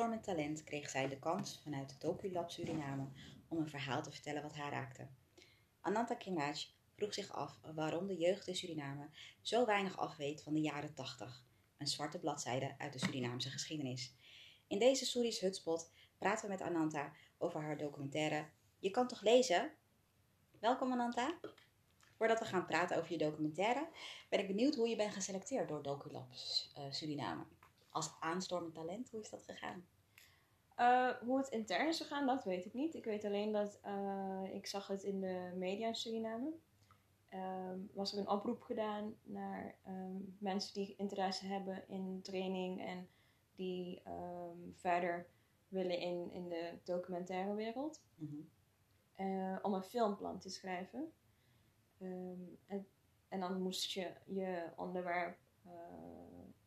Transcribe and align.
aanstormend 0.00 0.24
talent 0.24 0.64
kreeg 0.64 0.90
zij 0.90 1.08
de 1.08 1.18
kans 1.18 1.60
vanuit 1.62 1.90
het 1.90 2.00
DocuLab 2.00 2.50
Suriname 2.50 3.08
om 3.48 3.58
een 3.58 3.68
verhaal 3.68 4.02
te 4.02 4.10
vertellen 4.10 4.42
wat 4.42 4.54
haar 4.54 4.72
raakte. 4.72 5.08
Ananta 5.80 6.14
Kimaj 6.14 6.66
vroeg 6.94 7.14
zich 7.14 7.32
af 7.32 7.60
waarom 7.74 8.06
de 8.06 8.16
jeugd 8.16 8.46
in 8.46 8.56
Suriname 8.56 9.08
zo 9.40 9.66
weinig 9.66 9.98
afweet 9.98 10.42
van 10.42 10.52
de 10.52 10.60
jaren 10.60 10.94
80, 10.94 11.44
een 11.78 11.86
zwarte 11.86 12.18
bladzijde 12.18 12.74
uit 12.78 12.92
de 12.92 12.98
Surinaamse 12.98 13.50
geschiedenis. 13.50 14.14
In 14.66 14.78
deze 14.78 15.04
Soeris 15.04 15.40
Hutspot 15.40 15.90
praten 16.18 16.44
we 16.44 16.50
met 16.50 16.62
Ananta 16.62 17.12
over 17.38 17.60
haar 17.60 17.78
documentaire 17.78 18.46
Je 18.78 18.90
kan 18.90 19.08
toch 19.08 19.22
lezen? 19.22 19.72
Welkom 20.60 20.92
Ananta. 20.92 21.38
Voordat 22.16 22.38
we 22.38 22.44
gaan 22.44 22.66
praten 22.66 22.96
over 22.96 23.12
je 23.12 23.18
documentaire, 23.18 23.88
ben 24.28 24.40
ik 24.40 24.46
benieuwd 24.46 24.74
hoe 24.74 24.88
je 24.88 24.96
bent 24.96 25.14
geselecteerd 25.14 25.68
door 25.68 25.82
DocuLab 25.82 26.30
uh, 26.30 26.84
Suriname. 26.90 27.44
Als 27.90 28.16
aanstormend 28.20 28.74
talent, 28.74 29.10
hoe 29.10 29.20
is 29.20 29.30
dat 29.30 29.42
gegaan? 29.42 29.84
Uh, 30.76 31.10
hoe 31.20 31.38
het 31.38 31.48
intern 31.48 31.88
is 31.88 32.00
gegaan, 32.00 32.26
dat 32.26 32.44
weet 32.44 32.64
ik 32.64 32.74
niet. 32.74 32.94
Ik 32.94 33.04
weet 33.04 33.24
alleen 33.24 33.52
dat 33.52 33.80
uh, 33.86 34.54
ik 34.54 34.66
zag 34.66 34.86
het 34.86 35.02
in 35.02 35.20
de 35.20 35.52
media 35.56 35.86
in 35.86 35.94
Suriname. 35.94 36.52
Um, 37.34 37.90
was 37.94 38.12
er 38.12 38.18
een 38.18 38.28
oproep 38.28 38.62
gedaan 38.62 39.14
naar 39.22 39.78
um, 39.86 40.36
mensen 40.38 40.74
die 40.74 40.94
interesse 40.96 41.46
hebben 41.46 41.88
in 41.88 42.20
training 42.22 42.80
en 42.80 43.08
die 43.54 44.02
um, 44.06 44.74
verder 44.76 45.26
willen 45.68 45.98
in, 45.98 46.32
in 46.32 46.48
de 46.48 46.78
documentaire 46.84 47.54
wereld. 47.54 48.02
Mm 48.14 48.28
-hmm. 48.28 49.26
uh, 49.26 49.58
om 49.62 49.74
een 49.74 49.82
filmplan 49.82 50.38
te 50.38 50.48
schrijven. 50.48 51.12
En, 51.98 52.86
en, 53.28 53.40
dan 53.40 53.62
moest 53.62 53.92
je 53.92 54.12
je 54.26 54.70
onderwerp 54.76 55.38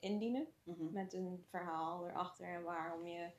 indienen 0.04 0.48
mm 0.64 0.76
-hmm. 0.78 0.94
met 0.94 1.14
een 1.14 1.46
verhaal 1.50 2.08
erachter 2.08 2.48
en 2.48 2.64
waarom 2.64 3.06
je 3.06 3.32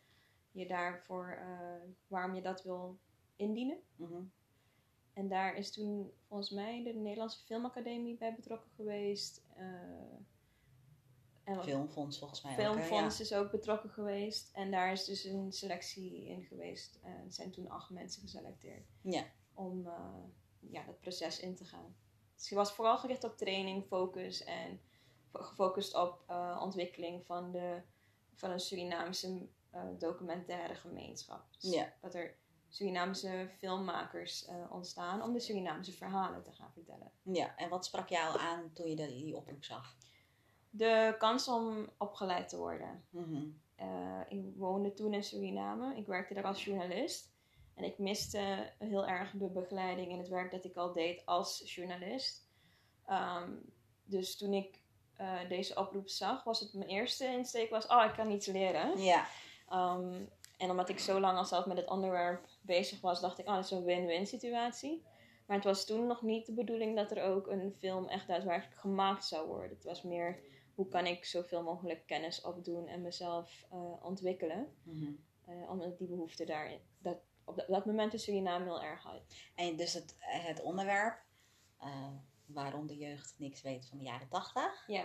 je 0.51 0.67
daarvoor, 0.67 1.39
uh, 1.41 1.91
waarom 2.07 2.35
je 2.35 2.43
dat 2.43 2.63
wil 2.63 2.99
indienen. 3.37 3.79
Mm 3.97 4.07
-hmm. 4.07 4.33
En 5.13 5.29
daar 5.29 5.57
is 5.57 5.73
toen 5.73 6.13
volgens 6.29 6.51
mij 6.51 6.83
de 6.83 6.93
Nederlandse 6.93 7.45
Filmacademie 7.45 8.17
bij 8.17 8.35
betrokken 8.35 8.71
geweest. 8.71 9.43
Uh, 9.59 9.65
en 11.45 11.63
Filmfonds 11.63 12.19
volgens 12.19 12.43
mij 12.43 12.55
Filmfonds 12.55 13.15
ook, 13.15 13.21
is 13.21 13.33
ook 13.35 13.51
betrokken 13.51 13.91
geweest. 13.91 14.51
En 14.53 14.71
daar 14.71 14.93
is 14.93 15.05
dus 15.05 15.25
een 15.25 15.53
selectie 15.53 16.27
in 16.27 16.43
geweest. 16.43 16.99
En 17.03 17.25
er 17.25 17.33
zijn 17.33 17.51
toen 17.51 17.69
acht 17.69 17.91
mensen 17.91 18.23
geselecteerd. 18.23 18.87
Ja. 19.01 19.25
Om 19.55 19.87
uh, 19.87 20.25
ja, 20.61 20.85
dat 20.85 21.01
proces 21.01 21.41
in 21.41 21.55
te 21.55 21.65
gaan. 21.65 21.97
Dus 22.35 22.49
je 22.49 22.55
was 22.55 22.73
vooral 22.73 22.99
gericht 22.99 23.25
op 23.25 23.37
training, 23.37 23.85
focus 23.85 24.45
en 24.45 24.81
gefocust 25.35 25.95
op 25.95 26.25
uh, 26.31 26.61
ontwikkeling 26.63 27.25
van, 27.27 27.53
de, 27.53 27.83
van 28.35 28.51
een 28.51 28.61
Surinaamse 28.61 29.47
uh, 29.75 29.81
documentaire 29.99 30.75
gemeenschap. 30.75 31.45
Dus 31.59 31.73
ja. 31.73 31.93
Dat 32.01 32.15
er 32.15 32.37
Surinaamse 32.69 33.49
filmmakers 33.59 34.49
uh, 34.49 34.73
ontstaan 34.73 35.23
om 35.23 35.33
de 35.33 35.41
Surinaamse 35.41 35.93
verhalen 35.93 36.43
te 36.43 36.53
gaan 36.53 36.73
vertellen. 36.73 37.11
Ja, 37.23 37.57
en 37.57 37.69
wat 37.69 37.85
sprak 37.85 38.09
jou 38.09 38.39
aan 38.39 38.73
toen 38.73 38.89
je 38.89 38.97
die 38.97 39.37
oproep 39.37 39.65
zag? 39.65 39.97
De 40.71 41.15
kans 41.19 41.49
om 41.49 41.89
opgeleid 41.99 42.49
te 42.49 42.57
worden. 42.57 43.05
Mm 43.11 43.25
-hmm. 43.25 43.61
uh, 43.81 44.21
ik 44.29 44.57
woonde 44.57 44.93
toen 44.93 45.15
in 45.15 45.25
Suriname. 45.25 45.97
Ik 45.97 46.07
werkte 46.07 46.35
daar 46.35 46.45
als 46.45 46.65
journalist. 46.65 47.33
En 47.75 47.85
ik 47.85 47.99
miste 47.99 48.73
heel 48.79 49.07
erg 49.07 49.31
de 49.31 49.49
begeleiding 49.49 50.11
in 50.11 50.19
het 50.19 50.29
werk 50.29 50.51
dat 50.51 50.65
ik 50.65 50.77
al 50.77 50.93
deed 50.93 51.27
als 51.27 51.75
journalist. 51.75 52.49
Um, 53.11 53.73
dus 54.05 54.37
toen 54.37 54.53
ik 54.53 54.81
uh, 55.21 55.49
deze 55.49 55.77
oproep 55.77 56.09
zag, 56.09 56.45
was 56.45 56.61
het 56.61 56.75
mijn 56.75 56.89
eerste 56.89 57.27
insteek 57.27 57.71
was, 57.71 57.87
oh, 57.87 58.05
ik 58.05 58.13
kan 58.13 58.31
iets 58.31 58.47
leren. 58.47 59.03
Ja. 59.03 59.27
Um, 59.73 60.29
en 60.57 60.71
omdat 60.71 60.89
ik 60.89 60.99
zo 60.99 61.21
lang 61.21 61.39
al 61.39 61.45
zelf 61.45 61.67
met 61.67 61.77
het 61.77 61.89
onderwerp 61.89 62.47
bezig 62.61 63.01
was, 63.01 63.21
dacht 63.21 63.39
ik, 63.39 63.49
oh, 63.49 63.55
dat 63.55 63.65
is 63.65 63.71
een 63.71 63.85
win-win 63.85 64.27
situatie. 64.27 65.03
Maar 65.47 65.57
het 65.57 65.65
was 65.65 65.87
toen 65.87 66.07
nog 66.07 66.23
niet 66.23 66.47
de 66.47 66.53
bedoeling 66.53 66.97
dat 66.97 67.11
er 67.11 67.23
ook 67.23 67.47
een 67.47 67.75
film 67.79 68.09
echt 68.09 68.27
daadwerkelijk 68.27 68.81
gemaakt 68.81 69.25
zou 69.25 69.47
worden. 69.47 69.71
Het 69.71 69.85
was 69.85 70.03
meer, 70.03 70.39
hoe 70.75 70.89
kan 70.89 71.07
ik 71.07 71.25
zoveel 71.25 71.63
mogelijk 71.63 72.07
kennis 72.07 72.41
opdoen 72.41 72.87
en 72.87 73.03
mezelf 73.03 73.67
uh, 73.73 74.05
ontwikkelen. 74.05 74.69
Mm 74.83 74.99
-hmm. 74.99 75.19
uh, 75.55 75.71
omdat 75.71 75.99
die 75.99 76.09
behoefte 76.09 76.45
daar, 76.45 76.73
dat, 76.99 77.17
op 77.45 77.65
dat, 77.67 77.87
moment 77.87 78.13
in 78.13 78.19
Suriname 78.19 78.65
heel 78.65 78.83
erg 78.83 79.03
had. 79.03 79.23
En 79.55 79.77
dus 79.77 79.93
het, 79.93 80.17
het 80.19 80.63
onderwerp, 80.63 81.19
uh, 81.83 82.07
waarom 82.47 82.87
de 82.87 82.97
jeugd 82.97 83.35
niks 83.39 83.63
weet 83.63 83.87
van 83.87 83.99
de 83.99 84.05
jaren 84.05 84.29
tachtig. 84.29 84.85
Ja. 84.87 85.05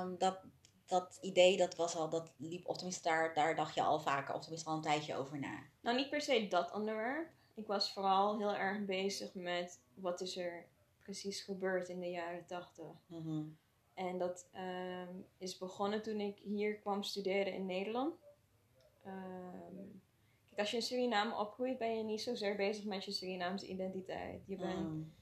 Um, 0.00 0.18
dat, 0.18 0.40
dat 0.86 1.18
idee, 1.20 1.56
dat 1.56 1.76
was 1.76 1.96
al, 1.96 2.08
dat 2.08 2.32
liep, 2.36 2.68
of 2.68 2.76
tenminste 2.76 3.08
daar, 3.08 3.34
daar 3.34 3.54
dacht 3.54 3.74
je 3.74 3.82
al 3.82 4.00
vaker, 4.00 4.34
of 4.34 4.40
tenminste 4.40 4.68
al 4.68 4.76
een 4.76 4.82
tijdje 4.82 5.16
over 5.16 5.38
na. 5.38 5.62
Nou, 5.80 5.96
niet 5.96 6.10
per 6.10 6.20
se 6.20 6.48
dat 6.48 6.72
onderwerp. 6.72 7.30
Ik 7.54 7.66
was 7.66 7.92
vooral 7.92 8.38
heel 8.38 8.54
erg 8.54 8.84
bezig 8.84 9.34
met 9.34 9.80
wat 9.94 10.20
is 10.20 10.36
er 10.36 10.66
precies 11.02 11.40
gebeurd 11.40 11.88
in 11.88 12.00
de 12.00 12.10
jaren 12.10 12.46
tachtig. 12.46 13.06
Mm 13.06 13.22
-hmm. 13.22 13.58
En 13.94 14.18
dat 14.18 14.48
um, 14.54 15.26
is 15.38 15.58
begonnen 15.58 16.02
toen 16.02 16.20
ik 16.20 16.38
hier 16.38 16.76
kwam 16.76 17.02
studeren 17.02 17.52
in 17.52 17.66
Nederland. 17.66 18.14
Um, 19.06 20.02
kijk, 20.48 20.60
als 20.60 20.70
je 20.70 20.76
in 20.76 20.82
Suriname 20.82 21.36
opgroeit, 21.36 21.78
ben 21.78 21.96
je 21.96 22.02
niet 22.02 22.20
zozeer 22.20 22.56
bezig 22.56 22.84
met 22.84 23.04
je 23.04 23.12
Surinaamse 23.12 23.66
identiteit. 23.66 24.46
Je 24.46 24.56
bent, 24.56 24.78
mm. 24.78 25.12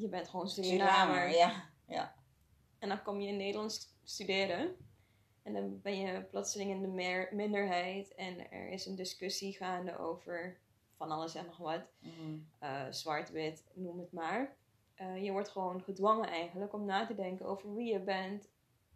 Je 0.00 0.08
bent 0.08 0.28
gewoon 0.28 0.48
Surinamer. 0.48 0.88
Surinamer, 0.88 1.30
ja. 1.30 1.70
ja. 1.86 2.14
En 2.78 2.88
dan 2.88 3.02
kom 3.02 3.20
je 3.20 3.28
in 3.28 3.36
Nederland 3.36 3.96
studeren. 4.02 4.76
En 5.42 5.52
dan 5.52 5.80
ben 5.80 5.98
je 5.98 6.22
plotseling 6.22 6.70
in 6.70 6.82
de 6.82 6.88
meer, 6.88 7.28
minderheid. 7.32 8.14
En 8.14 8.50
er 8.50 8.68
is 8.68 8.86
een 8.86 8.96
discussie 8.96 9.52
gaande 9.52 9.98
over 9.98 10.58
van 10.96 11.10
alles 11.10 11.34
en 11.34 11.46
nog 11.46 11.56
wat. 11.56 11.82
Mm. 11.98 12.48
Uh, 12.62 12.86
Zwart-wit, 12.90 13.64
noem 13.74 13.98
het 13.98 14.12
maar. 14.12 14.56
Uh, 14.96 15.24
je 15.24 15.32
wordt 15.32 15.48
gewoon 15.48 15.82
gedwongen 15.82 16.28
eigenlijk 16.28 16.72
om 16.72 16.84
na 16.84 17.06
te 17.06 17.14
denken 17.14 17.46
over 17.46 17.74
wie 17.74 17.92
je 17.92 18.00
bent. 18.00 18.48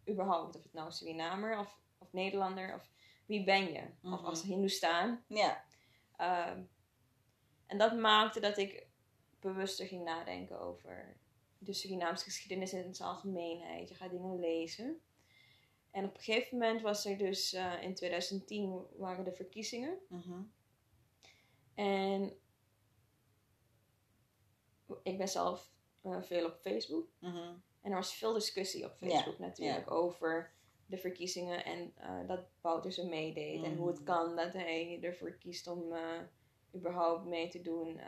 Überhaupt. 0.08 0.56
Of 0.56 0.62
het 0.62 0.72
nou 0.72 0.92
Surinamer 0.92 1.58
of, 1.58 1.78
of 1.98 2.12
Nederlander. 2.12 2.74
Of 2.74 2.90
wie 3.26 3.44
ben 3.44 3.72
je. 3.72 3.80
Mm 3.80 3.96
-hmm. 4.00 4.12
Of 4.12 4.22
als 4.22 4.42
Hindoestaan. 4.42 5.24
Ja. 5.26 5.64
Uh, 6.20 6.62
en 7.66 7.78
dat 7.78 7.96
maakte 7.96 8.40
dat 8.40 8.58
ik 8.58 8.86
bewuster 9.42 9.86
ging 9.86 10.04
nadenken 10.04 10.60
over 10.60 11.16
de 11.58 11.72
Surinaamse 11.72 12.24
geschiedenis 12.24 12.72
in 12.72 12.94
zijn 12.94 13.08
algemeenheid. 13.08 13.88
Je 13.88 13.94
gaat 13.94 14.10
dingen 14.10 14.38
lezen. 14.38 15.00
En 15.90 16.04
op 16.04 16.14
een 16.14 16.20
gegeven 16.20 16.58
moment 16.58 16.80
was 16.80 17.04
er 17.04 17.18
dus 17.18 17.54
uh, 17.54 17.82
in 17.82 17.94
2010 17.94 18.86
waren 18.96 19.24
de 19.24 19.32
verkiezingen. 19.32 19.98
-hmm. 20.08 20.52
En 21.74 22.36
ik 25.02 25.18
ben 25.18 25.28
zelf 25.28 25.70
uh, 26.02 26.22
veel 26.22 26.46
op 26.46 26.58
Facebook. 26.60 27.08
-hmm. 27.18 27.62
En 27.80 27.90
er 27.90 27.96
was 27.96 28.14
veel 28.14 28.32
discussie 28.32 28.84
op 28.84 28.96
Facebook 28.96 29.38
natuurlijk 29.38 29.90
over 29.90 30.52
de 30.86 30.98
verkiezingen 30.98 31.64
en 31.64 31.94
uh, 31.98 32.28
dat 32.28 32.40
Bouterse 32.60 33.06
meedeed. 33.06 33.56
Mm 33.56 33.64
-hmm. 33.64 33.72
En 33.72 33.78
hoe 33.78 33.88
het 33.88 34.02
kan 34.02 34.36
dat 34.36 34.52
hij 34.52 34.98
ervoor 35.02 35.32
kiest 35.32 35.66
om 35.66 35.94
überhaupt 36.74 37.24
mee 37.24 37.48
te 37.48 37.62
doen. 37.62 38.00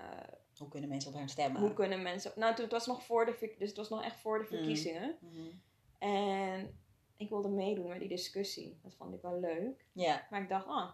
Hoe 0.59 0.69
kunnen 0.69 0.89
mensen 0.89 1.11
op 1.11 1.17
hem 1.17 1.29
stemmen? 1.29 1.61
Hoe 1.61 1.73
kunnen 1.73 2.03
mensen... 2.03 2.33
Nou, 2.37 2.55
toen, 2.55 2.65
het 2.65 2.73
was 2.73 2.87
nog 2.87 3.05
voor 3.05 3.27
de... 3.27 3.55
Dus 3.59 3.69
het 3.69 3.77
was 3.77 3.89
nog 3.89 4.03
echt 4.03 4.21
voor 4.21 4.39
de 4.39 4.45
verkiezingen. 4.45 5.17
Mm 5.21 5.31
-hmm. 5.31 5.61
En 5.99 6.79
ik 7.17 7.29
wilde 7.29 7.49
meedoen 7.49 7.89
met 7.89 7.99
die 7.99 8.09
discussie. 8.09 8.79
Dat 8.83 8.95
vond 8.95 9.15
ik 9.15 9.23
wel 9.23 9.41
leuk. 9.41 9.87
Ja. 9.93 10.27
Maar 10.31 10.43
ik 10.43 10.49
dacht, 10.49 10.67
ah, 10.67 10.93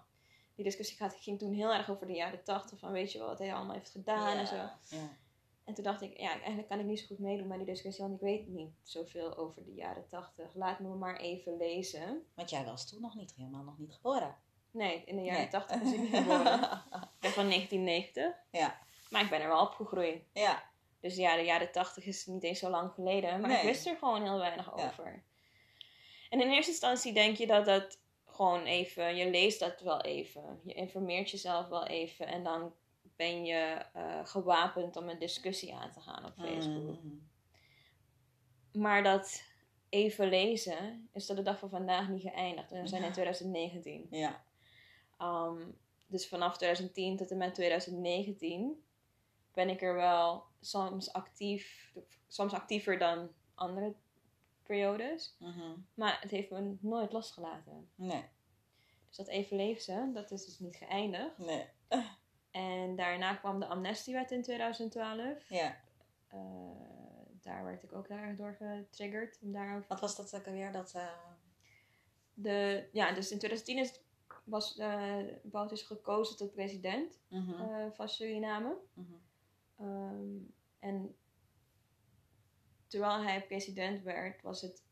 die 0.54 0.64
discussie 0.64 0.96
gaat, 0.96 1.14
ging 1.14 1.38
toen 1.38 1.52
heel 1.52 1.72
erg 1.72 1.90
over 1.90 2.06
de 2.06 2.12
jaren 2.12 2.44
tachtig. 2.44 2.78
Van 2.78 2.92
weet 2.92 3.12
je 3.12 3.18
wel, 3.18 3.26
wat 3.26 3.38
hij 3.38 3.54
allemaal 3.54 3.74
heeft 3.74 3.90
gedaan 3.90 4.32
ja. 4.32 4.40
en 4.40 4.46
zo. 4.46 4.54
Ja. 4.96 5.16
En 5.64 5.74
toen 5.74 5.84
dacht 5.84 6.02
ik, 6.02 6.18
ja, 6.18 6.30
eigenlijk 6.30 6.68
kan 6.68 6.78
ik 6.78 6.84
niet 6.84 7.00
zo 7.00 7.06
goed 7.06 7.18
meedoen 7.18 7.46
met 7.46 7.56
die 7.56 7.66
discussie. 7.66 8.04
Want 8.04 8.14
ik 8.14 8.20
weet 8.20 8.48
niet 8.48 8.72
zoveel 8.82 9.36
over 9.36 9.64
de 9.64 9.74
jaren 9.74 10.08
tachtig. 10.08 10.54
Laat 10.54 10.80
me 10.80 10.88
maar 10.88 11.16
even 11.16 11.56
lezen. 11.56 12.22
Want 12.34 12.50
jij 12.50 12.64
was 12.64 12.88
toen 12.88 13.00
nog 13.00 13.14
niet, 13.14 13.34
helemaal 13.36 13.62
nog 13.62 13.78
niet 13.78 13.92
geboren. 13.92 14.36
Nee, 14.70 15.04
in 15.04 15.16
de 15.16 15.22
jaren 15.22 15.48
tachtig 15.48 15.76
nee. 15.76 15.84
was 15.84 15.92
ik 15.92 16.00
niet 16.00 16.16
geboren. 16.16 16.62
ik 17.04 17.20
ben 17.20 17.30
van 17.30 17.48
1990. 17.48 18.34
Ja. 18.50 18.78
Maar 19.10 19.22
ik 19.22 19.30
ben 19.30 19.40
er 19.40 19.48
wel 19.48 19.60
opgegroeid. 19.60 20.22
Ja. 20.32 20.70
Dus 21.00 21.16
ja, 21.16 21.36
de 21.36 21.42
jaren 21.42 21.72
tachtig 21.72 22.04
is 22.04 22.26
niet 22.26 22.42
eens 22.42 22.58
zo 22.58 22.70
lang 22.70 22.92
geleden. 22.92 23.40
Maar 23.40 23.50
nee. 23.50 23.58
ik 23.58 23.64
wist 23.64 23.86
er 23.86 23.96
gewoon 23.96 24.22
heel 24.22 24.38
weinig 24.38 24.72
Ja. 24.76 24.86
over. 24.86 25.22
En 26.30 26.40
in 26.40 26.50
eerste 26.50 26.70
instantie 26.70 27.12
denk 27.12 27.36
je 27.36 27.46
dat 27.46 27.64
dat 27.64 27.98
gewoon 28.26 28.62
even... 28.64 29.16
Je 29.16 29.30
leest 29.30 29.60
dat 29.60 29.80
wel 29.80 30.00
even. 30.00 30.60
Je 30.64 30.74
informeert 30.74 31.30
jezelf 31.30 31.68
wel 31.68 31.86
even. 31.86 32.26
En 32.26 32.44
dan 32.44 32.74
ben 33.16 33.44
je 33.44 33.84
uh, 33.96 34.26
gewapend 34.26 34.96
om 34.96 35.08
een 35.08 35.18
discussie 35.18 35.74
aan 35.74 35.92
te 35.92 36.00
gaan 36.00 36.24
op 36.24 36.34
Facebook. 36.38 37.02
Mm. 37.02 37.28
Maar 38.72 39.02
dat 39.02 39.42
even 39.88 40.28
lezen 40.28 41.08
is 41.12 41.26
tot 41.26 41.36
de 41.36 41.42
dag 41.42 41.58
van 41.58 41.70
vandaag 41.70 42.08
niet 42.08 42.22
geëindigd. 42.22 42.72
En 42.72 42.82
we 42.82 42.88
zijn 42.88 43.02
in 43.02 43.12
2019. 43.12 44.06
Ja. 44.10 44.44
Um, 45.18 45.78
dus 46.06 46.28
vanaf 46.28 46.56
2010 46.56 47.16
tot 47.16 47.30
en 47.30 47.36
met 47.36 47.54
2019 47.54 48.84
ben 49.52 49.68
ik 49.68 49.82
er 49.82 49.94
wel 49.94 50.44
soms 50.60 51.12
actief, 51.12 51.94
soms 52.28 52.52
actiever 52.52 52.98
dan 52.98 53.30
andere 53.54 53.94
periodes. 54.62 55.36
Mm 55.38 55.52
-hmm. 55.52 55.86
Maar 55.94 56.20
het 56.20 56.30
heeft 56.30 56.50
me 56.50 56.76
nooit 56.80 57.12
losgelaten. 57.12 57.90
Nee. 57.94 58.24
dus 59.08 59.16
dat 59.16 59.28
even 59.28 59.80
ze. 59.80 60.10
Dat 60.14 60.30
is 60.30 60.44
dus 60.44 60.58
niet 60.58 60.76
geëindigd. 60.76 61.38
Nee. 61.38 61.66
En 62.50 62.96
daarna 62.96 63.34
kwam 63.34 63.60
de 63.60 63.66
amnestiewet 63.66 64.30
in 64.30 64.42
2012. 64.42 65.48
Ja. 65.48 65.76
Eh, 66.28 66.38
daar 67.40 67.64
werd 67.64 67.82
ik 67.82 67.92
ook 67.92 68.08
heel 68.08 68.16
erg 68.16 68.36
door 68.36 68.54
getriggerd. 68.54 69.38
Om 69.42 69.52
daarover... 69.52 69.88
Wat 69.88 70.00
was 70.00 70.16
dat 70.16 70.34
ook 70.34 70.46
alweer? 70.46 70.72
Dat, 70.72 70.92
uh... 70.96 71.08
de, 72.34 72.88
ja, 72.92 73.12
dus 73.12 73.30
in 73.30 73.38
2010 73.38 73.78
is, 73.78 74.00
was 74.44 74.76
uh, 74.78 75.16
gekozen 75.72 76.36
tot 76.36 76.52
president 76.52 77.20
Mhm. 77.28 77.90
van 77.90 78.08
Suriname. 78.08 78.76
Mhm. 78.94 79.12
Um, 79.80 80.54
en 80.78 81.16
terwijl 82.86 83.22
hij 83.22 83.46
president 83.46 84.02
werd, 84.02 84.42
was 84.42 84.60
het 84.60 84.84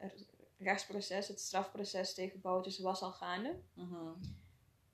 rechtsproces, 0.56 1.28
het 1.28 1.40
strafproces 1.40 2.14
tegen 2.14 2.40
Bouterse 2.40 2.82
was 2.82 3.02
al 3.02 3.12
gaande. 3.12 3.60
Mhm. 3.74 4.12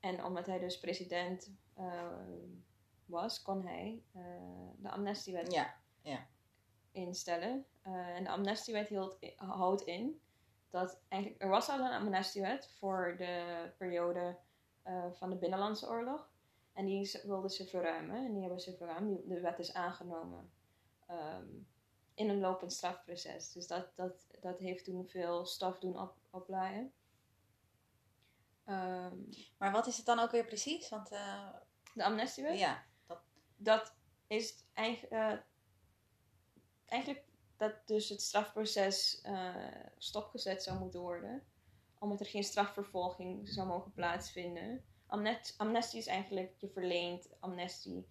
En 0.00 0.24
omdat 0.24 0.46
hij 0.46 0.58
dus 0.58 0.80
president 0.80 1.54
uh, 1.78 2.10
was, 3.06 3.42
kon 3.42 3.66
hij 3.66 4.02
uh, 4.16 4.22
de 4.76 4.90
amnestiewet 4.90 5.52
ja. 5.52 5.74
Ja. 6.02 6.26
instellen. 6.92 7.66
Uh, 7.86 8.08
en 8.08 8.24
de 8.24 8.30
amnestiewet 8.30 8.88
hield, 8.88 9.18
houdt 9.36 9.82
in 9.82 10.20
dat 10.74 11.00
eigenlijk, 11.08 11.42
er 11.42 11.48
was 11.48 11.68
al 11.68 11.78
een 11.78 12.00
amnestiewet 12.00 12.70
voor 12.78 13.14
de 13.18 13.72
periode 13.78 14.38
uh, 14.86 15.04
van 15.12 15.30
de 15.30 15.36
Binnenlandse 15.36 15.88
Oorlog. 15.88 16.32
En 16.74 16.84
die 16.84 17.20
wilden 17.22 17.50
ze 17.50 17.66
verruimen. 17.66 18.16
En 18.16 18.32
die 18.32 18.40
hebben 18.40 18.60
ze 18.60 18.76
verruimd. 18.76 19.28
De 19.28 19.40
wet 19.40 19.58
is 19.58 19.74
aangenomen 19.74 20.50
um, 21.10 21.68
in 22.14 22.28
een 22.28 22.40
lopend 22.40 22.72
strafproces. 22.72 23.52
Dus 23.52 23.66
dat, 23.66 23.96
dat, 23.96 24.26
dat 24.40 24.58
heeft 24.58 24.84
toen 24.84 25.08
veel 25.08 25.46
stof 25.46 25.78
doen 25.78 26.00
op, 26.00 26.14
oplaaien. 26.30 26.92
Um, 28.66 29.28
maar 29.58 29.72
wat 29.72 29.86
is 29.86 29.96
het 29.96 30.06
dan 30.06 30.18
ook 30.18 30.30
weer 30.30 30.44
precies? 30.44 30.88
Want, 30.88 31.12
uh, 31.12 31.48
de 31.94 32.04
amnestiewet? 32.04 32.58
Ja. 32.58 32.84
Dat, 33.06 33.22
dat 33.56 33.94
is 34.26 34.64
eigenlijk, 34.72 35.12
uh, 35.12 35.38
eigenlijk 36.86 37.24
dat 37.56 37.86
dus 37.86 38.08
het 38.08 38.22
strafproces 38.22 39.22
uh, 39.26 39.84
stopgezet 39.98 40.62
zou 40.62 40.78
moeten 40.78 41.00
worden. 41.00 41.42
Omdat 41.98 42.20
er 42.20 42.26
geen 42.26 42.44
strafvervolging 42.44 43.48
zou 43.48 43.66
mogen 43.66 43.92
plaatsvinden. 43.92 44.84
Amnet 45.06 45.54
amnestie 45.56 45.98
is 45.98 46.06
eigenlijk, 46.06 46.54
je 46.58 46.68
verleent 46.68 47.28
amnestie. 47.40 48.06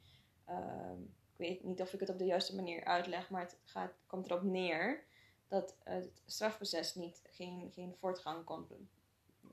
Uh, 0.50 0.92
ik 1.31 1.38
weet 1.38 1.63
niet 1.63 1.81
of 1.81 1.94
ik 1.94 2.00
het 2.00 2.10
op 2.10 2.18
de 2.18 2.25
juiste 2.25 2.56
manier 2.56 2.84
uitleg, 2.84 3.30
maar 3.30 3.42
het 3.42 3.57
gaat, 3.63 3.92
komt 4.07 4.25
erop 4.25 4.42
neer 4.42 5.04
dat 5.48 5.78
het 5.84 6.22
strafproces 6.25 6.95
niet, 6.95 7.22
geen, 7.24 7.72
geen 7.72 7.95
voortgang 8.00 8.44
kon. 8.44 8.68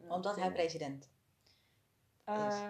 Uh, 0.02 0.10
omdat 0.10 0.37
hij 0.37 0.52
president 0.52 1.10
is. 2.26 2.60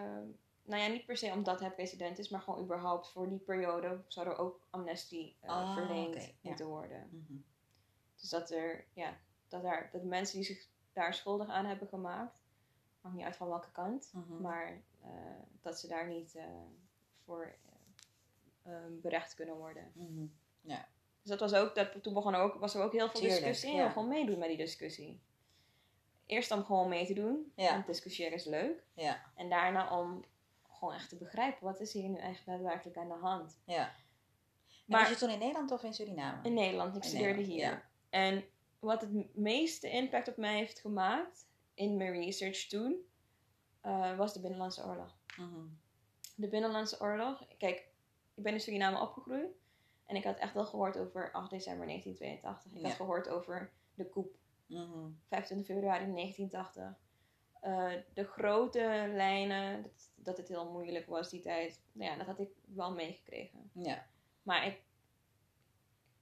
Nou 0.63 0.83
ja, 0.83 0.89
niet 0.89 1.07
per 1.07 1.17
se 1.17 1.33
omdat 1.33 1.61
hij 1.61 1.71
president 1.71 2.19
is, 2.19 2.29
maar 2.29 2.41
gewoon 2.41 2.63
überhaupt 2.63 3.09
voor 3.09 3.29
die 3.29 3.39
periode 3.39 4.03
zou 4.07 4.27
er 4.27 4.39
ook 4.39 4.67
amnestie 4.71 5.37
uh, 5.45 5.51
oh, 5.51 5.75
verleend 5.75 6.15
okay. 6.15 6.37
moeten 6.41 6.67
ja. 6.67 6.71
worden. 6.71 7.09
Mm 7.11 7.25
-hmm. 7.29 7.45
Dus 8.21 8.29
dat 8.29 8.51
er, 8.51 8.87
ja, 8.93 9.17
dat, 9.49 9.63
daar, 9.63 9.89
dat 9.93 10.03
mensen 10.03 10.37
die 10.37 10.47
zich 10.47 10.69
daar 10.93 11.15
schuldig 11.15 11.49
aan 11.49 11.67
hebben 11.67 11.89
gemaakt, 11.89 12.40
maakt 13.01 13.17
niet 13.17 13.25
uit 13.25 13.37
van 13.37 13.49
welke 13.49 13.71
kant, 13.73 14.11
-hmm. 14.13 14.41
maar 14.41 14.83
uh, 15.05 15.11
dat 15.61 15.81
ze 15.81 15.87
daar 15.87 16.07
niet 16.07 16.35
uh, 16.35 16.45
voor 17.25 17.55
um, 18.67 19.01
berecht 19.01 19.35
kunnen 19.35 19.57
worden. 19.57 19.93
-hmm. 19.95 20.33
ja. 20.61 20.89
Dus 21.21 21.31
dat 21.31 21.51
was 21.51 21.55
ook, 21.55 21.75
dat, 21.75 22.03
toen 22.03 22.15
begon 22.15 22.35
ook, 22.35 22.55
was 22.55 22.75
er 22.75 22.83
ook 22.83 22.93
heel 22.93 23.09
veel 23.09 23.21
Tuurlijk, 23.21 23.41
discussie 23.41 23.71
en 23.79 23.85
ja. 23.85 23.91
gewoon 23.91 24.09
meedoen 24.09 24.39
met 24.39 24.49
die 24.49 24.57
discussie. 24.57 25.21
Eerst 26.27 26.51
om 26.51 26.65
gewoon 26.65 26.89
mee 26.89 27.07
te 27.07 27.15
doen, 27.15 27.53
ja. 27.57 27.73
want 27.73 27.87
discussiëren 27.87 28.33
is 28.33 28.45
leuk. 28.45 28.85
Ja. 28.95 29.23
En 29.35 29.49
daarna 29.49 29.99
om 29.99 30.25
gewoon 30.71 30.95
echt 30.95 31.09
te 31.09 31.17
begrijpen, 31.17 31.65
wat 31.65 31.81
is 31.81 31.93
hier 31.93 32.09
nu 32.09 32.17
eigenlijk 32.17 32.47
daadwerkelijk 32.47 32.97
aan 32.97 33.09
de 33.09 33.27
hand. 33.27 33.61
Ja. 33.65 33.95
Maar 34.87 35.01
was 35.01 35.11
je 35.11 35.17
toen 35.17 35.31
in 35.31 35.39
Nederland 35.39 35.71
of 35.71 35.83
in 35.83 35.95
Suriname? 35.95 36.39
In 36.43 36.55
Nederland, 36.55 36.97
ik 36.97 37.03
In 37.03 37.09
studeerde 37.09 37.41
Nederland, 37.41 37.61
hier. 37.61 37.71
ja. 37.71 37.89
En 38.11 38.45
wat 38.79 39.01
het 39.01 39.37
meeste 39.37 39.91
impact 39.91 40.29
op 40.29 40.37
mij 40.37 40.57
heeft 40.57 40.81
gemaakt 40.81 41.47
in 41.81 41.97
mijn 41.97 42.13
research 42.13 42.67
toen, 42.67 42.97
uh, 43.83 44.17
was 44.17 44.33
de 44.33 44.41
Binnenlandse 44.41 44.85
Oorlog. 44.85 45.17
-hmm. 45.27 45.79
De 46.35 46.49
Binnenlandse 46.49 47.01
Oorlog, 47.01 47.47
kijk, 47.59 47.79
ik 48.35 48.43
ben 48.43 48.53
in 48.53 48.61
Suriname 48.61 49.01
opgegroeid 49.01 49.51
en 50.07 50.17
ik 50.17 50.25
had 50.25 50.39
echt 50.39 50.55
wel 50.55 50.65
gehoord 50.65 50.99
over 50.99 51.33
8 51.33 51.51
december 51.51 51.87
1982. 51.87 52.73
Ik 52.73 52.81
Ja. 52.81 52.87
had 52.89 52.97
gehoord 52.97 53.29
over 53.29 53.73
de 53.95 54.09
coup, 54.11 54.37
-hmm. 54.67 55.19
25 55.29 55.67
februari 55.67 56.13
1980. 56.13 56.99
Uh, 57.63 57.93
de 58.15 58.25
grote 58.25 59.11
lijnen, 59.15 59.83
dat, 59.83 60.11
dat 60.15 60.37
het 60.37 60.49
heel 60.49 60.71
moeilijk 60.71 61.07
was 61.07 61.31
die 61.31 61.41
tijd, 61.41 61.81
nou 61.93 62.11
ja, 62.11 62.17
dat 62.17 62.27
had 62.27 62.39
ik 62.41 62.51
wel 62.65 62.93
meegekregen. 62.93 63.71
Ja. 63.73 64.07
Maar 64.43 64.67
ik 64.67 64.83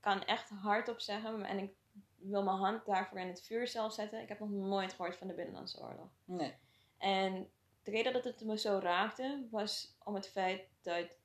kan 0.00 0.24
echt 0.24 0.48
hardop 0.50 1.00
zeggen, 1.00 1.44
en 1.44 1.58
ik 1.58 1.72
wil 2.18 2.42
mijn 2.42 2.56
hand 2.56 2.86
daarvoor 2.86 3.18
in 3.18 3.26
het 3.28 3.42
vuur 3.42 3.68
zelf 3.68 3.92
zetten. 3.92 4.22
Ik 4.22 4.28
heb 4.28 4.38
nog 4.38 4.50
nooit 4.50 4.92
gehoord 4.92 5.16
van 5.16 5.26
de 5.26 5.34
Binnenlandse 5.34 5.80
Oorlog. 5.80 6.08
Nee. 6.24 6.54
En 6.98 7.50
de 7.82 7.90
reden 7.90 8.12
dat 8.12 8.24
het 8.24 8.44
me 8.44 8.58
zo 8.58 8.78
raakte, 8.82 9.46
was 9.50 9.96
om 10.04 10.14
het 10.14 10.28
feit 10.28 10.68
dat 10.82 11.16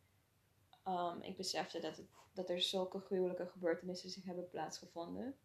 um, 0.88 1.22
ik 1.22 1.38
besefte 1.38 1.80
dat, 1.80 1.98
het, 1.98 2.08
dat 2.34 2.50
er 2.50 2.62
zulke 2.62 3.00
gruwelijke 3.00 3.48
gebeurtenissen 3.48 4.10
zich 4.10 4.24
hebben 4.24 4.50
plaatsgevonden. 4.50 5.36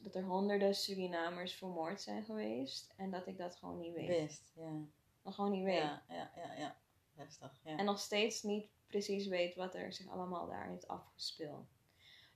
Dat 0.00 0.14
er 0.14 0.24
honderden 0.24 0.74
Surinamers 0.74 1.54
vermoord 1.54 2.00
zijn 2.00 2.24
geweest. 2.24 2.92
En 2.96 3.10
dat 3.10 3.26
ik 3.26 3.38
dat 3.38 3.56
gewoon 3.56 3.78
niet 3.78 3.94
weet. 3.94 4.06
Wist, 4.06 4.52
ja. 4.54 4.72
Nog 5.22 5.34
gewoon 5.34 5.50
niet 5.50 5.64
weet. 5.64 5.82
Ja, 5.82 6.02
ja, 6.08 6.30
ja, 6.36 6.54
ja. 6.54 6.76
Heftig, 7.14 7.60
ja. 7.64 7.76
En 7.76 7.84
nog 7.84 7.98
steeds 7.98 8.42
niet 8.42 8.68
precies 8.86 9.26
weet 9.26 9.54
wat 9.54 9.74
er 9.74 9.92
zich 9.92 10.08
allemaal 10.08 10.46
daar 10.46 10.68
heeft 10.68 10.88
afgespeeld. 10.88 11.66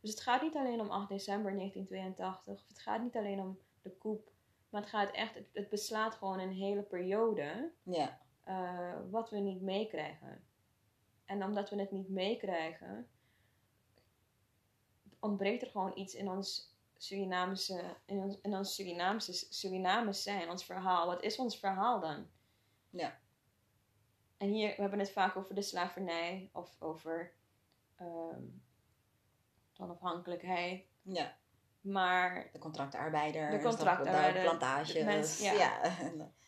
Dus 0.01 0.11
het 0.11 0.21
gaat 0.21 0.43
niet 0.43 0.57
alleen 0.57 0.81
om 0.81 0.91
8 0.91 1.09
december 1.09 1.55
1982. 1.55 2.55
Of 2.55 2.69
het 2.69 2.79
gaat 2.79 3.03
niet 3.03 3.17
alleen 3.17 3.41
om 3.41 3.59
de 3.83 3.97
coup. 3.99 4.31
Maar 4.69 4.81
het 4.81 4.91
gaat 4.91 5.11
echt, 5.11 5.35
het, 5.35 5.49
het 5.53 5.69
beslaat 5.69 6.15
gewoon 6.15 6.39
een 6.39 6.53
hele 6.53 6.83
periode. 6.83 7.73
Ja. 7.83 8.21
Uh, 8.49 8.95
wat 9.11 9.31
we 9.31 9.39
niet 9.39 9.61
meekrijgen. 9.61 10.45
En 11.25 11.45
omdat 11.45 11.71
we 11.71 11.77
het 11.77 11.91
niet 11.91 12.09
meekrijgen, 12.09 13.09
ontbreekt 15.21 15.63
er 15.63 15.71
gewoon 15.71 15.99
iets 15.99 16.15
in 16.15 16.31
ons 16.31 16.77
Surinamese, 16.97 17.97
in 18.05 18.19
ons, 18.19 18.39
in 18.43 18.57
ons 18.57 18.75
Surinaamse, 18.75 19.33
Surinamers 19.51 20.23
zijn, 20.23 20.51
ons 20.51 20.65
verhaal. 20.65 21.07
Wat 21.07 21.23
is 21.23 21.39
ons 21.39 21.59
verhaal 21.59 22.01
dan? 22.01 22.27
Ja. 22.91 23.19
En 24.37 24.49
hier, 24.49 24.69
we 24.69 24.81
hebben 24.81 24.99
het 24.99 25.11
vaak 25.11 25.37
over 25.37 25.55
de 25.55 25.63
slavernij 25.63 26.51
of 26.53 26.77
over 26.79 27.33
um, 28.01 28.63
onafhankelijkheid. 29.79 30.85
Ja. 31.03 31.37
Maar 31.81 32.49
De 32.53 32.59
contractarbeider. 32.59 33.51
De 33.51 33.61
contractarbeider, 33.63 34.59
De 34.95 35.05
mens- 35.05 35.41
ja. 35.41 35.53
ja. 35.53 35.81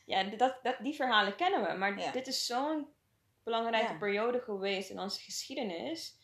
ja, 0.05 0.23
dat, 0.23 0.59
dat, 0.63 0.77
die 0.79 0.95
verhalen 0.95 1.37
kennen 1.37 1.63
we. 1.69 1.73
Maar 1.79 1.99
Ja. 1.99 2.11
dit 2.13 2.27
is 2.27 2.47
zo'n 2.47 2.89
belangrijke 3.43 3.93
Ja. 3.93 3.99
periode 3.99 4.41
geweest 4.41 4.91
in 4.91 4.99
onze 5.01 5.21
geschiedenis. 5.21 6.19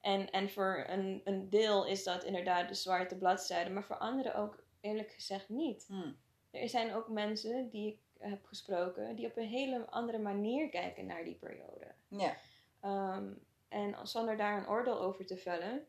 En, 0.00 0.30
en 0.30 0.50
voor 0.50 0.84
een, 0.88 1.20
een 1.24 1.50
deel 1.50 1.86
is 1.86 2.04
dat 2.04 2.24
inderdaad 2.24 2.68
de 2.68 2.74
zwarte 2.74 3.16
bladzijde, 3.18 3.70
maar 3.70 3.84
voor 3.84 3.98
anderen 3.98 4.34
ook 4.34 4.62
eerlijk 4.80 5.10
gezegd 5.10 5.48
niet. 5.48 5.84
Hm. 5.88 6.12
Er 6.50 6.68
zijn 6.68 6.94
ook 6.94 7.08
mensen 7.08 7.68
die 7.70 7.92
ik 7.92 7.98
heb 8.18 8.44
gesproken, 8.44 9.16
die 9.16 9.26
op 9.26 9.36
een 9.36 9.48
hele 9.48 9.86
andere 9.90 10.18
manier 10.18 10.68
kijken 10.68 11.06
naar 11.06 11.24
die 11.24 11.34
periode. 11.34 11.94
Ja. 12.08 12.36
Ehm, 12.80 13.26
en 13.68 13.96
zonder 14.06 14.36
daar 14.36 14.58
een 14.58 14.68
oordeel 14.68 15.00
over 15.00 15.26
te 15.26 15.36
vellen, 15.36 15.86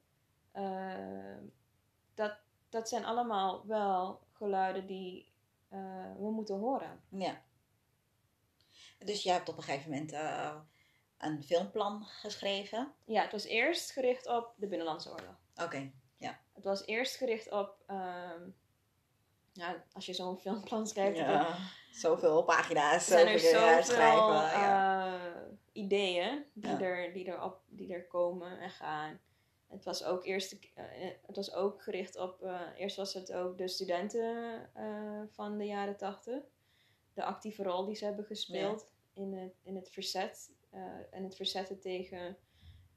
ehm, 0.52 1.44
dat, 2.14 2.38
dat 2.70 2.90
zijn 2.90 3.06
allemaal 3.06 3.68
wel 3.68 4.20
geluiden 4.34 4.86
die 4.88 5.32
eh, 5.70 5.80
we 6.18 6.32
moeten 6.32 6.56
horen. 6.56 7.02
Ja. 7.10 7.42
Dus 8.98 9.24
je 9.24 9.32
hebt 9.32 9.50
op 9.50 9.58
een 9.58 9.64
gegeven 9.64 9.90
moment 9.92 10.12
eh, 10.12 10.56
een 11.18 11.44
filmplan 11.44 12.04
geschreven. 12.06 12.94
Ja, 13.06 13.22
het 13.22 13.32
was 13.32 13.44
eerst 13.46 13.92
gericht 13.92 14.28
op 14.28 14.54
de 14.56 14.68
Binnenlandse 14.68 15.10
Oorlog. 15.10 15.36
Oké. 15.64 15.92
Het 16.54 16.68
was 16.68 16.86
eerst 16.86 17.16
gericht 17.16 17.52
op, 17.52 17.76
ehm, 17.88 18.42
ja, 19.54 19.84
als 19.94 20.06
je 20.06 20.14
zo'n 20.14 20.38
filmplan 20.38 20.88
schrijft, 20.88 21.18
dan 21.18 21.28
Ja. 21.30 21.58
Zoveel 21.92 22.44
pagina's. 22.44 23.06
zijn 23.06 23.28
er 23.28 23.40
zoveel 23.40 23.60
dingen 23.60 23.84
zoveel 23.84 24.34
ja. 24.34 25.16
eh, 25.16 25.42
ideeën 25.72 26.46
die, 26.54 26.72
Ja. 26.72 26.80
er, 26.80 27.14
die, 27.14 27.26
er 27.32 27.42
op, 27.44 27.62
die 27.68 27.94
er 27.94 28.08
komen 28.08 28.60
en 28.60 28.70
gaan. 28.70 29.20
Het 29.70 29.84
was 29.86 30.04
ook, 30.04 30.26
eerst, 30.26 30.54
eh, 30.74 30.84
het 31.26 31.36
was 31.36 31.54
ook 31.54 31.84
gericht 31.84 32.18
op, 32.18 32.44
eh, 32.44 32.62
eerst 32.78 32.96
was 32.96 33.14
het 33.14 33.34
ook 33.34 33.58
de 33.58 33.68
studenten 33.68 34.70
eh, 34.74 35.22
van 35.32 35.58
de 35.58 35.66
jaren 35.66 35.98
tachtig. 35.98 36.44
De 37.14 37.24
actieve 37.24 37.64
rol 37.64 37.86
die 37.86 37.96
ze 37.96 38.06
hebben 38.06 38.26
gespeeld 38.26 38.88
in, 39.14 39.34
het, 39.34 39.54
in 39.64 39.76
het 39.76 39.90
verzet. 39.90 40.52
eh, 40.70 40.82
en 41.12 41.24
het 41.24 41.36
verzetten 41.36 41.80
tegen 41.80 42.38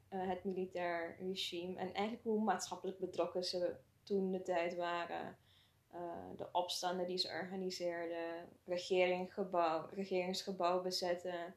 eh, 0.09 0.27
het 0.29 0.43
militair 0.43 1.15
regime. 1.19 1.79
En 1.79 1.93
eigenlijk 1.93 2.23
hoe 2.23 2.43
maatschappelijk 2.43 2.99
betrokken 2.99 3.43
ze 3.43 3.75
toen 4.03 4.31
de 4.31 4.41
tijd 4.41 4.75
waren. 4.75 5.37
eh, 5.91 5.99
de 6.37 6.49
opstanden 6.51 7.07
die 7.07 7.17
ze 7.17 7.27
organiseerden, 7.27 8.49
regeringsgebouw, 8.65 9.89
regeringsgebouw 9.91 10.81
bezetten. 10.81 11.55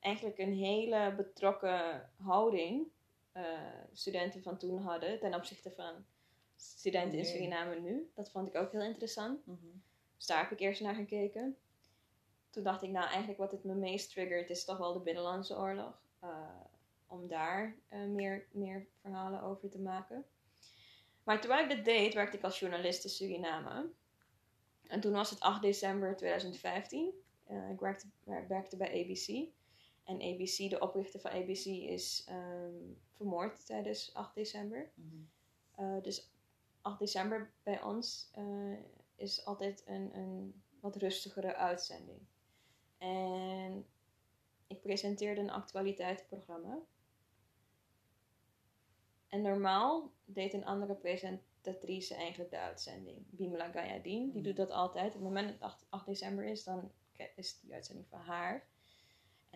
Eigenlijk 0.00 0.38
een 0.38 0.52
hele 0.54 1.14
betrokken 1.16 2.10
houding 2.16 2.86
uh, 3.36 3.42
studenten 3.92 4.42
van 4.42 4.58
toen 4.58 4.78
hadden 4.78 5.18
ten 5.18 5.34
opzichte 5.34 5.70
van 5.70 6.04
studenten 6.56 7.18
in 7.18 7.24
Suriname 7.24 7.80
nu. 7.80 8.10
Dat 8.14 8.30
vond 8.30 8.48
ik 8.48 8.56
ook 8.56 8.72
heel 8.72 8.82
interessant. 8.82 9.46
Mhm. 9.46 9.66
Dus 10.16 10.26
daar 10.26 10.40
heb 10.40 10.50
ik 10.50 10.60
eerst 10.60 10.80
naar 10.80 10.94
gekeken. 10.94 11.56
Toen 12.50 12.62
dacht 12.62 12.82
ik, 12.82 12.90
nou 12.90 13.06
eigenlijk 13.06 13.38
wat 13.38 13.50
het 13.52 13.64
me 13.64 13.74
meest 13.74 14.10
triggert 14.10 14.50
is 14.50 14.64
toch 14.64 14.78
wel 14.78 14.92
de 14.92 15.00
Binnenlandse 15.00 15.56
Oorlog. 15.56 16.02
Uh, 16.24 16.30
om 17.06 17.28
daar 17.28 17.76
uh, 17.92 18.06
meer, 18.06 18.46
meer 18.50 18.86
verhalen 19.00 19.42
over 19.42 19.70
te 19.70 19.78
maken. 19.78 20.24
Maar 21.22 21.40
terwijl 21.40 21.62
ik 21.62 21.76
dit 21.76 21.84
deed, 21.84 22.14
werkte 22.14 22.36
ik 22.36 22.44
als 22.44 22.58
journalist 22.58 23.04
in 23.04 23.10
Suriname. 23.10 23.90
En 24.82 25.00
toen 25.00 25.12
was 25.12 25.30
het 25.30 25.40
8 25.40 25.62
december 25.62 26.16
2015. 26.16 27.12
Uh, 27.50 27.70
ik 27.70 27.80
werkte, 27.80 28.06
werkte 28.48 28.76
bij 28.76 28.88
ABC. 28.88 29.48
En 30.06 30.22
ABC, 30.22 30.70
de 30.70 30.80
oprichter 30.80 31.20
van 31.20 31.30
ABC, 31.30 31.64
is 31.66 32.26
um, 32.30 32.98
vermoord 33.12 33.66
tijdens 33.66 34.14
8 34.14 34.34
december. 34.34 34.90
Mhm. 34.94 35.16
Uh, 35.80 36.02
dus 36.02 36.30
8 36.80 36.98
december 36.98 37.50
bij 37.62 37.82
ons 37.82 38.30
uh, 38.38 38.78
is 39.16 39.44
altijd 39.44 39.82
een, 39.86 40.16
een 40.16 40.62
wat 40.80 40.96
rustigere 40.96 41.54
uitzending. 41.54 42.18
En 42.98 43.86
ik 44.66 44.80
presenteerde 44.80 45.40
een 45.40 45.50
actualiteitenprogramma. 45.50 46.78
En 49.28 49.42
normaal 49.42 50.10
deed 50.24 50.52
een 50.52 50.64
andere 50.64 50.94
presentatrice 50.94 52.14
eigenlijk 52.14 52.50
de 52.50 52.58
uitzending. 52.58 53.16
Bimla 53.30 53.70
Gayadin, 53.70 54.22
die 54.24 54.32
Mhm. 54.32 54.42
doet 54.42 54.56
dat 54.56 54.70
altijd. 54.70 55.06
Op 55.06 55.12
het 55.12 55.22
moment 55.22 55.46
dat 55.48 55.54
het 55.56 55.62
8, 55.62 55.86
8 55.88 56.06
december 56.06 56.44
is, 56.44 56.64
dan 56.64 56.90
is 57.36 57.60
die 57.60 57.74
uitzending 57.74 58.08
van 58.08 58.20
haar. 58.20 58.66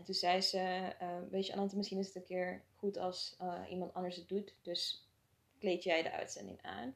En 0.01 0.07
toen 0.07 0.15
zei 0.15 0.41
ze, 0.41 0.93
uh, 1.03 1.09
weet 1.31 1.47
je 1.47 1.53
Anante, 1.53 1.77
misschien 1.77 1.99
is 1.99 2.07
het 2.07 2.17
een 2.17 2.25
keer 2.25 2.65
goed 2.77 2.97
als 2.97 3.37
uh, 3.43 3.61
iemand 3.71 3.95
anders 3.95 4.17
het 4.17 4.29
doet. 4.29 4.55
Dus 4.63 5.09
kleed 5.59 5.83
jij 5.83 6.03
de 6.03 6.13
uitzending 6.13 6.63
aan. 6.63 6.95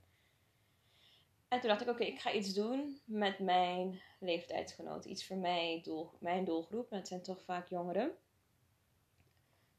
En 1.48 1.60
toen 1.60 1.68
dacht 1.68 1.80
ik, 1.80 1.88
oké, 1.88 2.04
ik 2.04 2.20
ga 2.20 2.32
iets 2.32 2.52
doen 2.52 3.00
met 3.04 3.38
mijn 3.38 4.00
leeftijdsgenoten. 4.18 5.10
Iets 5.10 5.26
voor 5.26 5.36
mij, 5.36 5.80
doel, 5.82 6.10
mijn 6.18 6.44
doelgroep. 6.44 6.90
En 6.90 6.98
het 6.98 7.08
zijn 7.08 7.22
toch 7.22 7.42
vaak 7.42 7.68
jongeren. 7.68 8.12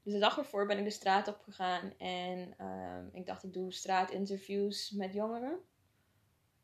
Dus 0.02 0.12
de 0.12 0.18
dag 0.18 0.38
ervoor 0.38 0.66
ben 0.66 0.78
ik 0.78 0.84
de 0.84 0.90
straat 0.90 1.28
op 1.28 1.40
gegaan. 1.40 1.92
En 1.98 2.66
um, 2.66 3.10
ik 3.12 3.26
dacht, 3.26 3.44
ik 3.44 3.52
doe 3.52 3.72
straatinterviews 3.72 4.90
met 4.90 5.12
jongeren. 5.12 5.58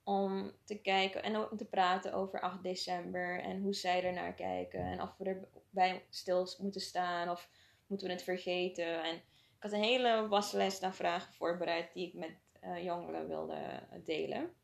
Om 0.05 0.53
te 0.65 0.79
kijken 0.81 1.23
en 1.23 1.51
om 1.51 1.57
te 1.57 1.69
praten 1.69 2.13
over 2.13 2.41
8 2.41 2.63
december. 2.63 3.41
En 3.41 3.61
hoe 3.61 3.75
zij 3.75 4.05
er 4.05 4.13
naar 4.13 4.35
kijken. 4.35 4.81
En 4.81 5.03
of 5.03 5.17
we 5.17 5.49
erbij 5.73 6.07
stil 6.11 6.49
moeten 6.59 6.81
staan. 6.81 7.29
Of 7.29 7.49
moeten 7.87 8.07
we 8.07 8.13
het 8.13 8.23
vergeten. 8.23 9.03
En 9.05 9.15
ik 9.15 9.23
had 9.59 9.73
een 9.73 9.83
hele 9.83 10.29
waslijst 10.29 10.83
aan 10.83 10.95
vragen 10.95 11.33
voorbereid. 11.33 11.95
Die 11.95 12.07
ik 12.07 12.15
met 12.15 12.37
uh, 12.65 12.85
jongeren 12.85 13.29
wilde 13.29 13.83
delen. 14.05 14.55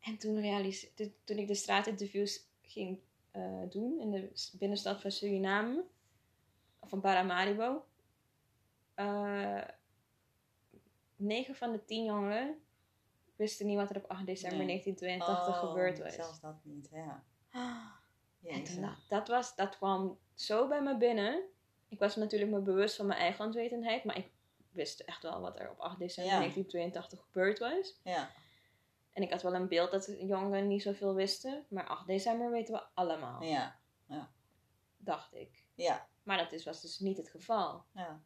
En 0.00 0.18
toen, 0.18 0.40
realiseerde, 0.40 1.12
toen 1.24 1.38
ik 1.38 1.46
de 1.46 1.54
straatinterviews 1.54 2.48
ging 2.62 3.00
uh, 3.32 3.62
doen 3.70 4.00
in 4.00 4.10
de 4.10 4.50
binnenstad 4.58 5.00
van 5.00 5.10
Suriname, 5.10 5.84
van 6.82 7.00
Paramaribo, 7.00 7.84
uh, 8.96 9.64
9 11.16 11.54
van 11.54 11.72
de 11.72 11.84
10 11.84 12.04
jongeren 12.04 12.58
wisten 13.36 13.66
niet 13.66 13.76
wat 13.76 13.90
er 13.90 13.96
op 13.96 14.10
8 14.10 14.26
december 14.26 14.58
Nee. 14.58 14.66
1982 14.66 15.62
Oh, 15.62 15.68
gebeurd 15.68 15.98
was. 15.98 16.14
Zelfs 16.14 16.40
dat 16.40 16.56
niet, 16.62 16.88
ja. 16.92 17.24
En 18.44 18.64
toen, 18.64 18.96
dat, 19.08 19.28
was, 19.28 19.54
dat 19.56 19.76
kwam 19.76 20.18
zo 20.34 20.68
bij 20.68 20.82
me 20.82 20.96
binnen. 20.96 21.42
Ik 21.88 21.98
was 21.98 22.16
natuurlijk 22.16 22.50
me 22.50 22.60
bewust 22.60 22.96
van 22.96 23.06
mijn 23.06 23.20
eigen 23.20 23.44
onwetendheid, 23.44 24.04
maar 24.04 24.16
ik 24.16 24.30
wist 24.70 25.00
echt 25.00 25.22
wel 25.22 25.40
wat 25.40 25.58
er 25.58 25.70
op 25.70 25.78
8 25.78 25.98
december 25.98 26.32
Ja. 26.32 26.38
1982 26.38 27.20
gebeurd 27.20 27.58
was. 27.58 28.00
Ja, 28.04 28.30
En 29.12 29.22
ik 29.22 29.30
had 29.30 29.42
wel 29.42 29.54
een 29.54 29.68
beeld 29.68 29.90
dat 29.90 30.14
jongeren 30.20 30.68
niet 30.68 30.82
zoveel 30.82 31.14
wisten. 31.14 31.64
Maar 31.68 31.86
8 31.86 32.06
december 32.06 32.50
weten 32.50 32.74
we 32.74 32.82
allemaal, 32.94 33.42
ja, 33.42 33.78
dacht 34.96 35.34
ik. 35.34 35.64
ja, 35.74 36.08
Maar 36.22 36.38
dat 36.38 36.52
is, 36.52 36.64
was 36.64 36.80
dus 36.80 36.98
niet 36.98 37.16
het 37.16 37.28
geval. 37.28 37.84
ja. 37.94 38.20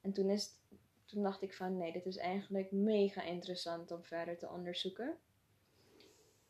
En 0.00 0.12
toen, 0.12 0.30
is 0.30 0.44
het- 0.44 0.78
toen 1.04 1.22
dacht 1.22 1.42
ik 1.42 1.54
van 1.54 1.76
nee, 1.76 1.92
dit 1.92 2.06
is 2.06 2.16
eigenlijk 2.16 2.72
mega 2.72 3.22
interessant 3.22 3.90
om 3.90 4.04
verder 4.04 4.38
te 4.38 4.48
onderzoeken. 4.48 5.18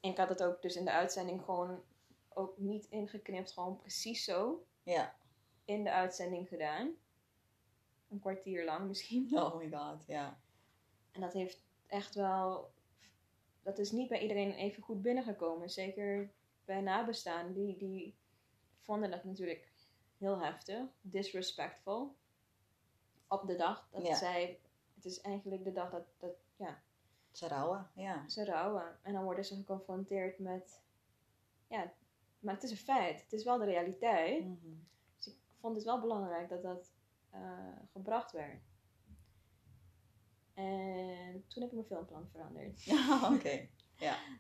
En 0.01 0.11
ik 0.11 0.17
had 0.17 0.29
het 0.29 0.43
ook 0.43 0.63
dus 0.63 0.77
in 0.77 0.85
de 0.85 0.91
uitzending 0.91 1.43
gewoon 1.45 1.83
ook 2.37 2.59
niet 2.59 2.87
ingeknipt, 2.87 3.53
gewoon 3.53 3.77
precies 3.77 4.25
zo 4.25 4.67
Ja, 4.83 5.17
in 5.65 5.85
de 5.85 5.91
uitzending 5.91 6.49
gedaan. 6.49 6.95
Een 8.09 8.21
kwartier 8.21 8.65
lang 8.65 8.87
misschien. 8.89 9.39
oh 9.39 9.57
my 9.57 9.71
god, 9.71 10.07
ja. 10.07 10.41
En 11.11 11.21
dat 11.21 11.33
heeft 11.33 11.63
echt 11.87 12.15
wel. 12.15 12.73
Dat 13.63 13.79
is 13.79 13.91
niet 13.91 14.09
bij 14.09 14.21
iedereen 14.21 14.53
even 14.53 14.83
goed 14.83 15.03
binnengekomen. 15.03 15.71
Zeker 15.71 16.33
bij 16.65 16.81
nabestaanden. 16.81 17.55
Die, 17.55 17.77
die 17.77 18.17
vonden 18.81 19.11
dat 19.11 19.25
natuurlijk 19.25 19.73
heel 20.19 20.41
heftig. 20.41 20.83
Disrespectful. 21.01 22.17
Op 23.29 23.47
de 23.47 23.57
dag 23.57 23.89
dat 23.91 24.17
zij. 24.17 24.61
Het 24.95 25.05
is 25.05 25.21
eigenlijk 25.21 25.65
de 25.65 25.73
dag 25.73 25.91
dat, 25.91 26.07
dat 26.19 26.37
ja, 26.57 26.83
Ze 27.31 27.49
rouwen, 27.49 27.91
ja. 27.95 28.29
ze 28.29 28.45
rouwen. 28.45 28.99
En 29.03 29.13
dan 29.13 29.25
worden 29.25 29.45
ze 29.45 29.55
geconfronteerd 29.55 30.39
met. 30.39 30.83
Ja, 31.69 31.93
maar 32.45 32.55
het 32.55 32.63
is 32.63 32.71
een 32.71 32.77
feit. 32.77 33.21
Het 33.23 33.33
is 33.33 33.45
wel 33.45 33.59
de 33.59 33.65
realiteit. 33.65 34.45
Mhm. 34.45 34.75
Dus 35.17 35.27
ik 35.27 35.37
vond 35.61 35.75
het 35.77 35.85
wel 35.85 36.01
belangrijk 36.01 36.49
dat 36.49 36.63
dat 36.63 36.93
eh, 37.31 37.69
gebracht 37.93 38.33
werd. 38.33 38.63
En 40.55 41.45
toen 41.49 41.63
heb 41.63 41.71
ik 41.71 41.73
mijn 41.73 41.87
filmplan 41.87 42.29
veranderd. 42.33 42.83
Ja, 42.95 43.33
oké. 43.35 43.69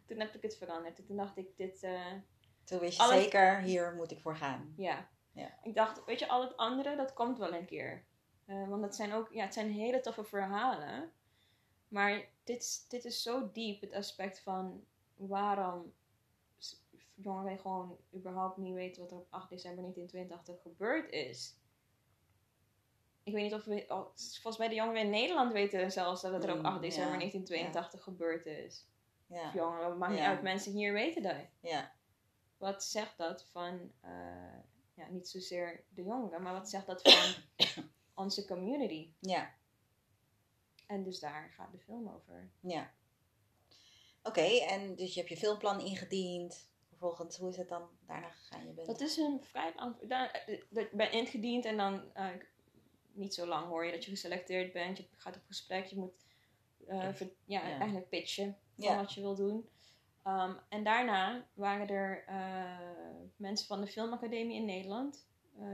Toen 0.06 0.18
heb 0.20 0.34
ik 0.34 0.42
het 0.42 0.56
veranderd. 0.56 0.98
En 0.98 1.04
toen 1.04 1.16
dacht 1.16 1.36
ik, 1.36 1.56
dit, 1.56 1.82
eh, 1.82 2.12
Toen 2.64 2.78
wist 2.78 2.96
je 2.96 3.02
Alles- 3.02 3.22
zeker, 3.22 3.60
hier 3.60 3.94
moet 3.94 4.10
ik 4.10 4.20
voor 4.20 4.36
gaan. 4.36 4.74
ja. 4.76 5.08
Ja. 5.32 5.58
Ik 5.62 5.74
dacht, 5.74 6.04
weet 6.04 6.18
je, 6.18 6.28
al 6.28 6.42
het 6.42 6.56
andere, 6.56 6.96
dat 6.96 7.12
komt 7.12 7.38
wel 7.38 7.54
een 7.54 7.64
keer. 7.66 8.04
Eh, 8.46 8.68
want 8.68 8.82
dat 8.82 8.94
zijn 8.96 9.12
ook, 9.12 9.32
ja, 9.32 9.44
het 9.44 9.54
zijn 9.54 9.70
hele 9.70 10.00
toffe 10.00 10.24
verhalen. 10.24 11.12
Maar 11.88 12.24
dit, 12.44 12.62
is- 12.62 12.84
dit 12.88 13.04
is 13.04 13.22
zo 13.22 13.50
diep, 13.52 13.80
het 13.80 13.92
aspect 13.92 14.40
van 14.40 14.84
waarom 15.16 15.92
jongeren 17.14 17.58
gewoon 17.58 17.98
überhaupt 18.14 18.56
niet 18.56 18.74
weten 18.74 19.02
wat 19.02 19.10
er 19.10 19.16
op 19.16 19.26
8 19.30 19.48
december 19.50 19.82
1982 19.82 20.62
gebeurd 20.62 21.10
is. 21.12 21.56
Ik 23.22 23.32
weet 23.32 23.42
niet 23.42 23.54
of 23.54 23.64
we, 23.64 23.84
oh, 23.88 24.06
volgens 24.16 24.56
mij 24.58 24.68
de 24.68 24.74
jongeren 24.74 25.00
in 25.02 25.10
Nederland 25.10 25.52
weten 25.52 25.92
zelfs 25.92 26.22
dat 26.22 26.32
het 26.32 26.44
er 26.44 26.50
op 26.52 26.58
Mm, 26.58 26.64
8 26.66 26.80
december 26.80 27.12
ja, 27.12 27.18
1982 27.18 28.02
gebeurd 28.02 28.46
is. 28.46 28.88
Of 29.28 29.36
Ja, 29.38 29.50
jongeren, 29.54 29.98
maakt 29.98 30.12
niet 30.12 30.20
uit, 30.22 30.42
mensen 30.42 30.72
hier 30.72 30.92
weten 30.92 31.22
dat. 31.22 31.36
ja, 31.60 31.92
Wat 32.56 32.84
zegt 32.84 33.18
dat 33.18 33.44
van, 33.44 33.92
eh, 34.00 34.58
ja, 34.94 35.08
niet 35.08 35.28
zozeer 35.28 35.84
de 35.88 36.02
jongeren, 36.02 36.42
maar 36.42 36.52
wat 36.52 36.68
zegt 36.70 36.86
dat 36.86 37.02
van 37.02 37.34
onze 38.24 38.46
community? 38.46 39.12
ja, 39.20 39.54
En 40.86 41.02
dus 41.02 41.20
daar 41.20 41.50
gaat 41.56 41.72
de 41.72 41.78
film 41.78 42.08
over. 42.08 42.50
ja. 42.60 42.92
Oké, 44.22 44.40
en 44.68 44.94
dus 44.96 45.14
je 45.14 45.18
hebt 45.20 45.32
je 45.32 45.38
filmplan 45.38 45.80
ingediend. 45.80 46.68
Vervolgens, 47.04 47.38
hoe 47.38 47.48
is 47.48 47.56
het 47.56 47.68
dan 47.68 47.88
daarna 48.06 48.28
gegaan? 48.30 48.66
Je 48.66 48.72
bent... 48.72 48.86
Dat 48.86 49.00
is 49.00 49.16
een 49.16 49.42
vrij 49.42 49.72
lang. 49.76 49.96
da- 50.08 50.32
eh, 50.32 50.60
Ik 50.72 50.90
ben 50.92 51.12
ingediend 51.12 51.64
en 51.64 51.76
dan 51.76 52.02
eh, 52.14 52.28
niet 53.12 53.34
zo 53.34 53.46
lang 53.46 53.66
hoor 53.66 53.84
je 53.84 53.92
dat 53.92 54.04
je 54.04 54.10
geselecteerd 54.10 54.72
bent. 54.72 54.96
Je 54.96 55.06
gaat 55.16 55.36
op 55.36 55.42
gesprek, 55.46 55.84
je 55.84 55.96
moet 55.96 56.12
eh, 56.86 57.12
ver- 57.12 57.32
ja, 57.44 57.68
Ja. 57.68 57.76
eigenlijk 57.78 58.08
pitchen 58.08 58.56
van 58.76 58.84
Ja. 58.84 58.96
wat 58.96 59.12
je 59.14 59.20
wil 59.20 59.34
doen. 59.34 59.68
Um, 60.26 60.56
en 60.68 60.84
daarna 60.84 61.46
waren 61.54 61.88
er 61.88 62.24
eh, 62.26 62.78
mensen 63.36 63.66
van 63.66 63.80
de 63.80 63.86
Filmacademie 63.86 64.56
in 64.56 64.64
Nederland. 64.64 65.28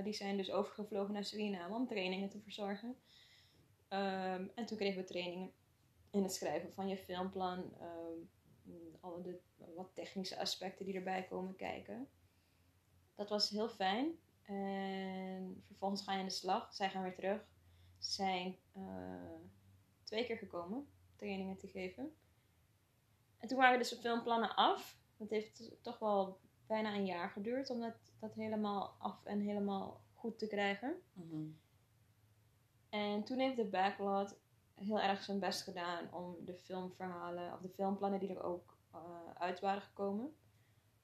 Die 0.05 0.13
zijn 0.13 0.37
dus 0.37 0.51
overgevlogen 0.51 1.13
naar 1.15 1.25
Suriname 1.25 1.75
om 1.75 1.87
trainingen 1.87 2.29
te 2.29 2.41
verzorgen. 2.41 2.97
Ehm, 3.89 4.47
en 4.55 4.67
toen 4.67 4.77
kregen 4.77 5.01
we 5.01 5.07
trainingen 5.07 5.53
in 6.11 6.23
het 6.23 6.33
schrijven 6.35 6.73
van 6.73 6.89
je 6.89 6.97
filmplan. 6.97 7.75
ehm, 7.81 8.19
alle 9.01 9.23
de 9.23 9.41
wat 9.75 9.95
technische 9.95 10.39
aspecten 10.39 10.85
die 10.85 10.95
erbij 10.95 11.23
komen 11.25 11.57
kijken. 11.57 12.09
Dat 13.15 13.29
was 13.29 13.51
heel 13.51 13.69
fijn. 13.69 14.19
En 14.43 15.63
vervolgens 15.67 16.03
ga 16.03 16.13
je 16.13 16.19
aan 16.19 16.25
de 16.25 16.31
slag. 16.31 16.75
Zij 16.75 16.91
gaan 16.91 17.03
weer 17.03 17.15
terug. 17.15 17.49
Ze 17.99 18.13
zijn 18.13 18.57
eh, 18.73 19.41
twee 20.05 20.25
keer 20.25 20.37
gekomen 20.37 20.89
trainingen 21.17 21.57
te 21.57 21.69
geven. 21.69 22.15
En 23.39 23.49
toen 23.49 23.59
waren 23.59 23.79
dus 23.79 23.89
de 23.89 23.97
filmplannen 23.97 24.55
af. 24.55 24.99
Dat 25.17 25.31
heeft 25.31 25.83
toch 25.83 25.99
wel 25.99 26.41
bijna 26.67 26.95
een 26.95 27.07
jaar 27.07 27.31
geduurd 27.31 27.71
om 27.71 27.81
dat, 27.81 27.97
dat 28.19 28.35
helemaal 28.35 28.97
af 28.99 29.25
en 29.25 29.41
helemaal 29.41 30.01
goed 30.15 30.39
te 30.39 30.47
krijgen. 30.47 31.03
Mhm. 31.13 31.47
En 32.89 33.25
toen 33.25 33.39
heeft 33.39 33.57
de 33.57 33.65
backlog 33.65 34.35
heel 34.81 35.01
erg 35.01 35.23
zijn 35.23 35.39
best 35.39 35.63
gedaan 35.63 36.13
om 36.13 36.45
de 36.45 36.55
filmverhalen, 36.55 37.53
of 37.53 37.61
de 37.61 37.69
filmplannen 37.69 38.21
die 38.21 38.29
er 38.35 38.43
ook 38.43 38.79
eh, 38.93 39.31
uit 39.35 39.61
waren 39.61 39.83
gekomen, 39.83 40.35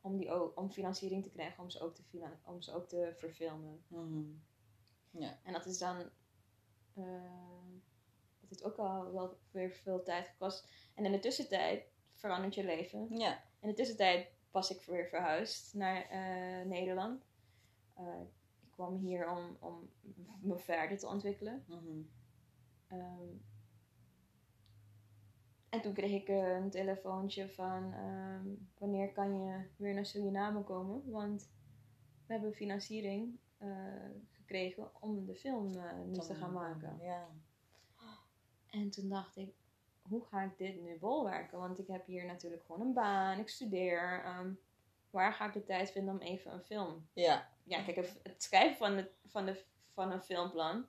om, 0.00 0.16
die 0.16 0.30
ook, 0.30 0.59
om 0.59 0.71
financiering 0.71 1.23
te 1.23 1.30
krijgen 1.30 1.62
om 1.62 1.71
ze 1.71 1.80
ook 1.80 1.95
te, 1.95 2.02
om 2.45 2.62
ze 2.62 2.75
ook 2.75 2.88
te 2.88 3.12
verfilmen. 3.16 3.85
Mhm. 3.88 4.23
Ja. 5.11 5.38
En 5.42 5.52
dat 5.52 5.66
is 5.66 5.78
dan. 5.78 6.11
eh, 6.95 7.04
dat 8.40 8.49
heeft 8.49 8.64
ook 8.64 8.76
al 8.76 9.12
wel 9.12 9.38
weer 9.50 9.71
veel 9.71 10.02
tijd 10.02 10.28
gekost. 10.28 10.68
En 10.95 11.04
in 11.04 11.12
de 11.12 11.18
tussentijd 11.18 11.85
verandert 12.12 12.54
je 12.54 12.64
leven. 12.64 13.16
Ja. 13.18 13.42
In 13.61 13.68
de 13.68 13.75
tussentijd 13.75 14.28
was 14.50 14.71
ik 14.71 14.83
weer 14.83 15.06
verhuisd 15.09 15.75
naar 15.75 16.02
eh, 16.02 16.66
Nederland. 16.66 17.25
Ik 18.61 18.71
kwam 18.71 18.97
hier 18.97 19.30
om, 19.30 19.56
om 19.61 19.90
me 20.40 20.59
verder 20.59 20.99
te 20.99 21.06
ontwikkelen. 21.06 21.64
Mhm. 21.68 22.02
Ehm, 22.87 23.28
en 25.76 25.83
toen 25.83 25.92
kreeg 25.95 26.12
ik 26.23 26.28
een 26.28 26.71
telefoontje 26.71 27.49
van 27.49 27.92
ehm, 27.92 28.47
wanneer 28.78 29.12
kan 29.12 29.45
je 29.45 29.66
weer 29.76 29.95
naar 29.95 30.06
Suriname 30.06 30.62
komen? 30.62 31.11
Want 31.11 31.50
we 32.26 32.33
hebben 32.33 32.52
financiering 32.54 33.38
eh, 33.59 33.68
gekregen 34.30 34.90
om 35.00 35.26
de 35.26 35.35
film 35.35 35.76
eh, 35.76 35.92
nu 36.06 36.12
te 36.14 36.35
gaan 36.35 36.52
maken. 36.52 36.99
Ja. 37.02 37.28
En 38.71 38.90
toen 38.90 39.09
dacht 39.09 39.37
ik, 39.37 39.54
hoe 40.02 40.25
ga 40.25 40.42
ik 40.42 40.59
dit 40.59 40.80
nu 40.83 40.99
bolwerken? 40.99 41.59
Want 41.59 41.78
ik 41.78 41.87
heb 41.87 42.06
hier 42.06 42.25
natuurlijk 42.26 42.62
gewoon 42.64 42.80
een 42.87 42.92
baan, 42.92 43.38
ik 43.38 43.49
studeer. 43.49 44.23
ehm, 44.25 44.50
waar 45.11 45.33
ga 45.33 45.47
ik 45.47 45.52
de 45.52 45.64
tijd 45.64 45.90
vinden 45.90 46.14
om 46.14 46.21
even 46.21 46.52
een 46.52 46.62
film? 46.64 47.06
Ja. 47.12 47.49
Ja, 47.62 47.83
kijk, 47.83 47.97
het- 47.97 48.42
schrijven 48.42 48.76
van, 48.76 48.97
het, 48.97 49.11
van, 49.26 49.47
de, 49.47 49.64
van 49.92 50.11
een 50.12 50.23
filmplan, 50.23 50.87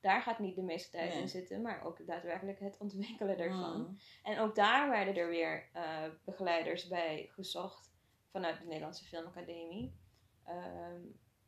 daar 0.00 0.22
gaat 0.22 0.38
niet 0.38 0.54
de 0.54 0.62
meeste 0.62 0.90
tijd 0.90 1.12
Nee. 1.12 1.22
in 1.22 1.28
zitten, 1.28 1.62
maar 1.62 1.84
ook 1.84 2.06
daadwerkelijk 2.06 2.60
het 2.60 2.76
ontwikkelen 2.78 3.38
daarvan. 3.38 3.80
Mhm. 3.82 3.92
En 4.22 4.38
ook 4.38 4.54
daar 4.54 4.90
werden 4.90 5.16
er 5.16 5.28
weer 5.28 5.68
eh, 5.72 6.04
begeleiders 6.24 6.88
bij 6.88 7.28
gezocht 7.32 7.90
vanuit 8.30 8.58
de 8.58 8.64
Nederlandse 8.64 9.04
Filmacademie. 9.04 9.98
ehm, 10.44 11.00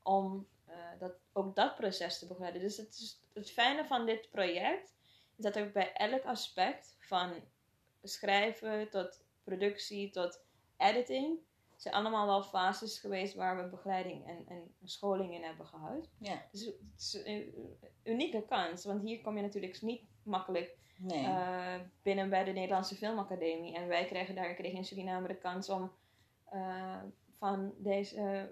om 0.03 0.49
eh, 0.67 0.77
dat, 0.99 1.13
ook 1.33 1.57
dat 1.57 1.75
proces 1.77 2.19
te 2.19 2.27
begeleiden. 2.27 2.61
Dus 2.61 2.77
het, 2.77 2.89
is, 2.95 3.21
het 3.33 3.51
fijne 3.51 3.85
van 3.87 4.07
dit 4.07 4.31
project 4.31 4.95
is 5.37 5.45
dat 5.45 5.57
er 5.57 5.71
bij 5.73 5.93
elk 5.93 6.25
aspect 6.25 6.97
van 6.99 7.33
schrijven 8.03 8.91
tot 8.91 9.25
productie 9.45 10.11
tot 10.11 10.45
editing 10.77 11.39
zijn 11.83 11.95
allemaal 11.95 12.27
wel 12.27 12.43
fases 12.43 12.99
geweest 12.99 13.35
waar 13.35 13.57
we 13.63 13.71
begeleiding 13.71 14.27
en, 14.27 14.47
en 14.49 14.75
scholing 14.85 15.35
in 15.35 15.43
hebben 15.43 15.67
gehad. 15.67 16.09
Ja. 16.19 16.43
Dus 16.51 16.65
het 16.65 16.75
is 16.97 17.21
een 17.25 17.77
unieke 18.05 18.45
kans, 18.45 18.85
want 18.85 19.03
hier 19.03 19.21
kom 19.21 19.37
je 19.37 19.43
natuurlijk 19.43 19.83
niet 19.83 20.03
makkelijk 20.23 20.77
Nee. 20.97 21.25
eh, 21.25 21.81
binnen 22.03 22.31
bij 22.31 22.45
de 22.45 22.53
Nederlandse 22.53 22.95
Filmacademie. 22.95 23.75
En 23.75 23.89
wij 23.89 24.05
kregen 24.05 24.35
daar 24.35 24.55
kregen 24.55 24.79
in 24.79 24.85
Suriname 24.85 25.29
de 25.29 25.39
kans 25.39 25.69
om 25.69 25.93
eh, 26.45 27.03
van 27.39 27.75
deze 27.79 28.17
eh, 28.17 28.43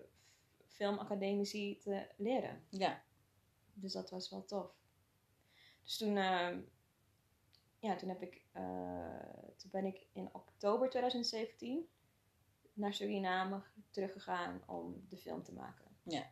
filmacademici 0.67 1.79
te 1.79 2.07
leren. 2.17 2.65
ja. 2.69 3.03
Dus 3.73 3.93
dat 3.93 4.11
was 4.11 4.31
wel 4.31 4.45
tof. 4.45 4.73
Dus 5.83 5.97
toen, 5.97 6.15
ja, 7.79 7.97
toen, 7.97 8.09
heb 8.09 8.23
ik, 8.23 8.43
toen 9.57 9.71
ben 9.71 9.85
ik 9.85 10.07
in 10.13 10.29
oktober 10.33 10.91
2017 10.91 11.89
naar 12.81 12.95
Suriname 12.95 13.63
teruggegaan 13.91 14.63
om 14.67 15.07
de 15.09 15.17
film 15.17 15.43
te 15.43 15.53
maken. 15.53 15.85
Ja. 16.03 16.23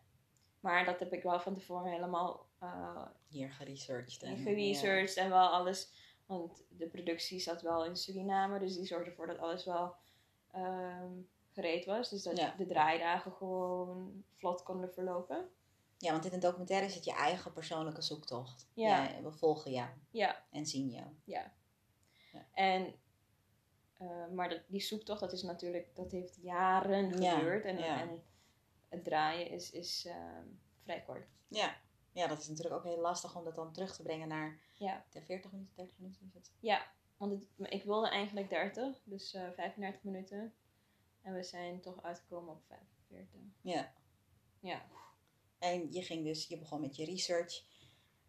Maar 0.60 0.84
dat 0.84 0.98
heb 0.98 1.12
ik 1.12 1.22
wel 1.22 1.40
van 1.40 1.54
tevoren 1.54 1.90
helemaal 1.90 2.46
eh, 2.58 3.06
Hier 3.28 3.50
geresearched. 3.52 4.22
en- 4.22 4.36
geresearched 4.36 5.16
en 5.16 5.28
wel 5.28 5.48
alles. 5.48 5.92
Want 6.26 6.64
de 6.68 6.88
productie 6.88 7.40
zat 7.40 7.62
wel 7.62 7.84
in 7.84 7.96
Suriname, 7.96 8.58
dus 8.58 8.76
die 8.76 8.86
zorgde 8.86 9.10
ervoor 9.10 9.26
dat 9.26 9.38
alles 9.38 9.64
wel 9.64 9.94
ehm, 10.50 11.12
gereed 11.52 11.84
was. 11.84 12.10
Dus 12.10 12.22
dat 12.22 12.36
Ja. 12.36 12.54
de 12.56 12.66
draaidagen 12.66 13.32
gewoon 13.32 14.24
vlot 14.36 14.62
konden 14.62 14.92
verlopen. 14.92 15.48
Ja, 15.98 16.12
want 16.12 16.24
in 16.24 16.32
een 16.32 16.40
documentaire 16.40 16.86
is 16.86 16.94
het 16.94 17.04
je 17.04 17.12
eigen 17.12 17.52
persoonlijke 17.52 18.02
zoektocht. 18.02 18.68
Ja. 18.74 19.02
Ja, 19.08 19.22
we 19.22 19.32
volgen 19.32 19.70
jou 19.70 19.88
Ja, 20.10 20.44
en 20.50 20.66
zien 20.66 20.88
jou. 20.88 21.06
ja. 21.24 21.52
Ja. 22.32 22.46
En, 22.52 22.94
eh, 23.98 24.26
maar 24.28 24.48
dat, 24.48 24.60
die 24.66 24.80
zoektocht, 24.80 25.20
dat 25.20 25.32
is 25.32 25.42
natuurlijk, 25.42 25.94
dat 25.94 26.12
heeft 26.12 26.36
jaren 26.42 27.20
Ja, 27.22 27.34
geduurd. 27.34 27.64
En, 27.64 27.78
ja. 27.78 28.00
en 28.00 28.22
het 28.88 29.04
draaien 29.04 29.50
is, 29.50 29.70
is 29.70 30.04
ehm, 30.06 30.46
vrij 30.82 31.02
kort. 31.02 31.26
Ja. 31.48 31.76
ja, 32.12 32.26
dat 32.26 32.38
is 32.38 32.48
natuurlijk 32.48 32.76
ook 32.76 32.84
heel 32.84 33.00
lastig 33.00 33.36
om 33.36 33.44
dat 33.44 33.54
dan 33.54 33.72
terug 33.72 33.96
te 33.96 34.02
brengen 34.02 34.28
naar 34.28 34.58
Ja. 34.74 35.04
de 35.10 35.22
40 35.22 35.52
minuten, 35.52 35.74
30 35.76 35.98
minuten 35.98 36.26
is 36.26 36.34
het. 36.34 36.52
Ja, 36.60 36.86
want 37.16 37.32
het, 37.32 37.72
ik 37.72 37.84
wilde 37.84 38.08
eigenlijk 38.08 38.48
30, 38.50 39.02
dus 39.04 39.34
eh 39.34 39.50
35 39.50 40.02
minuten. 40.02 40.54
En 41.22 41.34
we 41.34 41.42
zijn 41.42 41.80
toch 41.80 42.02
uitgekomen 42.02 42.54
op 42.54 42.62
45. 42.66 43.40
Ja. 43.60 43.92
Ja. 44.60 44.86
En 45.58 45.92
je 45.92 46.02
ging 46.02 46.24
dus, 46.24 46.46
je 46.46 46.58
begon 46.58 46.80
met 46.80 46.96
je 46.96 47.04
research. 47.04 47.64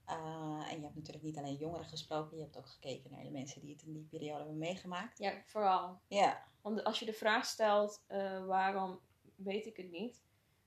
Uh, 0.09 0.71
en 0.71 0.75
je 0.77 0.83
hebt 0.83 0.95
natuurlijk 0.95 1.23
niet 1.25 1.37
alleen 1.37 1.55
jongeren 1.55 1.85
gesproken, 1.85 2.37
je 2.37 2.43
hebt 2.43 2.57
ook 2.57 2.67
gekeken 2.67 3.11
naar 3.11 3.23
de 3.23 3.29
mensen 3.31 3.61
die 3.61 3.71
het 3.71 3.81
in 3.81 3.93
die 3.93 4.07
periode 4.09 4.37
hebben 4.37 4.57
meegemaakt. 4.57 5.17
Ja, 5.17 5.41
vooral. 5.45 6.01
Ja, 6.07 6.47
Want 6.61 6.83
als 6.83 6.99
je 6.99 7.05
de 7.05 7.13
vraag 7.13 7.45
stelt, 7.45 8.03
uh, 8.07 8.45
waarom 8.45 8.99
weet 9.35 9.65
ik 9.65 9.77
het 9.77 9.91
niet? 9.91 10.21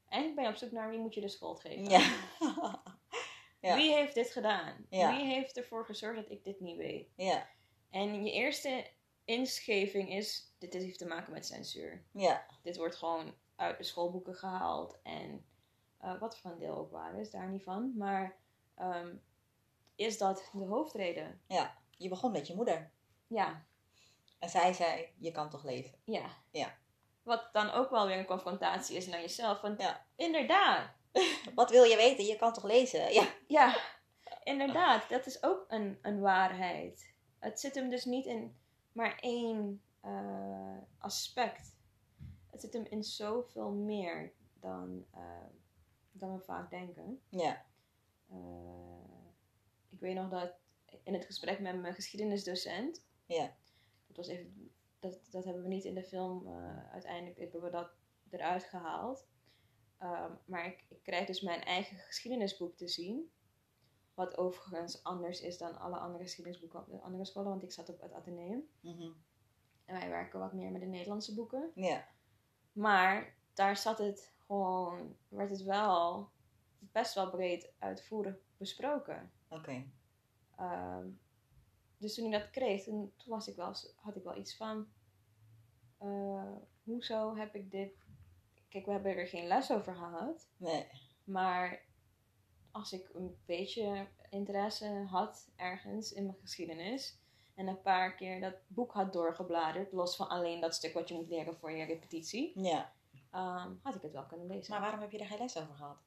Eigenlijk 0.08 0.34
ben 0.34 0.44
je 0.44 0.50
op 0.50 0.56
zoek 0.56 0.70
naar 0.70 0.90
wie 0.90 0.98
moet 0.98 1.14
je 1.14 1.20
de 1.20 1.28
schuld 1.28 1.60
geven. 1.60 1.84
ja. 1.84 2.14
ja. 3.60 3.76
Wie 3.76 3.92
heeft 3.94 4.14
dit 4.14 4.30
gedaan? 4.30 4.86
Ja. 4.90 5.16
Wie 5.16 5.24
heeft 5.26 5.56
ervoor 5.56 5.84
gezorgd 5.84 6.16
dat 6.16 6.30
ik 6.30 6.44
dit 6.44 6.60
niet 6.60 6.76
weet? 6.76 7.12
ja, 7.16 7.48
En 7.90 8.24
je 8.24 8.32
eerste 8.32 8.90
inscheving 9.24 10.10
is, 10.10 10.54
dit 10.58 10.72
heeft 10.72 10.98
te 10.98 11.06
maken 11.06 11.32
met 11.32 11.46
censuur. 11.46 12.04
ja, 12.12 12.46
Dit 12.62 12.76
wordt 12.76 12.96
gewoon 12.96 13.34
uit 13.56 13.78
de 13.78 13.84
schoolboeken 13.84 14.34
gehaald. 14.34 14.98
En 15.02 15.44
uh, 16.04 16.20
wat 16.20 16.38
voor 16.38 16.50
een 16.50 16.58
deel 16.58 16.76
ook 16.76 16.90
waar 16.90 17.18
is, 17.20 17.30
daar 17.30 17.48
niet 17.48 17.62
van. 17.62 17.96
Maar 17.96 18.36
um, 18.80 19.22
is 20.06 20.18
dat 20.18 20.48
de 20.52 20.64
hoofdreden? 20.64 21.40
ja. 21.46 21.80
Je 21.96 22.08
begon 22.08 22.32
met 22.32 22.46
je 22.46 22.54
moeder. 22.54 22.90
Ja. 23.26 23.64
En 24.38 24.48
zij 24.48 24.72
zei, 24.72 25.08
je 25.18 25.30
kan 25.32 25.50
toch 25.50 25.64
lezen? 25.64 25.94
Ja. 26.04 26.26
Ja. 26.50 26.74
Wat 27.22 27.48
dan 27.52 27.70
ook 27.70 27.90
wel 27.90 28.06
weer 28.06 28.18
een 28.18 28.24
confrontatie 28.26 28.96
is 28.96 29.06
naar 29.06 29.20
jezelf. 29.20 29.60
Want 29.60 29.80
Ja. 29.80 30.04
inderdaad. 30.16 30.90
Wat 31.54 31.70
wil 31.70 31.84
je 31.84 31.96
weten? 31.96 32.24
Je 32.24 32.36
kan 32.36 32.52
toch 32.52 32.64
lezen? 32.64 33.12
Ja. 33.12 33.28
Ja, 33.46 33.76
inderdaad. 34.44 35.08
Dat 35.08 35.26
is 35.26 35.42
ook 35.42 35.64
een, 35.68 35.98
een 36.02 36.20
waarheid. 36.20 37.12
Het 37.38 37.60
zit 37.60 37.74
hem 37.74 37.90
dus 37.90 38.04
niet 38.04 38.26
in 38.26 38.56
maar 38.92 39.18
één 39.20 39.82
uh, 40.04 40.76
aspect. 40.98 41.74
Het 42.50 42.60
zit 42.60 42.72
hem 42.72 42.84
in 42.84 43.04
zoveel 43.04 43.70
meer 43.70 44.32
dan, 44.60 45.04
uh, 45.14 45.20
dan 46.12 46.36
we 46.36 46.40
vaak 46.40 46.70
denken. 46.70 47.22
Ja. 47.28 47.64
Uh, 48.32 48.36
ik 48.36 49.11
weet 50.02 50.14
nog 50.14 50.28
dat 50.28 50.54
in 51.02 51.14
het 51.14 51.24
gesprek 51.24 51.60
met 51.60 51.80
mijn 51.80 51.94
geschiedenisdocent. 51.94 53.04
Ja. 53.26 53.56
Dat 54.06 54.16
was 54.16 54.26
even. 54.26 54.70
Dat, 55.00 55.28
dat 55.30 55.44
hebben 55.44 55.62
we 55.62 55.68
niet 55.68 55.84
in 55.84 55.94
de 55.94 56.02
film. 56.02 56.46
Uh, 56.46 56.90
uiteindelijk 56.92 57.38
hebben 57.38 57.62
we 57.62 57.70
dat 57.70 57.90
eruit 58.30 58.64
gehaald. 58.64 59.26
Um, 60.02 60.38
maar 60.44 60.66
ik, 60.66 60.84
ik 60.88 61.02
krijg 61.02 61.26
dus 61.26 61.40
mijn 61.40 61.60
eigen 61.60 61.96
geschiedenisboek 61.96 62.76
te 62.76 62.88
zien. 62.88 63.32
Wat 64.14 64.38
overigens 64.38 65.02
anders 65.02 65.40
is 65.40 65.58
dan 65.58 65.78
alle 65.78 65.96
andere 65.96 66.24
geschiedenisboeken 66.24 66.80
op 66.80 66.90
de 66.90 67.00
andere 67.00 67.24
scholen. 67.24 67.50
Want 67.50 67.62
ik 67.62 67.72
zat 67.72 67.88
op 67.88 68.00
het 68.00 68.12
Atheneum. 68.12 68.68
Mm 68.80 68.96
-hmm. 68.96 69.14
En 69.84 69.94
wij 69.98 70.08
werken 70.08 70.38
wat 70.38 70.52
meer 70.52 70.70
met 70.70 70.80
de 70.80 70.86
Nederlandse 70.86 71.34
boeken. 71.34 71.70
Ja. 71.74 72.08
Maar 72.72 73.36
daar 73.54 73.76
zat 73.76 73.98
het 73.98 74.34
gewoon. 74.38 75.16
werd 75.28 75.50
het 75.50 75.62
wel 75.62 76.30
best 76.78 77.14
wel 77.14 77.30
breed 77.30 77.72
uitvoerig 77.78 78.36
besproken. 78.56 79.32
Oké. 79.52 79.84
Okay. 80.56 80.98
Um, 80.98 81.20
dus 81.96 82.14
toen 82.14 82.24
ik 82.24 82.32
dat 82.32 82.50
kreeg, 82.50 82.82
toen, 82.82 83.12
toen 83.16 83.32
was 83.32 83.48
ik 83.48 83.56
wel, 83.56 83.74
had 83.96 84.16
ik 84.16 84.22
wel 84.22 84.36
iets 84.36 84.56
van. 84.56 84.86
Uh, 86.02 86.52
hoezo 86.82 87.36
heb 87.36 87.54
ik 87.54 87.70
dit. 87.70 88.06
Kijk, 88.68 88.86
we 88.86 88.92
hebben 88.92 89.16
er 89.16 89.26
geen 89.26 89.46
les 89.46 89.70
over 89.70 89.94
gehad. 89.94 90.48
Nee. 90.56 90.86
Maar 91.24 91.82
als 92.70 92.92
ik 92.92 93.10
een 93.14 93.36
beetje 93.44 94.06
interesse 94.30 95.04
had 95.10 95.50
ergens 95.56 96.12
in 96.12 96.24
mijn 96.24 96.38
geschiedenis. 96.40 97.20
En 97.54 97.66
een 97.66 97.82
paar 97.82 98.14
keer 98.14 98.40
dat 98.40 98.54
boek 98.66 98.92
had 98.92 99.12
doorgebladerd. 99.12 99.92
Los 99.92 100.16
van 100.16 100.28
alleen 100.28 100.60
dat 100.60 100.74
stuk 100.74 100.94
wat 100.94 101.08
je 101.08 101.14
moet 101.14 101.28
leren 101.28 101.56
voor 101.56 101.72
je 101.72 101.84
repetitie. 101.84 102.60
Ja. 102.60 102.92
Um, 103.34 103.80
had 103.82 103.94
ik 103.94 104.02
het 104.02 104.12
wel 104.12 104.26
kunnen 104.26 104.46
lezen. 104.46 104.72
Maar 104.72 104.80
waarom 104.80 105.00
heb 105.00 105.10
je 105.10 105.18
er 105.18 105.26
geen 105.26 105.38
les 105.38 105.58
over 105.58 105.74
gehad? 105.74 105.98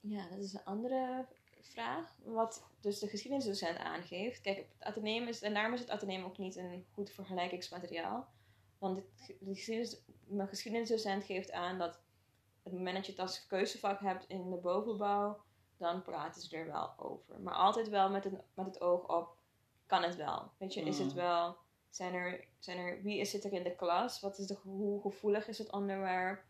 Ja, 0.00 0.28
dat 0.28 0.38
is 0.38 0.52
een 0.52 0.64
andere 0.64 1.26
vraag. 1.66 2.14
Wat 2.24 2.64
dus 2.80 2.98
de 2.98 3.08
geschiedenisdocent 3.08 3.78
aangeeft. 3.78 4.40
Kijk, 4.40 4.56
het 4.56 4.66
Atheneum 4.78 5.28
is, 5.28 5.42
en 5.42 5.54
daarom 5.54 5.72
is 5.74 5.80
het 5.80 5.90
Atheneum 5.90 6.24
ook 6.24 6.38
niet 6.38 6.56
een 6.56 6.86
goed 6.92 7.10
vergelijkingsmateriaal. 7.10 8.28
Want 8.78 8.96
het, 8.96 9.36
de 9.40 9.54
geschiedenis, 9.54 10.00
mijn 10.26 10.48
geschiedenisdocent 10.48 11.24
geeft 11.24 11.52
aan 11.52 11.78
dat 11.78 12.00
het 12.62 12.72
moment 12.72 12.96
dat 12.96 13.06
je 13.06 13.12
het 13.12 13.20
als 13.20 13.46
keuzevak 13.46 14.00
hebt 14.00 14.28
in 14.28 14.50
de 14.50 14.56
bovenbouw, 14.56 15.42
dan 15.76 16.02
praten 16.02 16.42
ze 16.42 16.56
er 16.56 16.66
wel 16.66 16.92
over. 16.96 17.40
Maar 17.40 17.54
altijd 17.54 17.88
wel 17.88 18.10
met 18.10 18.24
het, 18.24 18.34
met 18.54 18.66
het 18.66 18.80
oog 18.80 19.18
op 19.18 19.36
kan 19.86 20.02
het 20.02 20.16
wel? 20.16 20.50
Weet 20.58 20.74
je, 20.74 20.80
is 20.80 20.98
het 20.98 21.08
Mm. 21.08 21.14
wel, 21.14 21.56
zijn 21.90 22.14
er, 22.14 22.44
zijn 22.58 22.78
er, 22.78 23.02
wie 23.02 23.18
is 23.18 23.30
zit 23.30 23.44
er 23.44 23.52
in 23.52 23.62
de 23.62 23.74
klas? 23.74 24.20
Wat 24.20 24.38
is 24.38 24.46
de, 24.46 24.58
hoe 24.62 25.00
gevoelig 25.00 25.48
is 25.48 25.58
het 25.58 25.72
onderwerp? 25.72 26.44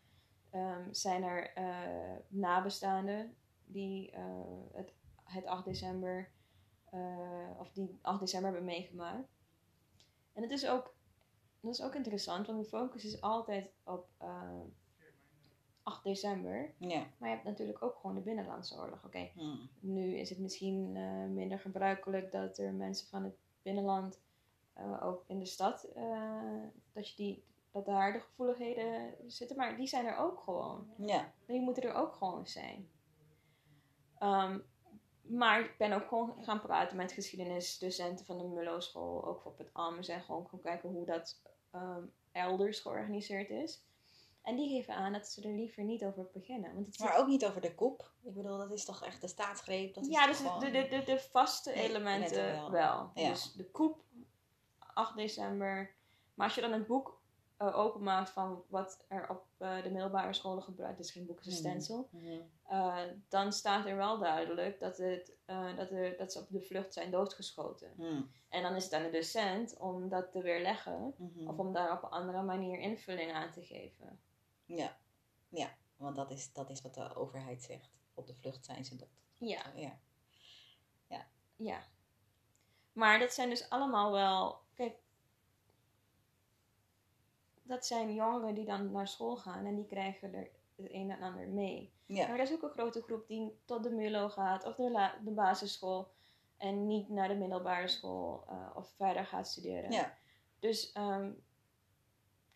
Ehm, 0.50 0.92
zijn 0.92 1.22
er 1.22 1.52
eh, 1.54 2.16
nabestaanden 2.28 3.36
die 3.64 4.10
eh, 4.10 4.22
het, 4.72 4.92
het 5.32 5.46
8 5.46 5.64
december, 5.64 6.30
eh, 6.84 7.50
of 7.58 7.70
die 7.72 7.98
8 8.02 8.20
december 8.20 8.50
hebben 8.50 8.70
meegemaakt? 8.70 9.28
En 10.32 10.42
het 10.42 10.50
is 10.50 10.68
ook, 10.68 10.94
dat 11.60 11.72
is 11.74 11.82
ook 11.82 11.94
interessant, 11.94 12.46
want 12.46 12.62
de 12.62 12.68
focus 12.68 13.04
is 13.04 13.20
altijd 13.20 13.70
op 13.84 14.08
eh, 14.18 14.60
8 15.82 16.04
december. 16.04 16.74
Ja. 16.78 17.06
Maar 17.18 17.28
je 17.28 17.34
hebt 17.34 17.46
natuurlijk 17.46 17.82
ook 17.82 17.96
gewoon 17.96 18.16
de 18.16 18.22
Binnenlandse 18.22 18.76
Oorlog. 18.78 19.04
Oké, 19.04 19.30
Mm. 19.34 19.68
nu 19.80 20.16
is 20.16 20.28
het 20.30 20.38
misschien 20.38 20.96
eh, 20.96 21.24
minder 21.24 21.58
gebruikelijk 21.58 22.32
dat 22.32 22.58
er 22.58 22.72
mensen 22.72 23.08
van 23.08 23.24
het 23.24 23.34
binnenland, 23.62 24.20
eh, 24.72 25.04
ook 25.04 25.24
in 25.26 25.38
de 25.38 25.46
stad, 25.46 25.84
eh, 25.84 26.62
dat, 26.92 27.08
je 27.08 27.16
die, 27.16 27.44
dat 27.70 27.86
daar 27.86 28.12
de 28.12 28.20
gevoeligheden 28.20 29.14
zitten. 29.26 29.56
Maar 29.56 29.76
die 29.76 29.86
zijn 29.86 30.06
er 30.06 30.16
ook 30.16 30.40
gewoon. 30.40 30.86
Ja. 30.96 31.32
Die 31.46 31.60
moeten 31.60 31.82
er 31.82 31.94
ook 31.94 32.12
gewoon 32.12 32.46
zijn. 32.46 32.88
Ehm, 34.18 34.58
maar 35.32 35.60
ik 35.60 35.74
ben 35.78 35.92
ook 35.92 36.08
gewoon 36.08 36.36
gaan 36.44 36.60
praten 36.60 36.96
met 36.96 37.12
geschiedenisdocenten 37.12 38.26
van 38.26 38.38
de 38.38 38.44
Mullo 38.44 38.80
School, 38.80 39.24
ook 39.24 39.46
op 39.46 39.58
het 39.58 39.70
AMS 39.72 40.08
en 40.08 40.22
gewoon 40.22 40.46
gaan 40.48 40.60
kijken 40.60 40.88
hoe 40.90 41.06
dat 41.06 41.40
ehm, 41.70 42.02
elders 42.32 42.80
georganiseerd 42.80 43.50
is. 43.50 43.84
En 44.42 44.56
die 44.56 44.68
geven 44.68 44.94
aan 44.94 45.12
dat 45.12 45.26
ze 45.28 45.42
er 45.42 45.54
liever 45.54 45.82
niet 45.84 46.04
over 46.04 46.28
beginnen. 46.32 46.74
Want 46.74 46.86
het 46.86 46.94
zit 46.94 47.06
Maar 47.06 47.18
ook 47.18 47.26
niet 47.26 47.46
over 47.46 47.60
de 47.60 47.74
koep. 47.74 48.10
Ik 48.22 48.34
bedoel, 48.34 48.58
dat 48.58 48.72
is 48.72 48.84
toch 48.84 49.04
echt 49.04 49.20
de 49.20 49.28
staatsgreep. 49.28 49.94
Dat 49.94 50.04
is 50.04 50.10
ja, 50.10 50.26
dus 50.26 50.36
gewoon... 50.36 50.58
de, 50.60 50.70
de, 50.70 50.88
de, 50.88 51.02
de 51.04 51.18
vaste 51.18 51.70
Nee, 51.70 51.88
elementen 51.88 52.44
wel. 52.52 52.70
wel. 52.70 53.10
Ja. 53.14 53.28
Dus 53.28 53.52
de 53.52 53.70
koep, 53.70 54.04
8 54.78 55.16
december. 55.16 55.94
Maar 56.34 56.46
als 56.46 56.54
je 56.54 56.60
dan 56.60 56.72
het 56.72 56.86
boek 56.86 57.20
eh, 57.56 57.78
openmaakt 57.78 58.30
van 58.30 58.62
wat 58.68 59.04
er 59.08 59.28
op 59.28 59.44
eh, 59.58 59.82
de 59.82 59.90
middelbare 59.90 60.32
scholen 60.32 60.62
gebruikt, 60.62 60.98
is 61.00 61.10
geen 61.10 61.26
boek, 61.26 61.40
is 61.40 61.46
een 61.46 61.52
Mhm. 61.52 61.60
stencil. 61.60 62.08
Mhm. 62.10 62.40
Eh, 62.72 62.98
dan 63.28 63.52
staat 63.52 63.86
er 63.86 63.96
wel 63.96 64.18
duidelijk 64.18 64.80
dat, 64.80 64.96
het, 64.96 65.32
eh, 65.44 65.76
dat, 65.76 65.90
er, 65.90 66.16
dat 66.16 66.32
ze 66.32 66.38
op 66.38 66.46
de 66.48 66.60
vlucht 66.60 66.92
zijn 66.92 67.10
doodgeschoten. 67.10 67.92
Mm. 67.96 68.30
En 68.48 68.62
dan 68.62 68.74
is 68.74 68.84
het 68.84 68.92
aan 68.92 69.02
de 69.02 69.10
docent 69.10 69.76
om 69.78 70.08
dat 70.08 70.32
te 70.32 70.42
weerleggen. 70.42 71.14
Mhm. 71.16 71.48
Of 71.48 71.58
om 71.58 71.72
daar 71.72 71.92
op 71.92 72.02
een 72.02 72.08
andere 72.08 72.42
manier 72.42 72.78
invulling 72.78 73.32
aan 73.32 73.50
te 73.50 73.62
geven. 73.62 74.20
Ja. 74.64 74.96
Ja, 75.48 75.76
want 75.96 76.16
dat 76.16 76.30
is, 76.30 76.52
dat 76.52 76.70
is 76.70 76.82
wat 76.82 76.94
de 76.94 77.14
overheid 77.14 77.62
zegt. 77.62 77.90
Op 78.14 78.26
de 78.26 78.34
vlucht 78.34 78.64
zijn 78.64 78.84
ze 78.84 78.96
dood. 78.96 79.08
Ja. 79.38 79.72
Ja. 79.74 80.00
Ja. 81.56 81.82
Maar 82.92 83.18
dat 83.18 83.32
zijn 83.32 83.48
dus 83.48 83.68
allemaal 83.70 84.12
wel. 84.12 84.60
Kijk. 84.74 84.96
Dat 87.62 87.86
zijn 87.86 88.14
jongeren 88.14 88.54
die 88.54 88.64
dan 88.64 88.90
naar 88.90 89.08
school 89.08 89.36
gaan 89.36 89.66
en 89.66 89.74
die 89.74 89.86
krijgen 89.86 90.34
er 90.34 90.50
het 90.82 90.92
een 90.92 91.10
en 91.10 91.22
ander 91.22 91.48
mee. 91.48 91.92
Ja. 92.06 92.26
Maar 92.26 92.36
er 92.36 92.42
is 92.42 92.52
ook 92.52 92.62
een 92.62 92.70
grote 92.70 93.02
groep 93.02 93.26
die 93.28 93.60
tot 93.64 93.82
de 93.82 93.90
MULO 93.90 94.28
gaat 94.28 94.64
of 94.64 94.74
de, 94.74 95.10
de 95.24 95.30
basisschool 95.30 96.10
en 96.56 96.86
niet 96.86 97.08
naar 97.08 97.28
de 97.28 97.34
middelbare 97.34 97.88
school 97.88 98.44
eh, 98.48 98.70
of 98.74 98.92
verder 98.96 99.26
gaat 99.26 99.48
studeren. 99.48 99.90
Ja. 99.90 100.18
Dus 100.58 100.92
ehm, 100.92 101.30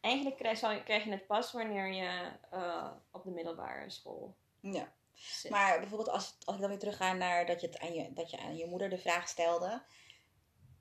eigenlijk 0.00 0.36
krijg, 0.36 0.60
je- 0.60 0.82
krijg 0.84 1.04
je 1.04 1.10
het 1.10 1.26
pas 1.26 1.52
wanneer 1.52 1.92
je 1.92 2.32
eh, 2.50 2.92
op 3.10 3.24
de 3.24 3.30
middelbare 3.30 3.90
school 3.90 4.36
ja. 4.60 4.92
zit. 5.12 5.50
Maar 5.50 5.78
bijvoorbeeld 5.78 6.10
als, 6.10 6.36
als 6.44 6.54
ik 6.54 6.60
dan 6.60 6.70
weer 6.70 6.78
terugga 6.78 7.12
naar 7.12 7.46
dat 7.46 7.60
je, 7.60 7.66
het 7.66 7.78
aan 7.78 7.94
je, 7.94 8.12
dat 8.12 8.30
je 8.30 8.38
aan 8.38 8.56
je 8.56 8.66
moeder 8.66 8.90
de 8.90 8.98
vraag 8.98 9.28
stelde. 9.28 9.82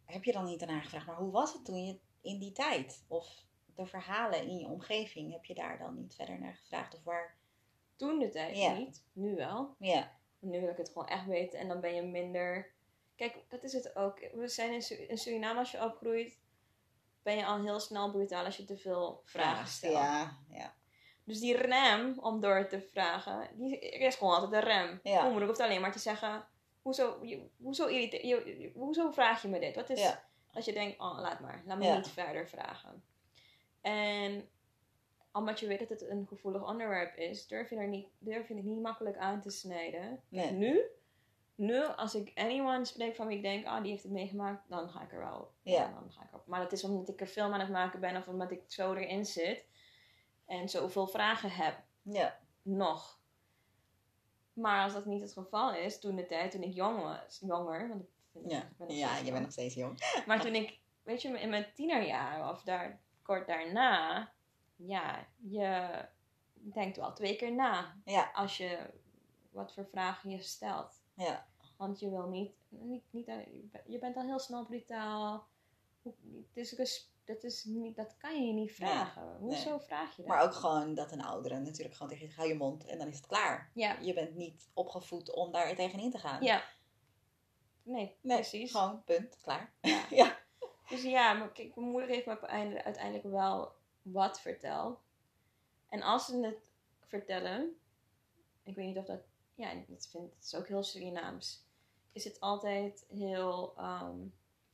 Heb 0.06 0.24
je 0.24 0.32
dan 0.32 0.46
niet 0.46 0.62
aan 0.62 0.70
haar 0.70 0.84
gevraagd, 0.84 1.06
maar 1.06 1.16
hoe 1.16 1.32
was 1.32 1.54
het 1.54 1.66
toen 1.66 1.86
je 1.86 2.00
in 2.22 2.40
die 2.40 2.52
tijd? 2.52 3.06
Of 3.08 3.45
de 3.76 3.86
verhalen 3.86 4.42
in 4.42 4.58
je 4.58 4.68
omgeving, 4.68 5.32
heb 5.32 5.46
je 5.46 5.54
daar 5.54 5.78
dan 5.78 5.96
niet 5.96 6.16
verder 6.16 6.40
naar 6.40 6.56
gevraagd? 6.56 6.96
Of 6.96 7.04
waar? 7.04 7.38
Toen 7.96 8.20
de 8.20 8.30
tijd 8.30 8.58
Ja. 8.58 8.74
niet, 8.74 9.04
nu 9.14 9.36
wel. 9.36 9.76
Ja. 9.80 10.12
Nu 10.40 10.60
wil 10.62 10.70
ik 10.70 10.78
het 10.78 10.88
gewoon 10.90 11.08
echt 11.08 11.26
weten 11.26 11.60
en 11.60 11.68
dan 11.68 11.80
ben 11.82 11.96
je 11.96 12.02
minder. 12.02 12.72
Kijk, 13.16 13.36
dat 13.50 13.64
is 13.64 13.74
het 13.74 13.96
ook. 13.96 14.20
We 14.34 14.48
zijn 14.48 14.74
in, 14.74 14.82
Su- 14.82 15.06
in 15.08 15.18
Suriname, 15.18 15.60
als 15.60 15.72
je 15.72 15.84
opgroeit, 15.84 16.40
ben 17.24 17.38
je 17.38 17.46
al 17.46 17.62
heel 17.64 17.80
snel 17.80 18.12
brutaal 18.12 18.46
als 18.46 18.58
je 18.58 18.66
te 18.66 18.78
veel 18.78 19.22
vragen 19.24 19.68
stelt. 19.68 19.94
Ja, 19.94 20.38
ja. 20.50 20.74
Dus 21.24 21.40
die 21.40 21.58
rem 21.58 22.20
om 22.20 22.40
door 22.42 22.68
te 22.68 22.82
vragen, 22.82 23.50
die 23.54 23.80
er 23.92 24.00
is 24.08 24.16
gewoon 24.16 24.34
altijd 24.36 24.54
een 24.64 24.70
rem. 24.70 25.00
Ja. 25.04 25.16
Mijn 25.20 25.30
moeder 25.30 25.48
hoeft 25.48 25.60
alleen 25.60 25.82
maar 25.82 25.92
te 25.92 26.00
zeggen: 26.00 26.48
hoezo, 26.82 27.20
hoezo, 27.58 27.86
irrite- 27.88 28.28
je, 28.28 28.60
je- 28.60 28.72
hoezo 28.74 29.12
vraag 29.12 29.42
je 29.42 29.48
me 29.48 29.60
dit? 29.60 29.76
Wat 29.76 29.90
is 29.90 30.00
Ja. 30.02 30.24
dat 30.52 30.66
je 30.66 30.74
denkt: 30.74 31.00
oh, 31.00 31.20
laat 31.20 31.40
maar, 31.40 31.62
laat 31.66 31.78
me 31.78 31.84
Ja. 31.86 31.96
niet 31.96 32.08
verder 32.08 32.48
vragen. 32.48 33.04
En 33.92 34.50
omdat 35.32 35.60
je 35.60 35.68
weet 35.68 35.80
dat 35.80 35.90
het 35.90 36.02
een 36.10 36.28
gevoelig 36.28 36.68
onderwerp 36.68 37.16
is, 37.18 37.48
durf 37.48 37.70
je, 37.70 37.76
er 37.76 37.88
niet, 37.88 38.08
durf 38.18 38.48
je 38.48 38.56
het 38.56 38.64
niet 38.64 38.82
makkelijk 38.82 39.18
aan 39.18 39.42
te 39.42 39.50
snijden. 39.50 40.22
Nee. 40.30 40.52
Nu, 40.52 40.82
nu, 41.56 41.84
als 41.86 42.16
ik 42.16 42.32
anyone 42.36 42.86
spreek 42.86 43.16
van 43.16 43.28
wie 43.28 43.36
ik 43.38 43.44
denk, 43.44 43.66
ah, 43.66 43.82
die 43.82 43.92
heeft 43.92 44.04
het 44.04 44.12
meegemaakt, 44.12 44.70
dan 44.70 44.90
ga 44.90 45.02
ik 45.02 45.12
er 45.12 45.20
wel. 45.20 45.52
Ja. 45.62 45.88
dan 46.00 46.12
ga 46.12 46.24
ik 46.24 46.34
op. 46.36 46.48
Maar 46.48 46.60
dat 46.60 46.72
is 46.72 46.84
omdat 46.84 47.10
ik 47.10 47.22
er 47.22 47.28
film 47.28 47.54
aan 47.54 47.60
het 47.60 47.70
maken 47.70 48.00
ben 48.00 48.16
of 48.18 48.28
omdat 48.28 48.52
ik 48.52 48.62
zo 48.68 48.94
erin 48.94 49.26
zit 49.26 49.66
en 50.46 50.70
zoveel 50.70 51.08
vragen 51.08 51.52
heb 51.52 51.78
Ja. 52.02 52.40
nog. 52.62 53.20
Maar 54.54 54.84
als 54.84 54.94
dat 54.94 55.06
niet 55.06 55.22
het 55.22 55.34
geval 55.34 55.74
is, 55.76 56.00
toen 56.00 56.16
de 56.16 56.26
tijd, 56.26 56.52
toen 56.52 56.64
ik 56.64 56.74
jong 56.74 57.02
was, 57.02 57.40
jonger, 57.40 57.88
want 57.90 58.02
ik 58.02 58.10
vind- 58.32 58.52
Ja, 58.52 58.58
ik 58.62 58.78
ben 58.78 58.88
nog 58.88 58.98
ja 58.98 59.08
steeds 59.08 59.26
je 59.26 59.32
bent 59.32 59.44
nog 59.44 59.52
steeds 59.52 59.76
jong. 59.76 60.24
Maar 60.28 60.42
toen 60.42 60.56
ik, 60.56 60.80
weet 61.04 61.22
je, 61.22 61.40
in 61.40 61.50
mijn 61.50 61.66
tienerjaren 61.74 62.50
of 62.50 62.64
daar 62.64 63.04
kort 63.26 63.48
daarna, 63.48 64.32
ja, 64.76 65.28
je 65.38 66.06
denkt 66.54 66.98
wel 66.98 67.14
twee 67.14 67.36
keer 67.36 67.54
na 67.56 67.96
Ja. 68.06 68.30
als 68.34 68.58
je 68.58 68.90
wat 69.52 69.74
voor 69.74 69.86
vragen 69.92 70.30
je 70.30 70.42
stelt. 70.42 71.02
Ja. 71.14 71.48
Want 71.78 72.00
je 72.00 72.10
wil 72.10 72.28
niet, 72.28 72.52
niet, 72.70 73.04
niet 73.10 73.26
je 73.86 74.00
bent 74.00 74.16
al 74.16 74.24
heel 74.26 74.40
snel 74.40 74.66
brutaal. 74.66 75.48
Het 76.04 76.58
is, 76.58 77.10
dat, 77.26 77.44
is 77.44 77.64
niet, 77.64 77.96
dat 77.96 78.18
kan 78.18 78.46
je 78.48 78.54
niet 78.54 78.72
vragen. 78.72 79.38
Hoezo 79.40 79.78
vraag 79.78 80.16
je 80.16 80.22
dat? 80.22 80.26
Maar 80.32 80.42
ook 80.44 80.54
gewoon 80.54 80.94
dat 80.96 81.12
een 81.12 81.24
oudere 81.24 81.60
natuurlijk 81.60 81.96
gewoon 81.96 82.12
tegen 82.12 82.28
je 82.28 82.34
hou 82.36 82.48
je 82.48 82.56
mond 82.56 82.86
en 82.86 82.98
dan 82.98 83.08
is 83.08 83.18
het 83.18 83.28
klaar. 83.28 83.72
Ja, 83.74 83.98
Je 84.00 84.14
bent 84.14 84.36
niet 84.36 84.70
opgevoed 84.74 85.34
om 85.34 85.52
daar 85.52 85.76
tegenin 85.76 86.12
te 86.12 86.18
gaan. 86.20 86.44
ja. 86.44 86.64
Nee, 87.84 88.16
Nee, 88.22 88.38
precies. 88.38 88.72
Gewoon, 88.72 89.04
punt, 89.04 89.38
klaar. 89.42 89.74
Ja. 89.82 90.06
ja. 90.22 90.38
Dus 90.90 91.04
ja, 91.04 91.34
maar 91.34 91.52
kijk, 91.52 91.76
mijn 91.76 91.90
moeder 91.90 92.10
heeft 92.10 92.26
me 92.26 92.40
uiteindelijk- 92.48 93.24
wel 93.24 93.72
wat 94.02 94.42
verteld. 94.42 95.00
En 95.90 96.02
als 96.02 96.26
ze 96.26 96.46
het 96.46 96.72
vertellen, 97.02 97.78
ik 98.64 98.76
weet 98.76 98.86
niet 98.86 98.98
of 98.98 99.06
dat, 99.06 99.22
ja, 99.56 99.72
ik 99.72 99.86
vind 99.86 100.12
het 100.12 100.44
is 100.44 100.56
ook 100.56 100.68
heel 100.68 100.84
Surinaams, 100.84 101.66
is 102.12 102.24
het 102.24 102.40
altijd 102.40 103.06
heel, 103.10 103.74
ehm, 103.78 104.18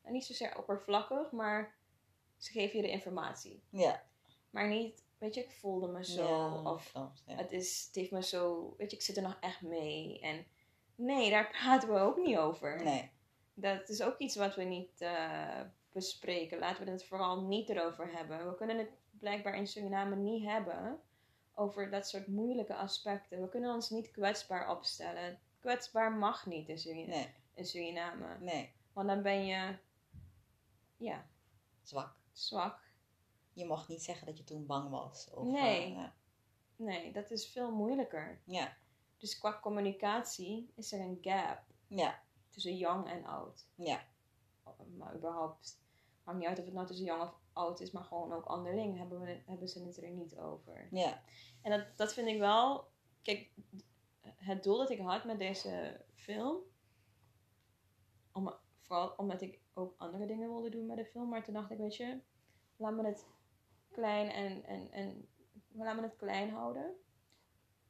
nou, 0.02 0.14
niet 0.14 0.26
zozeer 0.26 0.58
oppervlakkig, 0.58 1.32
maar 1.32 1.76
ze 2.38 2.52
geven 2.52 2.76
je 2.78 2.86
de 2.86 2.92
informatie. 2.92 3.64
Ja. 3.70 4.04
Maar 4.50 4.68
niet, 4.68 5.04
weet 5.18 5.36
je, 5.36 5.44
ik 5.44 5.52
voelde 5.52 5.88
me 5.88 6.06
zo, 6.06 6.28
Ja, 6.28 6.72
of 6.72 6.92
ja. 6.94 7.12
het, 7.26 7.52
is, 7.52 7.84
het 7.86 7.96
heeft 7.96 8.12
me 8.12 8.24
zo, 8.24 8.74
weet 8.78 8.92
je, 8.92 8.98
ik 8.98 9.04
zit 9.04 9.18
er 9.18 9.24
nog 9.24 9.38
echt 9.40 9.62
mee. 9.62 10.20
En 10.20 10.46
nee, 10.96 11.30
daar 11.30 11.50
praten 11.62 11.94
we 11.94 12.00
ook 12.00 12.18
niet 12.18 12.38
over. 12.38 12.84
Nee. 12.84 13.12
Dat 13.54 13.90
is 13.90 14.02
ook 14.02 14.18
iets 14.18 14.36
wat 14.36 14.56
we 14.56 14.64
niet 14.64 15.02
eh, 15.02 15.62
bespreken. 15.92 16.60
Laten 16.60 16.86
we 16.86 16.92
het 16.92 17.06
vooral 17.06 17.42
niet 17.42 17.70
erover 17.70 18.12
hebben. 18.14 18.50
We 18.50 18.56
kunnen 18.56 18.78
het 18.78 18.90
blijkbaar 19.10 19.56
in 19.56 19.68
Suriname 19.68 20.16
niet 20.16 20.44
hebben 20.44 21.00
over 21.54 21.90
dat 21.90 22.08
soort 22.08 22.28
moeilijke 22.28 22.76
aspecten. 22.76 23.42
We 23.42 23.50
kunnen 23.50 23.74
ons 23.74 23.90
niet 23.90 24.12
kwetsbaar 24.12 24.70
opstellen. 24.70 25.40
Kwetsbaar 25.60 26.12
mag 26.12 26.46
niet 26.46 26.70
in, 26.86 27.10
Nee. 27.10 27.34
in 27.54 27.66
Suriname. 27.66 28.38
Nee. 28.40 28.74
Want 28.94 29.08
dan 29.08 29.22
ben 29.22 29.46
je 29.46 29.78
ja, 30.98 31.26
Zwak. 31.82 32.16
zwak. 32.32 32.80
Je 33.54 33.66
mocht 33.66 33.88
niet 33.88 34.04
zeggen 34.04 34.26
dat 34.26 34.38
je 34.38 34.44
toen 34.44 34.66
bang 34.66 34.90
was. 34.90 35.30
Of, 35.34 35.48
Nee. 35.48 35.84
eh, 35.86 35.94
ja. 35.96 36.14
Nee, 36.76 37.12
dat 37.12 37.32
is 37.32 37.48
veel 37.48 37.72
moeilijker. 37.72 38.42
ja. 38.46 38.78
Dus 39.18 39.38
qua 39.38 39.60
communicatie 39.60 40.72
is 40.76 40.92
er 40.92 41.00
een 41.00 41.18
gap 41.22 41.60
Ja. 41.88 42.22
tussen 42.50 42.78
jong 42.78 43.08
en 43.10 43.26
oud. 43.26 43.66
Ja. 43.76 44.10
maar 44.98 45.16
überhaupt, 45.16 45.81
maakt 46.24 46.38
niet 46.38 46.48
uit 46.48 46.60
of 46.60 46.66
het 46.66 46.74
nou 46.74 46.88
tussen 46.88 47.06
jong 47.06 47.22
of 47.22 47.40
oud 47.54 47.80
is, 47.80 47.92
maar 47.92 48.04
gewoon 48.04 48.34
ook 48.34 48.50
onderling 48.50 48.98
hebben, 48.98 49.22
we, 49.22 49.42
hebben 49.46 49.68
ze 49.68 49.84
het 49.84 49.98
er 49.98 50.10
niet 50.10 50.38
over. 50.38 50.88
Ja. 50.92 51.22
En 51.62 51.72
dat, 51.72 51.98
dat 51.98 52.14
vind 52.14 52.28
ik 52.28 52.40
wel, 52.40 52.88
kijk, 53.22 53.52
het 54.22 54.64
doel 54.64 54.78
dat 54.78 54.90
ik 54.90 55.00
had 55.00 55.26
met 55.26 55.40
deze 55.40 56.06
film, 56.14 56.58
om, 58.32 58.54
vooral 58.82 59.14
omdat 59.18 59.42
ik 59.42 59.60
ook 59.74 59.94
andere 59.98 60.26
dingen 60.26 60.50
wilde 60.50 60.70
doen 60.70 60.86
met 60.86 60.98
de 60.98 61.06
film, 61.06 61.30
maar 61.30 61.44
toen 61.44 61.54
dacht 61.54 61.72
ik, 61.72 61.78
weet 61.78 61.96
je, 61.96 62.20
laat 62.76 62.96
me 62.96 63.06
het 63.06 63.28
klein 63.90 64.30
en, 64.30 64.64
en, 64.64 64.92
en 64.92 65.28
laat 65.72 65.96
me 65.96 66.02
het 66.02 66.16
klein 66.16 66.50
houden. 66.50 66.96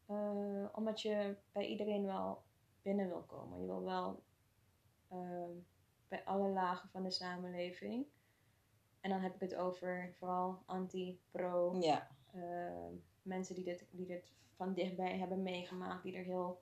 Eh, 0.05 0.65
omdat 0.71 1.01
je 1.01 1.35
bij 1.51 1.67
iedereen 1.67 2.05
wel 2.05 2.43
binnen 2.81 3.07
wil 3.07 3.23
komen. 3.23 3.59
Je 3.59 3.65
wil 3.65 3.83
wel 3.83 4.23
ehm, 5.07 5.51
bij 6.07 6.25
alle 6.25 6.49
lagen 6.49 6.89
van 6.89 7.03
de 7.03 7.11
samenleving. 7.11 8.05
En 9.01 9.09
dan 9.09 9.19
heb 9.19 9.33
ik 9.33 9.39
het 9.39 9.55
over 9.55 10.13
vooral 10.17 10.63
anti-pro. 10.65 11.77
Ja. 11.79 12.07
eh, 12.33 12.87
mensen 13.21 13.55
die 13.55 13.63
dit, 13.63 13.85
die 13.91 14.05
dit 14.05 14.31
van 14.55 14.73
dichtbij 14.73 15.17
hebben 15.17 15.43
meegemaakt, 15.43 16.03
die, 16.03 16.15
er 16.15 16.23
heel, 16.23 16.61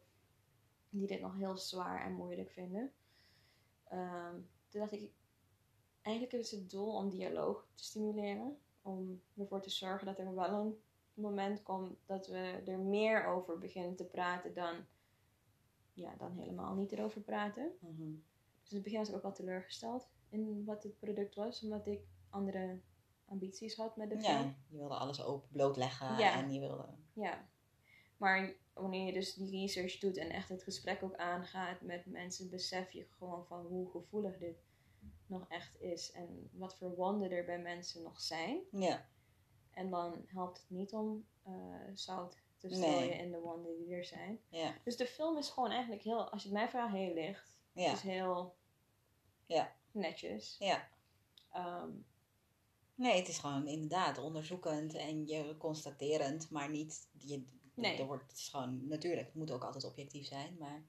die 0.89 1.07
dit 1.07 1.21
nog 1.21 1.35
heel 1.35 1.57
zwaar 1.57 2.05
en 2.05 2.13
moeilijk 2.13 2.51
vinden. 2.51 2.91
Ehm, 3.83 4.35
toen 4.67 4.79
dacht 4.79 4.91
ik, 4.91 5.11
eigenlijk 6.01 6.35
is 6.35 6.51
het 6.51 6.69
doel 6.69 6.95
om 6.95 7.09
dialoog 7.09 7.67
te 7.75 7.83
stimuleren. 7.83 8.57
Om 8.81 9.21
ervoor 9.37 9.61
te 9.61 9.69
zorgen 9.69 10.05
dat 10.05 10.19
er 10.19 10.35
wel 10.35 10.53
een 10.53 10.81
moment 11.13 11.63
komt 11.63 11.97
dat 12.05 12.27
we 12.27 12.61
er 12.65 12.79
meer 12.79 13.25
over 13.25 13.57
beginnen 13.57 13.95
te 13.95 14.05
praten 14.05 14.53
dan, 14.53 14.75
ja, 15.93 16.15
dan 16.17 16.31
helemaal 16.31 16.75
niet 16.75 16.91
erover 16.91 17.21
praten. 17.21 17.71
Mhm. 17.79 18.11
Dus 18.61 18.69
in 18.69 18.75
het 18.75 18.83
begin 18.83 18.99
was 18.99 19.09
ik 19.09 19.15
ook 19.15 19.23
al 19.23 19.33
teleurgesteld 19.33 20.07
in 20.29 20.65
wat 20.65 20.83
het 20.83 20.99
product 20.99 21.35
was, 21.35 21.63
omdat 21.63 21.87
ik 21.87 22.01
andere 22.29 22.79
ambities 23.25 23.75
had 23.75 23.95
met 23.95 24.09
de 24.09 24.19
film. 24.19 24.37
Ja, 24.37 24.55
je 24.69 24.77
wilde 24.77 24.95
alles 24.95 25.23
open 25.23 25.49
blootleggen 25.51 26.17
Ja. 26.17 26.33
en 26.43 26.53
je 26.53 26.59
wilde... 26.59 26.85
Ja. 27.13 27.47
Maar 28.17 28.53
wanneer 28.73 29.05
je 29.05 29.13
dus 29.13 29.33
die 29.33 29.61
research 29.61 29.99
doet 29.99 30.17
en 30.17 30.29
echt 30.29 30.49
het 30.49 30.63
gesprek 30.63 31.03
ook 31.03 31.15
aangaat 31.15 31.81
met 31.81 32.05
mensen, 32.05 32.49
besef 32.49 32.91
je 32.91 33.05
gewoon 33.17 33.45
van 33.45 33.65
hoe 33.65 33.89
gevoelig 33.91 34.37
dit 34.37 34.57
nog 35.25 35.45
echt 35.49 35.81
is 35.81 36.11
en 36.11 36.49
wat 36.53 36.77
voor 36.77 36.95
wonden 36.95 37.31
er 37.31 37.45
bij 37.45 37.59
mensen 37.59 38.03
nog 38.03 38.21
zijn. 38.21 38.59
Ja. 38.71 39.05
En 39.71 39.89
dan 39.89 40.25
helpt 40.27 40.57
het 40.57 40.69
niet 40.69 40.93
om 40.93 41.27
eh, 41.43 41.53
zout 41.93 42.37
te 42.57 42.67
Nee. 42.67 42.77
strooien 42.77 43.19
in 43.19 43.31
de 43.31 43.39
wonden 43.39 43.77
die 43.77 43.93
er 43.95 44.05
zijn. 44.05 44.39
Ja. 44.49 44.73
Dus 44.83 44.97
de 44.97 45.05
film 45.05 45.37
is 45.37 45.49
gewoon 45.49 45.71
eigenlijk 45.71 46.01
heel, 46.03 46.29
als 46.31 46.41
je 46.43 46.49
het 46.49 46.57
mij 46.57 46.69
vraagt, 46.69 46.93
heel 46.93 47.13
licht. 47.13 47.59
Ja. 47.71 47.83
Het 47.83 47.93
is 47.97 48.01
heel 48.03 48.55
Ja. 49.45 49.75
netjes. 49.91 50.55
Ja. 50.59 50.89
Ehm, 51.51 51.89
Nee, 52.99 53.15
het 53.17 53.27
is 53.27 53.37
gewoon 53.37 53.67
inderdaad 53.67 54.17
onderzoekend 54.17 54.93
en 54.93 55.27
je 55.27 55.57
constaterend, 55.57 56.49
maar 56.49 56.69
niet. 56.69 57.07
Je, 57.17 57.43
Nee. 57.73 57.97
er 57.97 58.05
wordt, 58.05 58.23
het 58.27 58.37
is 58.37 58.47
gewoon 58.47 58.87
natuurlijk, 58.87 59.25
het 59.25 59.35
moet 59.35 59.51
ook 59.51 59.63
altijd 59.63 59.83
objectief 59.83 60.27
zijn, 60.27 60.55
maar. 60.59 60.83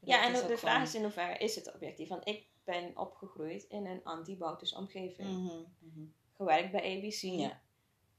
ja, 0.00 0.24
en 0.26 0.32
de, 0.32 0.38
vraag 0.38 0.58
gewoon- 0.58 0.82
is 0.82 0.94
in 0.94 1.02
hoeverre 1.02 1.38
is 1.38 1.54
het 1.54 1.74
objectief? 1.74 2.08
Want 2.08 2.28
ik 2.28 2.46
ben 2.64 2.98
opgegroeid 2.98 3.62
in 3.62 3.86
een 3.86 4.04
anti-Boutus 4.04 4.74
omgeving. 4.74 5.28
Mhm, 5.28 5.62
mhm. 5.78 6.06
gewerkt 6.32 6.70
bij 6.72 6.96
ABC. 6.96 7.20
Ja. 7.22 7.62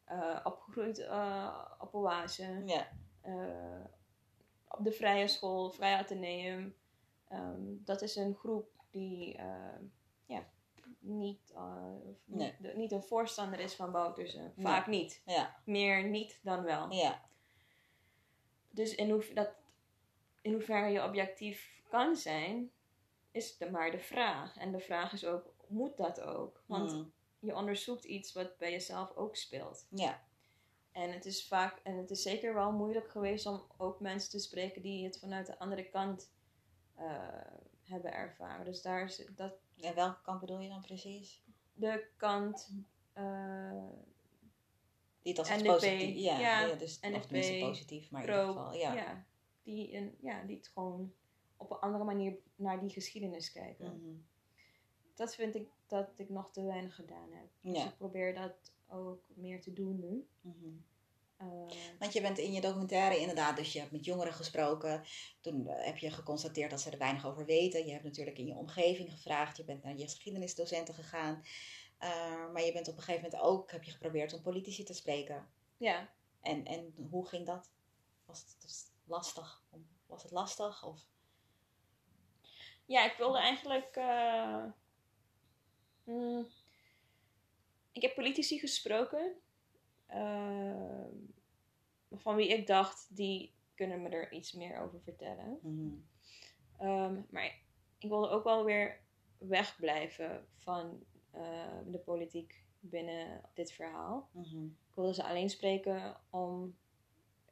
eh, 0.05 0.39
opgegroeid 0.43 0.99
eh, 0.99 1.65
op 1.79 1.93
Oase. 1.95 2.61
Ja, 2.65 2.87
eh, 3.21 3.85
op 4.67 4.83
de 4.83 4.91
Vrije 4.91 5.27
School, 5.27 5.71
Vrije 5.71 5.97
Atheneum. 5.97 6.75
Ehm, 7.27 7.61
dat 7.83 8.01
is 8.01 8.15
een 8.15 8.35
groep 8.35 8.69
die 8.91 9.37
niet, 11.05 11.51
eh, 11.55 11.85
Nee. 12.25 12.53
niet, 12.75 12.91
een 12.91 13.03
voorstander 13.03 13.59
is 13.59 13.73
van 13.75 13.91
Boutersen. 13.91 14.53
Vaak 14.57 14.87
niet. 14.87 15.21
ja, 15.25 15.55
Meer 15.65 16.03
niet 16.07 16.39
dan 16.43 16.63
wel. 16.63 16.91
ja, 16.91 17.29
Dus 18.69 18.95
in, 18.95 19.09
hoe, 19.09 19.33
dat, 19.33 19.49
in 20.41 20.51
hoeverre 20.53 20.89
je 20.89 21.03
objectief 21.03 21.81
kan 21.89 22.15
zijn, 22.15 22.71
is 23.31 23.57
de, 23.57 23.71
maar 23.71 23.91
de 23.91 23.99
vraag. 23.99 24.57
En 24.57 24.71
de 24.71 24.79
vraag 24.79 25.13
is 25.13 25.25
ook, 25.25 25.53
moet 25.67 25.97
dat 25.97 26.21
ook? 26.21 26.63
Want 26.65 26.91
Mhm. 26.91 27.03
je 27.39 27.55
onderzoekt 27.55 28.03
iets 28.03 28.33
wat 28.33 28.57
bij 28.57 28.71
jezelf 28.71 29.15
ook 29.15 29.35
speelt. 29.35 29.87
ja, 29.89 30.23
En 30.91 31.11
het 31.13 31.25
is 31.25 31.47
vaak, 31.47 31.79
en 31.83 31.97
het 31.97 32.09
is 32.11 32.21
zeker 32.21 32.53
wel 32.53 32.71
moeilijk 32.71 33.09
geweest 33.09 33.45
om 33.45 33.63
ook 33.77 33.99
mensen 33.99 34.29
te 34.29 34.39
spreken 34.39 34.81
die 34.81 35.05
het 35.05 35.19
vanuit 35.19 35.45
de 35.45 35.59
andere 35.59 35.89
kant 35.89 36.33
eh, 36.95 37.27
hebben 37.83 38.13
ervaren. 38.13 38.65
Dus 38.65 38.81
daar 38.81 39.03
is 39.03 39.25
dat 39.35 39.53
En 39.81 39.95
welke 39.95 40.21
kant 40.21 40.39
bedoel 40.39 40.59
je 40.59 40.69
dan 40.69 40.81
precies? 40.81 41.43
de 41.75 42.07
kant. 42.17 42.71
Niet 45.21 45.39
als 45.39 45.49
het 45.49 45.59
NDP, 45.59 45.67
positief. 45.67 46.15
Ja, 46.15 46.39
ja, 46.39 46.65
ja, 46.65 46.75
dus 46.75 46.99
NFP, 46.99 47.21
tenminste 47.21 47.57
positief, 47.59 48.11
maar 48.11 48.23
in 48.23 48.29
ieder 48.29 48.45
geval. 48.45 48.73
Ja. 48.73 48.93
ja, 48.93 49.25
die, 49.63 49.93
een, 49.95 50.15
ja, 50.21 50.43
die 50.43 50.55
het 50.57 50.67
gewoon 50.67 51.13
op 51.57 51.71
een 51.71 51.79
andere 51.79 52.03
manier 52.03 52.38
naar 52.55 52.79
die 52.79 52.89
geschiedenis 52.89 53.51
kijken. 53.51 53.85
Mhm. 53.85 54.15
Dat 55.13 55.35
vind 55.35 55.55
ik 55.55 55.67
dat 55.88 56.09
ik 56.15 56.29
nog 56.29 56.51
te 56.51 56.63
weinig 56.63 56.95
gedaan 56.95 57.31
heb. 57.31 57.47
Dus 57.61 57.85
ik 57.85 57.97
probeer 57.97 58.33
dat 58.33 58.71
ook 58.88 59.29
meer 59.33 59.61
te 59.61 59.73
doen 59.73 59.99
nu. 59.99 60.27
Mhm. 60.41 60.69
Eh, 61.37 61.47
Want 61.99 62.13
je 62.13 62.21
bent 62.21 62.37
in 62.37 62.51
je 62.53 62.61
documentaire 62.61 63.19
inderdaad, 63.19 63.57
dus 63.57 63.73
je 63.73 63.79
hebt 63.79 63.91
met 63.91 64.05
jongeren 64.05 64.33
gesproken. 64.33 65.03
Toen 65.41 65.67
eh, 65.67 65.85
heb 65.85 65.97
je 65.97 66.11
geconstateerd 66.11 66.69
dat 66.69 66.81
ze 66.81 66.89
er 66.89 66.97
weinig 66.97 67.25
over 67.25 67.45
weten. 67.45 67.85
Je 67.85 67.91
hebt 67.91 68.03
natuurlijk 68.03 68.37
in 68.37 68.45
je 68.47 68.53
omgeving 68.55 69.11
gevraagd. 69.11 69.57
Je 69.57 69.63
bent 69.63 69.83
naar 69.83 69.95
je 69.97 70.03
geschiedenisdocenten 70.03 70.93
gegaan. 70.93 71.43
Eh, 71.97 72.51
maar 72.51 72.61
je 72.63 72.71
bent 72.71 72.87
op 72.87 72.97
een 72.97 73.03
gegeven 73.03 73.23
moment 73.29 73.41
ook, 73.41 73.71
heb 73.71 73.83
je 73.83 73.91
geprobeerd 73.91 74.33
om 74.33 74.41
politici 74.41 74.83
te 74.83 74.93
spreken. 74.93 75.47
ja, 75.77 76.09
En, 76.41 76.65
en 76.65 76.93
hoe 77.09 77.27
ging 77.27 77.45
dat? 77.45 77.69
Was 78.25 78.39
het, 78.39 78.55
was 78.61 78.71
het 78.77 78.91
lastig? 79.05 79.63
Was 80.07 80.23
het 80.23 80.31
lastig? 80.31 80.83
Of? 80.85 81.07
Ja, 82.85 83.05
ik 83.05 83.17
wilde 83.17 83.37
eigenlijk. 83.37 83.95
mm, 86.03 86.47
ik 87.91 88.01
heb 88.01 88.15
politici 88.15 88.59
gesproken. 88.59 89.35
Eh, 90.05 91.05
van 92.11 92.35
wie 92.35 92.47
ik 92.47 92.67
dacht, 92.67 93.15
die 93.15 93.53
kunnen 93.75 94.01
me 94.01 94.09
er 94.09 94.31
iets 94.31 94.51
meer 94.53 94.79
over 94.79 95.01
vertellen. 95.01 95.59
Mhm. 95.61 95.93
Ehm, 96.77 97.21
maar 97.29 97.45
ik 97.97 98.09
wilde 98.09 98.29
ook 98.29 98.43
wel 98.43 98.63
weer 98.65 98.99
wegblijven 99.37 100.47
van 100.57 101.03
eh, 101.31 101.77
de 101.85 101.99
politiek 101.99 102.63
binnen 102.79 103.41
dit 103.53 103.71
verhaal. 103.71 104.29
Mhm. 104.31 104.63
Ik 104.65 104.95
wilde 104.95 105.13
ze 105.13 105.23
alleen 105.23 105.49
spreken 105.49 106.17
om 106.29 106.75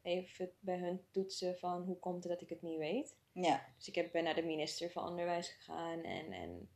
even 0.01 0.51
bij 0.59 0.77
hun 0.77 1.01
toetsen 1.11 1.57
van 1.57 1.81
hoe 1.81 1.97
komt 1.99 2.23
het 2.23 2.31
dat 2.33 2.41
ik 2.41 2.49
het 2.49 2.61
niet 2.61 2.77
weet. 2.77 3.15
Ja, 3.31 3.65
Dus 3.77 3.87
ik 3.87 3.95
heb, 3.95 4.11
ben 4.11 4.23
naar 4.23 4.35
de 4.35 4.43
minister 4.43 4.91
van 4.91 5.07
Onderwijs 5.07 5.47
gegaan 5.49 6.03
en, 6.03 6.31
en 6.31 6.69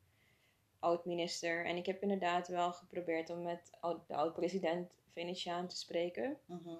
oud-minister. 0.79 1.65
En 1.65 1.75
ik 1.75 1.85
heb 1.85 2.01
inderdaad 2.01 2.47
wel 2.47 2.73
geprobeerd 2.73 3.29
om 3.29 3.41
met 3.41 3.71
oud- 3.79 4.07
de 4.07 4.15
oud-president 4.15 4.91
Venetiaan 5.17 5.67
te 5.67 5.77
spreken. 5.77 6.37
mhm. 6.45 6.75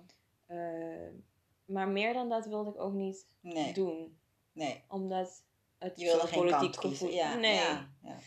Eh, 0.46 1.10
maar 1.66 1.88
meer 1.88 2.14
dan 2.14 2.30
dat 2.30 2.46
wilde 2.46 2.70
ik 2.70 2.80
ook 2.80 2.94
niet 2.94 3.28
nee, 3.40 3.74
doen. 3.74 4.20
nee. 4.52 4.84
Omdat 4.88 5.44
het 5.78 6.00
Je 6.00 6.06
wilde 6.06 6.28
geen 6.28 6.40
politiek 6.40 6.72
kant 6.72 6.80
kiezen. 6.80 7.12
Ja, 7.12 7.36
nee. 7.36 7.56
ja, 7.56 7.90
ja. 8.02 8.18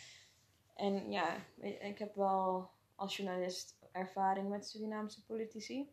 En 0.74 1.10
ja, 1.10 1.36
ik 1.60 1.98
heb 1.98 2.14
wel 2.14 2.70
als 2.94 3.16
journalist 3.16 3.78
ervaring 3.92 4.48
met 4.48 4.68
Surinaamse 4.68 5.24
politici. 5.24 5.92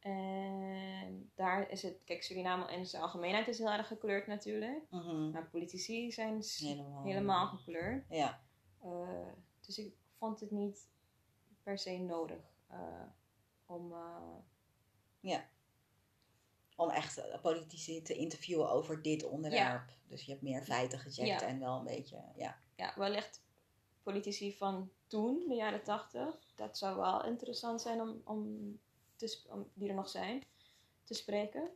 En 0.00 1.30
daar 1.34 1.70
is 1.70 1.82
het, 1.82 1.98
kijk, 2.04 2.22
Suriname 2.22 2.72
in 2.72 2.86
zijn 2.86 3.02
algemeenheid 3.02 3.48
is 3.48 3.58
heel 3.58 3.70
erg 3.72 3.86
gekleurd 3.86 4.26
natuurlijk. 4.26 4.82
Mhm. 4.90 5.30
Maar 5.30 5.48
politici 5.50 6.12
zijn 6.12 6.42
Helemaal. 6.58 7.02
helemaal 7.04 7.46
gekleurd. 7.46 8.04
Ja, 8.08 8.44
Eh, 8.80 9.28
dus 9.60 9.78
ik 9.78 9.94
vond 10.18 10.40
het 10.40 10.50
niet 10.50 10.88
per 11.62 11.78
se 11.78 11.98
nodig 11.98 12.54
om. 13.66 13.92
eh, 13.92 15.38
om 16.76 16.90
echt 16.90 17.18
eh, 17.18 17.40
politici 17.40 18.02
te 18.02 18.14
interviewen 18.14 18.70
over 18.70 19.02
dit 19.02 19.24
onderwerp. 19.24 19.96
Dus 20.08 20.22
je 20.22 20.30
hebt 20.30 20.42
meer 20.42 20.62
feiten 20.62 20.98
gecheckt 20.98 21.40
Ja. 21.40 21.46
en 21.46 21.58
wel 21.58 21.78
een 21.78 21.84
beetje, 21.84 22.24
ja. 22.36 22.58
ja, 22.76 22.92
wellicht 22.96 23.42
politici 24.02 24.56
van 24.56 24.90
toen, 25.06 25.44
de 25.48 25.54
jaren 25.54 25.82
tachtig. 25.82 26.52
Dat 26.54 26.78
zou 26.78 26.96
wel 26.96 27.24
interessant 27.24 27.80
zijn 27.80 28.00
om, 28.00 28.20
om, 28.24 28.78
te, 29.16 29.42
om 29.48 29.70
die 29.74 29.88
er 29.88 29.94
nog 29.94 30.08
zijn, 30.08 30.44
te 31.04 31.14
spreken. 31.14 31.70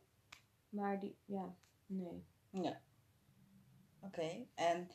Maar 0.69 1.01
die, 1.01 1.17
ja, 1.25 1.55
nee. 1.87 2.25
Ja. 2.51 2.81
Oké, 4.01 4.47
en 4.55 4.91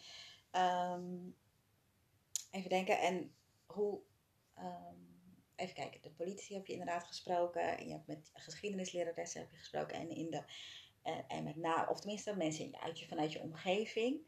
ehm, 0.51 1.29
even 2.51 2.69
denken, 2.69 2.99
en 2.99 3.35
hoe, 3.65 3.99
ehm, 4.53 4.95
even 5.55 5.75
kijken, 5.75 6.01
de 6.01 6.11
politie 6.11 6.55
heb 6.55 6.65
je 6.65 6.73
inderdaad 6.73 7.03
gesproken, 7.03 7.77
en 7.77 7.87
je 7.87 7.93
hebt 7.93 8.07
met 8.07 8.29
geschiedenisleraressen 8.33 9.41
heb 9.41 9.51
je 9.51 9.57
gesproken, 9.57 9.95
en, 9.95 10.09
in 10.09 10.29
de, 10.29 10.43
en, 11.01 11.27
en 11.27 11.43
met 11.43 11.55
na, 11.55 11.87
of 11.89 11.99
tenminste 11.99 12.35
mensen 12.35 12.81
uit 12.81 12.99
je, 12.99 13.07
vanuit 13.07 13.31
je 13.31 13.41
omgeving. 13.41 14.19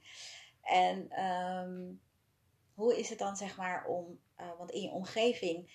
En 0.62 1.10
ehm, 1.10 1.94
hoe 2.74 3.00
is 3.00 3.10
het 3.10 3.20
dan, 3.20 3.36
zeg 3.36 3.58
maar, 3.58 3.86
om, 3.86 4.20
eh, 4.36 4.58
want 4.58 4.72
in 4.72 4.82
je 4.82 4.90
omgeving, 4.90 5.72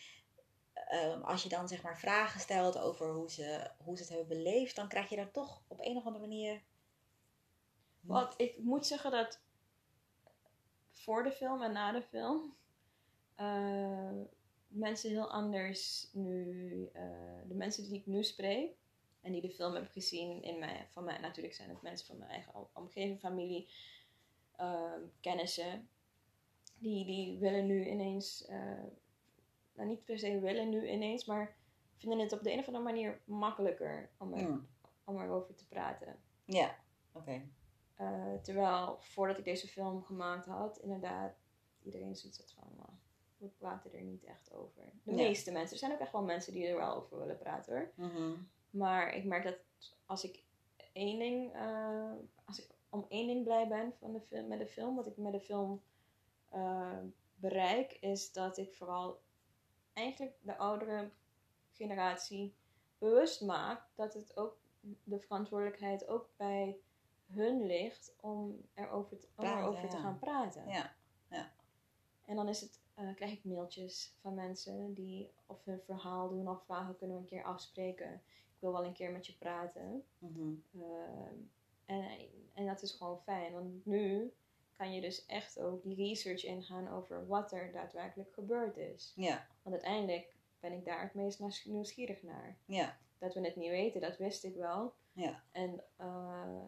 ehm, 0.73 1.21
als 1.21 1.43
je 1.43 1.49
dan 1.49 1.69
zeg 1.69 1.83
maar 1.83 1.99
vragen 1.99 2.41
stelt 2.41 2.79
over 2.79 3.13
hoe 3.13 3.31
ze, 3.31 3.71
hoe 3.79 3.97
ze 3.97 4.03
het 4.03 4.13
hebben 4.13 4.29
beleefd, 4.29 4.77
dan 4.77 4.89
krijg 4.89 5.09
je 5.09 5.17
daar 5.17 5.31
toch 5.31 5.63
op 5.67 5.81
een 5.81 5.97
of 5.97 6.05
andere 6.05 6.27
manier 6.27 6.63
Wat 8.01 8.35
ik 8.37 8.59
moet 8.59 8.87
zeggen 8.87 9.11
dat 9.11 9.41
voor 10.93 11.23
de 11.23 11.33
film 11.33 11.63
en 11.63 11.73
na 11.73 11.93
de 11.93 12.03
film 12.03 12.57
eh, 13.35 14.21
mensen 14.73 15.11
heel 15.11 15.31
anders 15.31 16.09
nu, 16.13 16.89
eh, 16.93 17.03
de 17.49 17.55
mensen 17.55 17.83
die 17.85 17.99
ik 17.99 18.07
nu 18.07 18.23
spreek 18.25 18.71
en 19.21 19.33
die 19.33 19.41
de 19.41 19.51
film 19.51 19.75
heb 19.75 19.89
gezien 19.91 20.43
in 20.43 20.59
mijn, 20.59 20.87
van 20.91 21.05
mij, 21.05 21.19
natuurlijk 21.19 21.55
zijn 21.55 21.69
het 21.69 21.83
mensen 21.83 22.07
van 22.07 22.19
mijn 22.19 22.31
eigen 22.31 22.55
om- 22.55 22.69
omgeving, 22.73 23.19
familie, 23.21 23.69
eh, 24.57 24.93
kennissen. 25.21 25.89
die, 26.79 27.05
die 27.05 27.39
willen 27.39 27.67
nu 27.67 27.89
ineens, 27.89 28.45
eh, 28.47 28.83
nou 29.75 29.89
niet 29.89 30.05
per 30.05 30.19
se 30.19 30.39
willen 30.41 30.69
nu 30.69 30.89
ineens, 30.91 31.25
maar 31.25 31.57
vinden 31.97 32.19
het 32.19 32.33
op 32.33 32.43
de 32.43 32.53
een 32.53 32.59
of 32.59 32.67
andere 32.67 32.85
manier 32.85 33.21
makkelijker 33.25 34.11
om, 34.19 34.33
er, 34.35 34.49
Mm. 34.49 34.69
om 35.05 35.21
erover 35.21 35.55
te 35.55 35.69
praten. 35.69 36.17
Ja, 36.45 36.75
oké. 37.13 37.43
Eh, 37.95 38.35
terwijl 38.43 38.97
voordat 39.01 39.39
ik 39.39 39.45
deze 39.45 39.69
film 39.69 40.03
gemaakt 40.03 40.47
had, 40.47 40.79
inderdaad, 40.79 41.35
iedereen 41.83 42.17
zoiets 42.17 42.39
had 42.39 42.53
van, 42.53 42.99
we 43.43 43.49
praten 43.49 43.93
er 43.93 44.03
niet 44.03 44.25
echt 44.25 44.53
over. 44.53 44.83
De 45.03 45.13
Nee. 45.13 45.27
meeste 45.29 45.53
mensen. 45.53 45.73
Er 45.73 45.79
zijn 45.79 45.93
ook 45.93 45.99
echt 45.99 46.13
wel 46.13 46.23
mensen 46.23 46.53
die 46.53 46.67
er 46.67 46.77
wel 46.77 46.95
over 46.95 47.19
willen 47.19 47.39
praten 47.39 47.75
hoor. 47.75 47.91
Mhm. 47.95 48.33
Maar 48.71 49.15
ik 49.15 49.25
merk 49.25 49.45
dat 49.45 49.59
als 50.07 50.25
ik 50.25 50.43
één 50.93 51.19
ding, 51.19 51.55
eh, 51.55 52.13
als 52.45 52.59
ik 52.59 52.71
om 52.89 53.07
één 53.09 53.27
ding 53.27 53.45
blij 53.45 53.69
ben 53.69 53.93
van 53.99 54.13
de 54.13 54.21
film, 54.21 54.49
met 54.49 54.59
de 54.59 54.67
film, 54.67 54.97
wat 54.97 55.07
ik 55.07 55.17
met 55.17 55.33
de 55.33 55.41
film 55.41 55.83
eh, 56.49 56.99
bereik, 57.35 57.93
is 57.93 58.33
dat 58.33 58.59
ik 58.59 58.75
vooral 58.75 59.21
eigenlijk 59.93 60.37
de 60.41 60.57
oudere 60.57 61.11
generatie 61.73 62.55
bewust 62.99 63.41
maak 63.41 63.87
dat 63.95 64.15
het 64.15 64.37
ook 64.37 64.57
de 65.05 65.21
verantwoordelijkheid 65.21 66.07
ook 66.07 66.29
bij 66.37 66.81
hun 67.27 67.67
ligt 67.67 68.15
om 68.21 68.69
erover 68.75 69.19
te, 69.19 69.27
om 69.35 69.45
Praten, 69.45 69.63
erover 69.63 69.89
te 69.89 69.97
ja. 69.97 70.03
gaan 70.03 70.19
praten. 70.19 70.69
Ja. 70.69 70.95
En 72.25 72.37
dan 72.37 72.49
is 72.49 72.61
het, 72.61 72.81
eh, 72.95 73.15
krijg 73.15 73.33
ik 73.33 73.45
mailtjes 73.45 74.15
van 74.21 74.35
mensen 74.35 74.95
die 74.95 75.31
of 75.47 75.65
hun 75.65 75.81
verhaal 75.81 76.29
doen 76.29 76.49
of 76.49 76.65
vragen 76.65 76.97
kunnen 76.97 77.17
we 77.17 77.23
een 77.23 77.29
keer 77.29 77.45
afspreken. 77.45 78.13
Ik 78.55 78.59
wil 78.69 78.73
wel 78.73 78.85
een 78.85 78.93
keer 78.93 79.13
met 79.13 79.27
je 79.27 79.37
praten. 79.39 80.05
Mhm. 80.19 80.53
Ehm, 80.81 81.35
en, 81.85 82.19
en 82.53 82.67
dat 82.67 82.83
is 82.83 82.93
gewoon 82.93 83.21
fijn, 83.23 83.53
want 83.53 83.87
nu 83.87 84.33
kan 84.77 84.95
je 84.95 85.01
dus 85.01 85.27
echt 85.27 85.59
ook 85.61 85.83
die 85.83 85.97
research 85.97 86.45
ingaan 86.45 86.89
over 86.89 87.27
wat 87.27 87.53
er 87.53 87.73
daadwerkelijk 87.73 88.33
gebeurd 88.35 88.77
is. 88.77 89.13
Ja, 89.17 89.47
Want 89.63 89.75
uiteindelijk 89.75 90.35
ben 90.61 90.73
ik 90.73 90.85
daar 90.85 91.03
het 91.03 91.15
meest 91.15 91.65
nieuwsgierig 91.65 92.23
naar. 92.23 92.57
ja, 92.65 92.99
Dat 93.19 93.35
we 93.35 93.41
het 93.41 93.57
niet 93.57 93.71
weten, 93.71 94.01
dat 94.01 94.17
wist 94.17 94.45
ik 94.45 94.55
wel. 94.55 94.95
ja. 95.13 95.43
En 95.53 95.85
eh, 95.97 96.63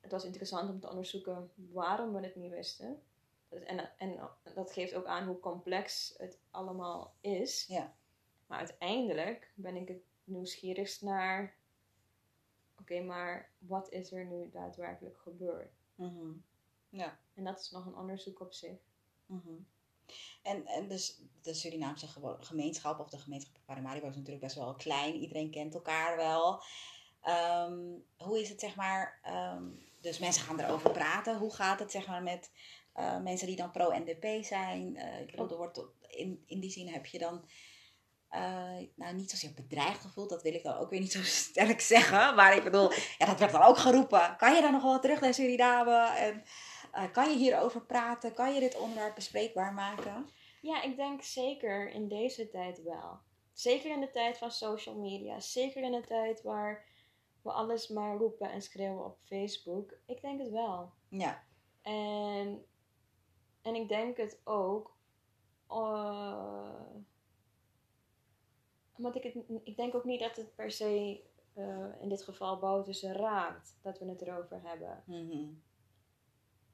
het 0.00 0.10
was 0.10 0.24
interessant 0.24 0.70
om 0.70 0.80
te 0.80 0.88
onderzoeken 0.88 1.50
waarom 1.54 2.12
we 2.12 2.20
het 2.20 2.36
niet 2.36 2.50
wisten. 2.52 3.02
En, 3.48 3.98
en 3.98 4.30
dat 4.54 4.72
geeft 4.72 4.94
ook 4.94 5.06
aan 5.06 5.26
hoe 5.26 5.40
complex 5.40 6.14
het 6.16 6.38
allemaal 6.50 7.14
is. 7.20 7.66
Ja. 7.66 7.94
Maar 8.46 8.58
uiteindelijk 8.58 9.52
ben 9.54 9.76
ik 9.76 9.88
het 9.88 10.02
nieuwsgierigst 10.24 11.02
naar... 11.02 11.54
Oké, 12.80 13.00
maar 13.00 13.50
wat 13.58 13.90
is 13.90 14.12
er 14.12 14.26
nu 14.26 14.50
daadwerkelijk 14.50 15.18
gebeurd? 15.18 15.72
Mhm. 15.94 16.32
Ja. 16.88 17.18
En 17.34 17.44
dat 17.44 17.60
is 17.60 17.70
nog 17.70 17.86
een 17.86 17.96
onderzoek 17.96 18.40
op 18.40 18.52
zich. 18.52 18.78
Mhm. 19.26 19.54
En, 20.42 20.66
en 20.66 20.88
dus 20.88 21.20
de 21.42 21.54
Surinaamse 21.54 22.06
gemeenschap 22.40 22.98
of 22.98 23.10
de 23.10 23.18
gemeenschap 23.18 23.60
Paramaribo 23.64 24.08
is 24.08 24.16
natuurlijk 24.16 24.44
best 24.44 24.56
wel 24.56 24.74
klein. 24.74 25.14
Iedereen 25.14 25.50
kent 25.50 25.74
elkaar 25.74 26.16
wel. 26.16 26.62
Ehm, 27.20 27.78
hoe 28.16 28.40
is 28.40 28.48
het 28.48 28.60
zeg 28.60 28.76
maar, 28.76 29.18
ehm, 29.22 29.64
dus 30.00 30.18
mensen 30.18 30.42
gaan 30.44 30.60
erover 30.60 30.90
praten. 30.90 31.38
Hoe 31.38 31.54
gaat 31.54 31.78
het 31.78 31.90
zeg 31.90 32.06
maar 32.06 32.22
met 32.22 32.50
eh, 32.96 33.20
mensen 33.20 33.46
die 33.46 33.56
dan 33.56 33.70
pro-NDP 33.70 34.44
zijn? 34.44 34.96
Eh, 34.96 35.20
ik 35.20 35.30
bedoel, 35.30 35.50
er 35.50 35.56
wordt 35.56 35.80
in, 36.08 36.42
in 36.46 36.60
die 36.60 36.70
zin 36.70 36.88
heb 36.88 37.06
je 37.06 37.18
dan 37.18 37.44
eh, 38.28 38.86
nou, 38.94 39.14
niet 39.14 39.30
zozeer 39.30 39.52
bedreigd 39.54 40.00
gevoeld. 40.00 40.28
Dat 40.28 40.42
wil 40.42 40.54
ik 40.54 40.62
dan 40.62 40.76
ook 40.76 40.90
weer 40.90 41.00
niet 41.00 41.12
zo 41.12 41.22
sterk 41.22 41.80
zeggen. 41.94 42.34
Maar 42.34 42.56
ik 42.56 42.64
bedoel, 42.64 42.90
ja, 43.18 43.26
dat 43.26 43.38
werd 43.38 43.52
dan 43.52 43.62
ook 43.62 43.78
geroepen. 43.78 44.36
Kan 44.36 44.54
je 44.54 44.60
dan 44.60 44.72
nog 44.72 44.82
wel 44.82 45.00
terug 45.00 45.20
naar 45.20 45.34
Suriname? 45.34 46.16
En 46.16 46.42
kan 47.12 47.30
je 47.30 47.36
hierover 47.36 47.80
praten? 47.86 48.34
Kan 48.34 48.54
je 48.54 48.60
dit 48.60 48.78
onderwerp 48.78 49.14
bespreekbaar 49.14 49.72
maken? 49.72 50.28
Ja, 50.60 50.82
ik 50.82 50.96
denk 50.96 51.22
zeker 51.22 51.90
in 51.90 52.08
deze 52.08 52.48
tijd 52.48 52.82
wel. 52.82 53.18
Zeker 53.52 53.90
in 53.90 54.00
de 54.00 54.10
tijd 54.10 54.38
van 54.38 54.50
social 54.50 54.94
media. 54.94 55.40
Zeker 55.40 55.82
in 55.82 55.92
de 55.92 56.06
tijd 56.06 56.42
waar 56.42 56.84
we 57.42 57.50
alles 57.52 57.88
maar 57.88 58.16
roepen 58.16 58.50
en 58.50 58.62
schreeuwen 58.62 59.04
op 59.04 59.18
Facebook. 59.24 59.94
Ik 60.06 60.20
denk 60.20 60.40
het 60.40 60.50
wel. 60.50 60.92
Ja, 61.08 61.44
En, 61.82 62.66
en 63.66 63.74
ik 63.74 63.88
denk 63.88 64.16
het 64.16 64.40
ook. 64.44 64.94
eh 65.68 66.70
want 68.96 69.14
ik, 69.16 69.22
het, 69.22 69.34
ik 69.64 69.76
denk 69.76 69.94
ook 69.94 70.04
niet 70.04 70.20
dat 70.20 70.36
het 70.36 70.54
per 70.54 70.70
se 70.70 71.20
eh, 71.54 71.86
in 72.00 72.08
dit 72.08 72.22
geval 72.22 72.58
Bouterse 72.58 73.12
raakt 73.12 73.76
dat 73.82 73.98
we 73.98 74.08
het 74.08 74.22
erover 74.22 74.60
hebben. 74.62 75.02
mhm. 75.06 75.44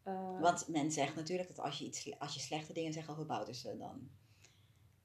Eh, 0.03 0.41
want 0.41 0.69
men 0.69 0.91
zegt 0.93 1.15
natuurlijk 1.15 1.49
dat 1.49 1.59
als 1.59 1.79
je, 1.79 1.85
iets, 1.85 2.19
als 2.19 2.35
je 2.35 2.41
slechte 2.41 2.73
dingen 2.73 2.93
zegt 2.93 3.09
over 3.09 3.27
Boutersen, 3.27 3.79
dan, 3.79 4.11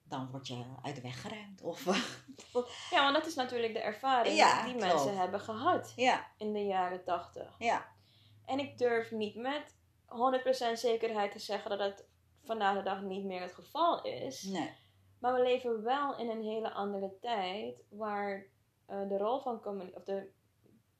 dan 0.04 0.30
word 0.32 0.48
je 0.48 0.64
uit 0.82 0.96
de 0.96 1.02
weg 1.02 1.22
geruimd. 1.22 1.62
Of, 1.62 1.84
ja, 2.92 3.02
want 3.04 3.16
dat 3.16 3.26
is 3.26 3.36
natuurlijk 3.36 3.74
de 3.74 3.80
ervaring 3.80 4.36
Ja, 4.36 4.64
die 4.66 4.76
klopt. 4.76 4.94
mensen 4.94 5.18
hebben 5.18 5.40
gehad 5.40 5.94
ja, 5.96 6.28
in 6.38 6.54
de 6.54 6.66
jaren 6.66 7.04
tachtig. 7.04 7.56
ja, 7.60 7.86
En 8.46 8.60
ik 8.60 8.78
durf 8.78 9.12
niet 9.12 9.36
met 9.36 9.76
100% 10.10 10.74
zekerheid 10.74 11.32
te 11.32 11.40
zeggen 11.40 11.70
dat 11.70 11.80
het 11.80 12.08
vandaag 12.44 12.78
de 12.78 12.84
dag 12.84 13.02
niet 13.02 13.26
meer 13.26 13.42
het 13.42 13.54
geval 13.54 14.04
is. 14.04 14.44
nee, 14.44 14.74
Maar 15.20 15.34
we 15.34 15.42
leven 15.42 15.84
wel 15.84 16.18
in 16.18 16.30
een 16.30 16.44
hele 16.44 16.72
andere 16.72 17.18
tijd 17.20 17.84
waar 17.90 18.46
eh, 18.86 19.08
de 19.08 19.18
rol 19.18 19.40
van 19.40 19.62
of 19.94 20.04
de, 20.04 20.32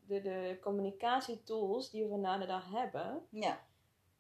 de, 0.06 0.22
de 0.22 0.58
communicatietools 0.62 1.90
die 1.90 2.04
we 2.04 2.10
vandaag 2.10 2.40
de 2.40 2.46
dag 2.46 2.72
hebben, 2.72 3.28
ja, 3.30 3.60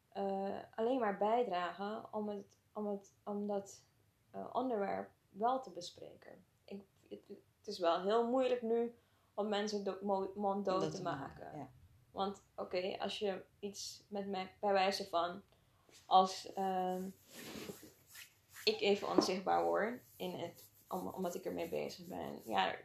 eh, 0.09 0.57
alleen 0.75 0.99
maar 0.99 1.17
bijdragen 1.17 2.13
om, 2.13 2.29
het, 2.29 2.57
om, 2.73 2.87
het, 2.87 3.15
om 3.23 3.47
dat 3.47 3.83
eh, 4.31 4.45
onderwerp 4.53 5.09
wel 5.29 5.61
te 5.61 5.71
bespreken. 5.71 6.45
Ik, 6.65 6.81
het, 7.09 7.27
het 7.57 7.67
is 7.67 7.79
wel 7.79 8.01
heel 8.01 8.27
moeilijk 8.27 8.61
nu 8.61 8.95
om 9.33 9.49
mensen 9.49 9.83
do- 9.83 9.97
mo- 10.01 10.31
monddood 10.35 10.81
dat 10.81 10.95
te 10.95 11.01
maken. 11.01 11.57
Ja. 11.57 11.69
Want 12.17 12.43
oké, 12.55 12.97
als 12.99 13.19
je 13.19 13.43
iets 13.59 14.03
met 14.07 14.27
mij, 14.27 14.55
bij 14.59 14.71
wijze 14.73 15.07
van, 15.07 15.41
als 16.05 16.53
ehm, 16.53 17.07
ik 18.63 18.81
even 18.81 19.09
onzichtbaar 19.09 19.63
word, 19.63 20.01
in 20.15 20.31
het, 20.31 20.67
om, 20.87 21.07
omdat 21.07 21.35
ik 21.35 21.45
ermee 21.45 21.69
bezig 21.69 22.05
ben. 22.05 22.41
Ja, 22.45 22.75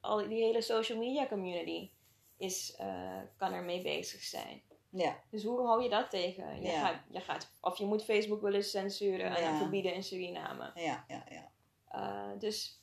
al 0.00 0.16
die 0.28 0.42
hele 0.44 0.62
social 0.62 0.98
media 0.98 1.26
community 1.26 1.90
is, 2.36 2.74
eh, 2.76 3.20
kan 3.36 3.52
ermee 3.52 3.82
bezig 3.82 4.22
zijn. 4.22 4.62
ja, 4.90 5.20
Dus 5.30 5.44
hoe 5.44 5.66
hou 5.66 5.82
je 5.82 5.88
dat 5.88 6.10
tegen? 6.10 6.62
Je, 6.62 6.68
Ja. 6.68 6.86
gaat, 6.86 7.02
je 7.10 7.20
gaat, 7.20 7.50
of 7.60 7.78
je 7.78 7.84
moet 7.84 8.04
Facebook 8.04 8.40
willen 8.40 8.64
censuren 8.64 9.36
en 9.36 9.56
verbieden 9.56 9.94
in 9.94 10.02
Suriname. 10.02 10.70
ja, 10.74 11.04
ja, 11.08 11.24
ja. 11.30 11.50
Uh, 11.94 12.38
dus 12.38 12.82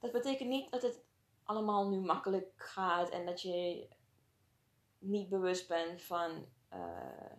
dat 0.00 0.12
betekent 0.12 0.48
niet 0.48 0.70
dat 0.70 0.82
het 0.82 1.00
allemaal 1.44 1.88
nu 1.88 2.00
makkelijk 2.00 2.52
gaat 2.56 3.08
en 3.10 3.26
dat 3.26 3.42
je 3.42 3.88
niet 4.98 5.28
bewust 5.28 5.68
bent 5.68 6.02
van 6.02 6.46
uh, 6.72 7.32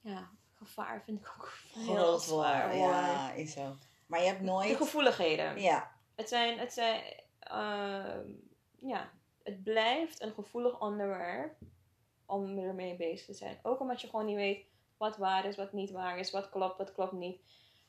ja, 0.00 0.30
gevaar 0.54 1.02
vind 1.02 1.20
ik 1.20 1.34
ook 1.36 1.52
heel 1.72 1.94
Groot 1.94 2.22
zwaar. 2.22 2.76
ja, 2.76 3.32
is 3.32 3.52
zo. 3.52 3.76
Maar 4.06 4.20
je 4.20 4.26
hebt 4.26 4.38
De 4.38 4.44
nooit... 4.44 4.76
gevoeligheden. 4.76 5.60
Ja, 5.60 5.92
Het 6.14 6.28
zijn, 6.28 6.58
het 6.58 6.72
zijn, 6.72 7.02
ehm, 7.38 8.28
ja, 8.78 9.10
het 9.42 9.62
blijft 9.62 10.20
een 10.22 10.32
gevoelig 10.34 10.80
onderwerp 10.80 11.56
om 12.26 12.58
ermee 12.58 12.96
bezig 12.96 13.26
te 13.26 13.34
zijn. 13.34 13.58
Ook 13.62 13.80
omdat 13.80 14.00
je 14.00 14.08
gewoon 14.08 14.26
niet 14.26 14.36
weet 14.36 14.66
wat 14.96 15.16
waar 15.16 15.44
is, 15.44 15.56
wat 15.56 15.72
niet 15.72 15.90
waar 15.90 16.18
is, 16.18 16.30
wat 16.30 16.50
klopt, 16.50 16.78
wat 16.78 16.92
klopt 16.92 17.12
niet. 17.12 17.40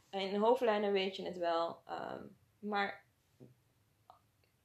En 0.10 0.20
in 0.20 0.40
hoofdlijnen 0.40 0.92
weet 0.92 1.16
je 1.16 1.26
het 1.26 1.38
wel. 1.38 1.82
ehm, 1.86 2.24
maar 2.60 3.05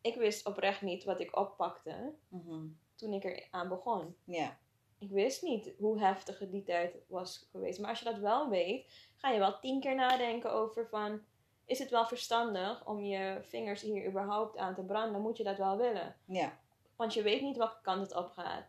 ik 0.00 0.14
wist 0.14 0.46
oprecht 0.46 0.82
niet 0.82 1.04
wat 1.04 1.20
ik 1.20 1.36
oppakte 1.36 2.14
mhm, 2.28 2.66
toen 2.94 3.12
ik 3.12 3.24
er 3.24 3.48
aan 3.50 3.68
begon. 3.68 4.16
ja, 4.24 4.58
Ik 4.98 5.10
wist 5.10 5.42
niet 5.42 5.72
hoe 5.78 5.98
heftig 6.00 6.38
het 6.38 6.50
die 6.52 6.62
tijd 6.62 6.96
was 7.06 7.48
geweest. 7.50 7.80
Maar 7.80 7.90
als 7.90 7.98
je 7.98 8.04
dat 8.04 8.18
wel 8.18 8.48
weet, 8.48 8.92
ga 9.16 9.30
je 9.30 9.38
wel 9.38 9.58
tien 9.58 9.80
keer 9.80 9.94
nadenken 9.94 10.52
over 10.52 10.88
van... 10.88 11.20
Is 11.64 11.78
het 11.78 11.90
wel 11.90 12.06
verstandig 12.06 12.86
om 12.86 13.00
je 13.00 13.38
vingers 13.42 13.82
hier 13.82 14.06
überhaupt 14.06 14.56
aan 14.56 14.74
te 14.74 14.82
branden? 14.82 15.20
Moet 15.20 15.36
je 15.36 15.44
dat 15.44 15.58
wel 15.58 15.76
willen? 15.76 16.16
ja, 16.24 16.58
Want 16.96 17.14
je 17.14 17.22
weet 17.22 17.40
niet 17.40 17.56
welke 17.56 17.80
kant 17.82 18.00
het 18.00 18.16
op 18.16 18.30
gaat. 18.30 18.66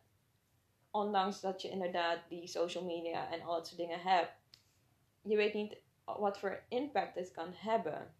Ondanks 0.91 1.41
dat 1.41 1.61
je 1.61 1.69
inderdaad 1.69 2.19
die 2.29 2.47
social 2.47 2.83
media 2.83 3.31
en 3.31 3.41
al 3.41 3.53
dat 3.53 3.67
soort 3.67 3.79
dingen 3.79 4.01
hebt. 4.01 4.31
Je 5.21 5.35
weet 5.35 5.53
niet 5.53 5.77
wat 6.03 6.39
voor 6.39 6.63
impact 6.69 7.15
het 7.15 7.31
kan 7.31 7.53
hebben. 7.53 8.15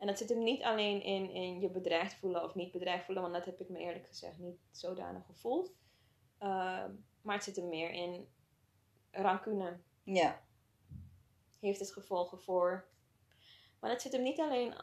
En 0.00 0.06
dat 0.06 0.18
zit 0.18 0.28
hem 0.28 0.42
niet 0.42 0.62
alleen 0.62 1.02
in, 1.02 1.30
in 1.30 1.60
je 1.60 1.70
bedreigd 1.70 2.14
voelen 2.14 2.44
of 2.44 2.54
niet 2.54 2.72
bedreigd 2.72 3.04
voelen. 3.04 3.22
Want 3.22 3.34
dat 3.34 3.44
heb 3.44 3.60
ik 3.60 3.68
me 3.68 3.78
eerlijk 3.78 4.06
gezegd 4.06 4.38
niet 4.38 4.58
zodanig 4.70 5.26
gevoeld. 5.26 5.72
Ehm, 6.38 6.90
maar 7.22 7.34
het 7.34 7.44
zit 7.44 7.56
er 7.56 7.64
meer 7.64 7.90
in 7.90 8.28
rancune. 9.10 9.80
ja, 10.02 10.42
Heeft 11.60 11.80
het 11.80 11.92
gevolgen 11.92 12.40
voor. 12.40 12.88
Maar 13.80 13.90
het 13.90 14.02
zit 14.02 14.12
hem 14.12 14.22
niet 14.22 14.40
alleen 14.40 14.74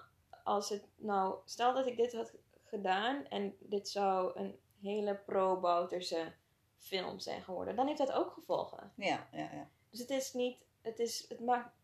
als 0.43 0.69
het 0.69 0.87
nou. 0.95 1.39
Stel 1.45 1.73
dat 1.73 1.85
ik 1.85 1.97
dit 1.97 2.13
had 2.13 2.33
gedaan 2.63 3.27
en 3.27 3.55
dit 3.59 3.89
zou 3.89 4.39
een 4.39 4.59
hele 4.81 5.15
pro-Bouterse 5.15 6.33
film 6.77 7.19
zijn 7.19 7.41
geworden. 7.43 7.75
Dan 7.75 7.87
heeft 7.87 7.97
dat 7.97 8.11
ook 8.11 8.31
gevolgen. 8.31 8.93
ja, 8.95 9.27
ja, 9.31 9.51
ja. 9.53 9.69
Dus 9.89 9.99
het 9.99 10.09
is 10.09 10.33
niet, 10.33 10.65
het 10.81 10.99
is, 10.99 11.25
het 11.29 11.39
maakt, 11.39 11.75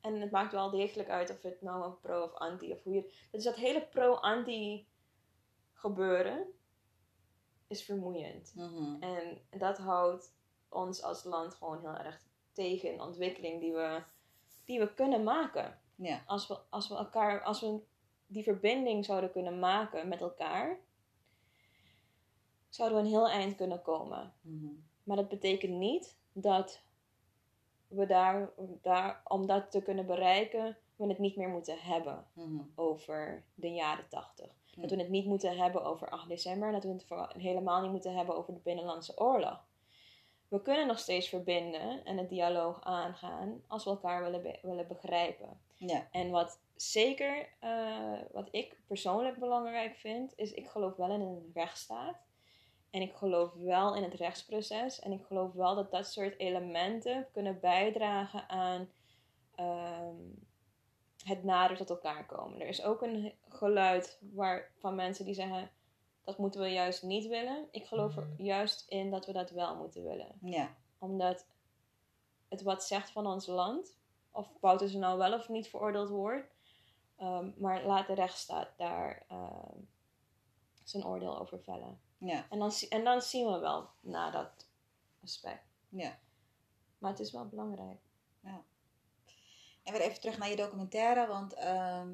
en 0.00 0.20
het 0.20 0.30
maakt 0.30 0.52
wel 0.52 0.70
degelijk 0.70 1.08
uit 1.08 1.30
of 1.30 1.42
het 1.42 1.62
nou 1.62 1.84
een 1.84 2.00
pro 2.00 2.22
of 2.22 2.34
anti 2.34 2.72
of 2.72 2.82
hoe 2.82 2.94
je, 2.94 3.12
dus 3.30 3.44
dat 3.44 3.56
hele 3.56 3.86
pro-anti 3.86 4.88
gebeuren 5.72 6.46
is 7.66 7.82
vermoeiend. 7.84 8.52
Mhm. 8.54 9.02
En 9.02 9.40
dat 9.58 9.78
houdt 9.78 10.34
ons 10.68 11.02
als 11.02 11.24
land 11.24 11.54
gewoon 11.54 11.80
heel 11.80 11.96
erg 11.96 12.22
tegen 12.52 12.92
in 12.92 13.00
ontwikkeling 13.00 13.60
die 13.60 13.72
we, 13.72 14.02
die 14.64 14.78
we 14.78 14.94
kunnen 14.94 15.22
maken. 15.22 15.80
Ja. 15.94 16.22
Als 16.26 16.46
we, 16.46 16.58
als 16.68 16.88
we 16.88 16.94
elkaar, 16.94 17.42
als 17.42 17.60
we 17.60 17.80
die 18.26 18.42
verbinding 18.42 19.04
zouden 19.04 19.32
kunnen 19.32 19.58
maken 19.58 20.08
met 20.08 20.20
elkaar, 20.20 20.78
zouden 22.68 22.98
we 22.98 23.04
een 23.04 23.10
heel 23.10 23.28
eind 23.28 23.56
kunnen 23.56 23.82
komen. 23.82 24.34
Mhm. 24.40 24.72
Maar 25.02 25.16
dat 25.16 25.28
betekent 25.28 25.72
niet 25.72 26.18
dat 26.32 26.82
we 27.90 28.06
daar, 28.06 28.50
daar, 28.82 29.20
om 29.28 29.46
dat 29.46 29.70
te 29.70 29.82
kunnen 29.82 30.06
bereiken, 30.06 30.76
we 30.96 31.06
het 31.06 31.18
niet 31.18 31.36
meer 31.36 31.48
moeten 31.48 31.78
hebben 31.78 32.26
Mhm. 32.32 32.60
over 32.74 33.44
de 33.54 33.72
jaren 33.72 34.08
80. 34.08 34.46
Ja. 34.64 34.80
Dat 34.82 34.90
we 34.90 34.96
het 34.96 35.08
niet 35.08 35.26
moeten 35.26 35.56
hebben 35.56 35.84
over 35.84 36.08
8 36.10 36.28
december. 36.28 36.66
En 36.68 36.74
dat 36.74 36.84
we 36.84 36.92
het 36.92 37.04
vooral 37.04 37.28
helemaal 37.38 37.80
niet 37.82 37.90
moeten 37.90 38.14
hebben 38.16 38.36
over 38.36 38.54
de 38.54 38.60
Binnenlandse 38.60 39.18
Oorlog. 39.20 39.68
We 40.48 40.62
kunnen 40.62 40.86
nog 40.86 40.98
steeds 40.98 41.28
verbinden 41.28 42.04
en 42.04 42.16
het 42.18 42.28
dialoog 42.28 42.80
aangaan 42.84 43.62
als 43.66 43.84
we 43.84 43.90
elkaar 43.90 44.22
willen, 44.22 44.42
be- 44.42 44.58
willen 44.62 44.86
begrijpen. 44.86 45.60
Ja. 45.76 46.08
En 46.10 46.30
wat 46.30 46.60
zeker, 46.76 47.48
eh, 47.58 48.18
wat 48.32 48.48
ik 48.50 48.80
persoonlijk 48.86 49.38
belangrijk 49.38 49.96
vind, 49.96 50.32
is 50.36 50.52
ik 50.52 50.68
geloof 50.68 50.96
wel 50.96 51.10
in 51.10 51.20
een 51.20 51.50
rechtsstaat. 51.54 52.16
En 52.90 53.00
ik 53.00 53.14
geloof 53.14 53.52
wel 53.52 53.94
in 53.94 54.02
het 54.02 54.14
rechtsproces. 54.14 55.00
En 55.00 55.12
ik 55.12 55.24
geloof 55.24 55.52
wel 55.52 55.74
dat 55.74 55.90
dat 55.90 56.06
soort 56.06 56.38
elementen 56.38 57.26
kunnen 57.32 57.60
bijdragen 57.60 58.48
aan 58.48 58.88
ehm, 59.54 60.16
het 61.24 61.44
nader 61.44 61.76
tot 61.76 61.90
elkaar 61.90 62.26
komen. 62.26 62.60
Er 62.60 62.68
is 62.68 62.82
ook 62.82 63.02
een 63.02 63.32
geluid 63.48 64.18
waar, 64.32 64.70
van 64.78 64.94
mensen 64.94 65.24
die 65.24 65.34
zeggen 65.34 65.70
dat 66.24 66.38
moeten 66.38 66.60
we 66.60 66.68
juist 66.68 67.02
niet 67.02 67.26
willen. 67.26 67.68
Ik 67.70 67.86
geloof 67.86 68.16
er 68.16 68.28
juist 68.36 68.88
in 68.88 69.10
dat 69.10 69.26
we 69.26 69.32
dat 69.32 69.50
wel 69.50 69.76
moeten 69.76 70.02
willen 70.02 70.38
Ja. 70.40 70.74
omdat 70.98 71.46
het 72.48 72.62
wat 72.62 72.84
zegt 72.84 73.10
van 73.10 73.26
ons 73.26 73.46
land. 73.46 73.98
Of 74.30 74.48
Bouterse 74.60 74.98
nou 74.98 75.18
wel 75.18 75.32
of 75.34 75.48
niet 75.48 75.68
veroordeeld 75.68 76.08
wordt. 76.08 76.54
Ehm, 77.16 77.50
maar 77.56 77.84
laat 77.84 78.06
de 78.06 78.14
rechtsstaat 78.14 78.68
daar 78.76 79.24
ehm, 79.28 79.78
zijn 80.84 81.04
oordeel 81.06 81.38
over 81.38 81.60
vellen. 81.60 82.00
Ja. 82.20 82.46
En 82.50 82.58
dan, 82.58 82.72
en 82.88 83.04
dan 83.04 83.22
zien 83.22 83.46
we 83.46 83.58
wel 83.58 83.88
na 84.00 84.30
dat 84.30 84.68
aspect. 85.22 85.64
Ja. 85.88 86.18
Maar 86.98 87.10
het 87.10 87.20
is 87.20 87.32
wel 87.32 87.48
belangrijk. 87.48 87.98
En 89.82 89.92
weer 89.92 90.00
even 90.00 90.20
terug 90.20 90.38
naar 90.38 90.48
je 90.48 90.56
documentaire, 90.56 91.26
want 91.26 91.54
ehm, 91.54 92.08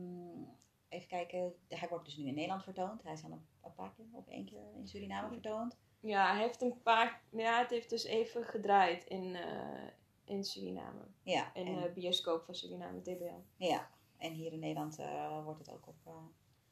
even 0.88 1.09
kijken, 1.09 1.54
hij 1.68 1.88
wordt 1.88 2.04
dus 2.04 2.16
nu 2.16 2.26
in 2.26 2.34
Nederland 2.34 2.62
vertoond. 2.62 3.02
Hij 3.02 3.12
is 3.12 3.24
al 3.24 3.30
een, 3.30 3.46
een 3.62 3.74
paar 3.74 3.92
keer 3.96 4.04
of 4.12 4.26
één 4.26 4.44
keer 4.44 4.74
in 4.74 4.88
Suriname 4.88 5.28
vertoond. 5.28 5.76
Ja, 6.00 6.32
hij 6.32 6.42
heeft 6.42 6.62
een 6.62 6.82
paar... 6.82 7.22
Ja, 7.30 7.59
het 7.59 7.70
heeft 7.70 7.90
dus 7.90 8.04
even 8.04 8.44
gedraaid 8.44 9.04
in, 9.04 9.34
eh, 9.34 9.88
in 10.24 10.44
Suriname. 10.44 11.00
Ja. 11.22 11.54
In 11.54 11.80
de 11.80 11.90
bioscoop 11.94 12.44
van 12.44 12.54
Suriname, 12.54 13.00
DBL. 13.00 13.64
ja. 13.64 13.88
En 14.16 14.32
hier 14.32 14.52
in 14.52 14.59
Nederland 14.59 14.98
eh, 14.98 15.44
wordt 15.44 15.59
het 15.59 15.70
ook 15.70 15.86
op 15.86 15.94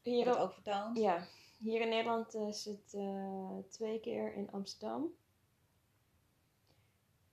Hier, 0.02 0.24
wordt 0.24 0.38
het 0.38 0.48
ook 0.48 0.54
vertoond. 0.54 0.98
Ja, 0.98 1.26
hier 1.64 1.80
in 1.80 1.88
Nederland 1.88 2.34
eh, 2.34 2.48
is 2.48 2.64
het 2.64 2.94
eh, 2.94 3.58
twee 3.68 4.00
keer 4.00 4.34
in 4.34 4.50
Amsterdam. 4.50 5.12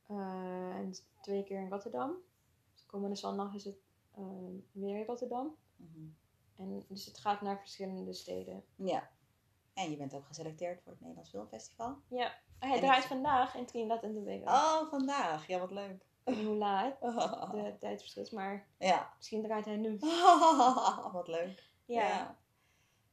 Eh, 0.07 0.75
en 0.75 0.93
twee 1.21 1.43
keer 1.43 1.59
in 1.59 1.69
Rotterdam. 1.69 2.11
Dus 2.73 2.85
komende 2.85 3.15
zondag 3.15 3.53
is 3.53 3.63
het 3.63 3.77
eh, 4.11 4.23
weer 4.71 4.97
in 4.97 5.05
Rotterdam. 5.05 5.55
Mhm. 5.75 6.05
En, 6.55 6.85
dus 6.87 7.05
het 7.05 7.17
gaat 7.17 7.41
naar 7.41 7.59
verschillende 7.59 8.13
steden. 8.13 8.63
Ja. 8.75 9.09
En 9.73 9.91
je 9.91 9.97
bent 9.97 10.15
ook 10.15 10.25
geselecteerd 10.25 10.81
voor 10.81 10.91
het 10.91 11.01
Nederlands 11.01 11.29
Filmfestival. 11.29 11.97
Ja, 12.07 12.33
hij 12.59 12.73
En 12.73 12.79
draait 12.79 13.05
vandaag 13.05 13.55
in 13.55 13.65
Trinidad 13.65 14.03
en 14.03 14.13
Tobago. 14.13 14.43
Oh, 14.43 14.89
vandaag. 14.89 15.47
Ja, 15.47 15.59
wat 15.59 15.71
leuk. 15.71 16.05
Hoe 16.23 16.55
laat 16.55 17.01
de 17.51 17.75
tijdverschil 17.79 18.23
is, 18.23 18.31
maar 18.31 18.67
ja. 18.77 19.13
misschien 19.17 19.43
draait 19.43 19.65
hij 19.65 19.77
nu. 19.77 19.99
wat 21.11 21.27
leuk. 21.27 21.69
Ja, 21.85 22.37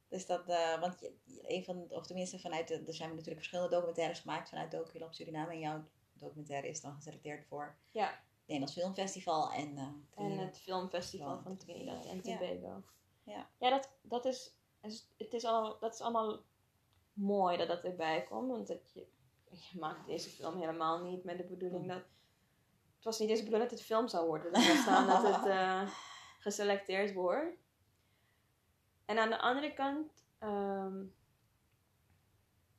Dus 0.09 0.27
dat, 0.27 0.49
eh, 0.49 0.81
want 0.81 1.01
je, 1.01 1.13
een 1.43 1.65
van, 1.65 1.87
of 1.91 2.07
tenminste 2.07 2.39
vanuit, 2.39 2.69
de, 2.69 2.83
er 2.87 2.95
zijn 2.95 3.09
natuurlijk 3.09 3.37
verschillende 3.37 3.75
documentaires 3.75 4.21
gemaakt 4.21 4.49
vanuit 4.49 4.71
DocuLab 4.71 5.15
Suriname. 5.15 5.53
En 5.53 5.59
jouw 5.59 5.85
documentaire 6.13 6.69
is 6.69 6.81
dan 6.81 6.95
geselecteerd 6.95 7.47
voor 7.47 7.77
ja. 7.91 8.07
het 8.07 8.47
Nederlands 8.47 8.75
Filmfestival 8.75 9.53
en, 9.53 9.77
eh, 9.77 10.25
En 10.25 10.39
het 10.39 10.59
filmfestival 10.59 11.41
van 11.41 11.57
Trinidad 11.57 12.07
en. 12.07 12.23
Tobago. 12.23 12.83
Ja. 13.25 13.51
Ja, 13.59 13.71
dat, 13.71 13.91
dat, 14.03 14.25
is, 14.25 14.57
het 15.17 15.33
is 15.33 15.45
al, 15.45 15.79
dat 15.79 15.95
is 15.95 16.01
allemaal 16.01 16.43
mooi 17.13 17.57
dat 17.57 17.69
dat 17.69 17.85
erbij 17.85 18.23
komt. 18.23 18.51
Want 18.51 18.67
dat 18.67 18.93
je, 18.93 19.07
je 19.51 19.79
maakt 19.79 20.07
deze 20.07 20.31
film 20.31 20.57
helemaal 20.57 21.03
niet 21.03 21.25
met 21.25 21.39
de 21.39 21.45
bedoeling 21.45 21.83
Hm. 21.83 21.89
dat... 21.89 22.03
Het 22.95 23.07
was 23.07 23.19
niet 23.19 23.29
eens 23.29 23.39
de 23.39 23.45
bedoeling 23.45 23.71
dat 23.71 23.79
het 23.79 23.89
film 23.89 24.09
zou 24.09 24.27
worden. 24.27 24.53
Was 24.53 24.81
staan 24.81 25.07
dat 25.07 25.35
het 25.35 25.47
eh, 25.57 25.91
geselecteerd 26.39 27.13
wordt. 27.13 27.57
En 29.09 29.19
aan 29.19 29.31
de 29.31 29.39
andere 29.39 29.73
kant... 29.75 30.13
ehm, 30.39 31.05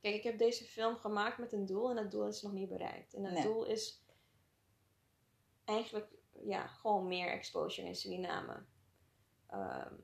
kijk, 0.00 0.14
ik 0.14 0.22
heb 0.22 0.38
deze 0.38 0.64
film 0.64 0.96
gemaakt 0.96 1.38
met 1.38 1.52
een 1.52 1.66
doel 1.66 1.90
en 1.90 1.96
dat 1.96 2.10
doel 2.10 2.26
is 2.26 2.42
nog 2.42 2.52
niet 2.52 2.68
bereikt. 2.68 3.14
En 3.14 3.22
dat 3.22 3.32
Nee. 3.32 3.42
doel 3.42 3.64
is 3.64 4.04
eigenlijk 5.64 6.12
ja, 6.44 6.66
gewoon 6.66 7.06
meer 7.08 7.28
exposure 7.30 7.86
in 7.88 7.94
Suriname. 7.94 8.64
Ehm, 9.46 9.94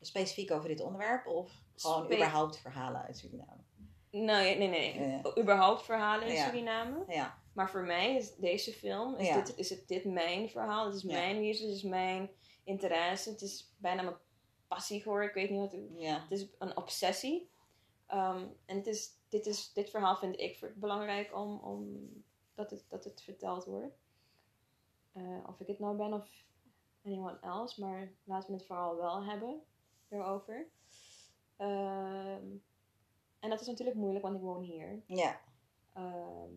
Specifiek 0.00 0.50
over 0.50 0.68
dit 0.68 0.80
onderwerp 0.80 1.26
of 1.26 1.62
gewoon 1.76 2.04
überhaupt 2.04 2.56
verhalen 2.58 3.02
uit 3.02 3.16
Suriname? 3.18 3.62
nee, 4.10 4.56
nee, 4.58 4.68
nee. 4.68 5.08
Ja. 5.08 5.36
Überhaupt 5.38 5.82
verhalen 5.84 6.26
in 6.28 6.34
Ja. 6.34 6.44
Suriname. 6.48 7.04
Ja, 7.08 7.42
Maar 7.52 7.70
voor 7.70 7.82
mij 7.84 8.16
is 8.16 8.34
deze 8.36 8.72
film, 8.72 9.16
is, 9.16 9.26
Ja. 9.26 9.34
dit, 9.42 9.56
is 9.56 9.70
het 9.70 9.88
dit 9.88 10.04
mijn 10.04 10.48
verhaal. 10.50 10.86
Het 10.86 10.94
is 10.94 11.02
mijn 11.02 11.36
visie, 11.36 11.66
het 11.66 11.76
is 11.76 11.82
mijn 11.82 12.30
interesse. 12.64 13.30
Het 13.30 13.42
is 13.42 13.74
bijna 13.78 14.02
mijn 14.02 14.16
passie 14.68 15.00
geworden. 15.00 15.28
Ik 15.28 15.34
weet 15.34 15.50
niet 15.50 15.60
wat 15.60 15.72
het 15.72 16.22
Het 16.22 16.30
is 16.30 16.46
een 16.58 16.76
obsessie. 16.76 17.50
Ehm, 18.06 18.46
en 18.64 18.76
het 18.76 18.86
is, 18.86 19.10
dit, 19.28 19.46
is, 19.46 19.72
dit 19.72 19.90
verhaal 19.90 20.16
vind 20.16 20.40
ik 20.40 20.72
belangrijk 20.74 21.34
om, 21.36 21.58
om 21.58 22.08
dat, 22.54 22.70
het, 22.70 22.84
dat 22.88 23.04
het 23.04 23.22
verteld 23.22 23.64
wordt. 23.64 23.98
Eh, 25.12 25.38
of 25.46 25.60
ik 25.60 25.66
het 25.66 25.78
nou 25.78 25.96
ben 25.96 26.12
of 26.12 26.44
anyone 27.04 27.38
else, 27.40 27.80
maar 27.80 28.12
laten 28.24 28.50
we 28.50 28.56
het 28.56 28.66
vooral 28.66 28.96
wel 28.96 29.24
hebben 29.24 29.62
erover. 30.08 30.68
Ehm, 31.56 32.46
en 33.38 33.50
dat 33.50 33.60
is 33.60 33.66
natuurlijk 33.66 33.96
moeilijk, 33.96 34.24
want 34.24 34.36
ik 34.36 34.42
woon 34.42 34.62
hier. 34.62 35.02
ja, 35.06 35.40
Ehm, 35.92 36.52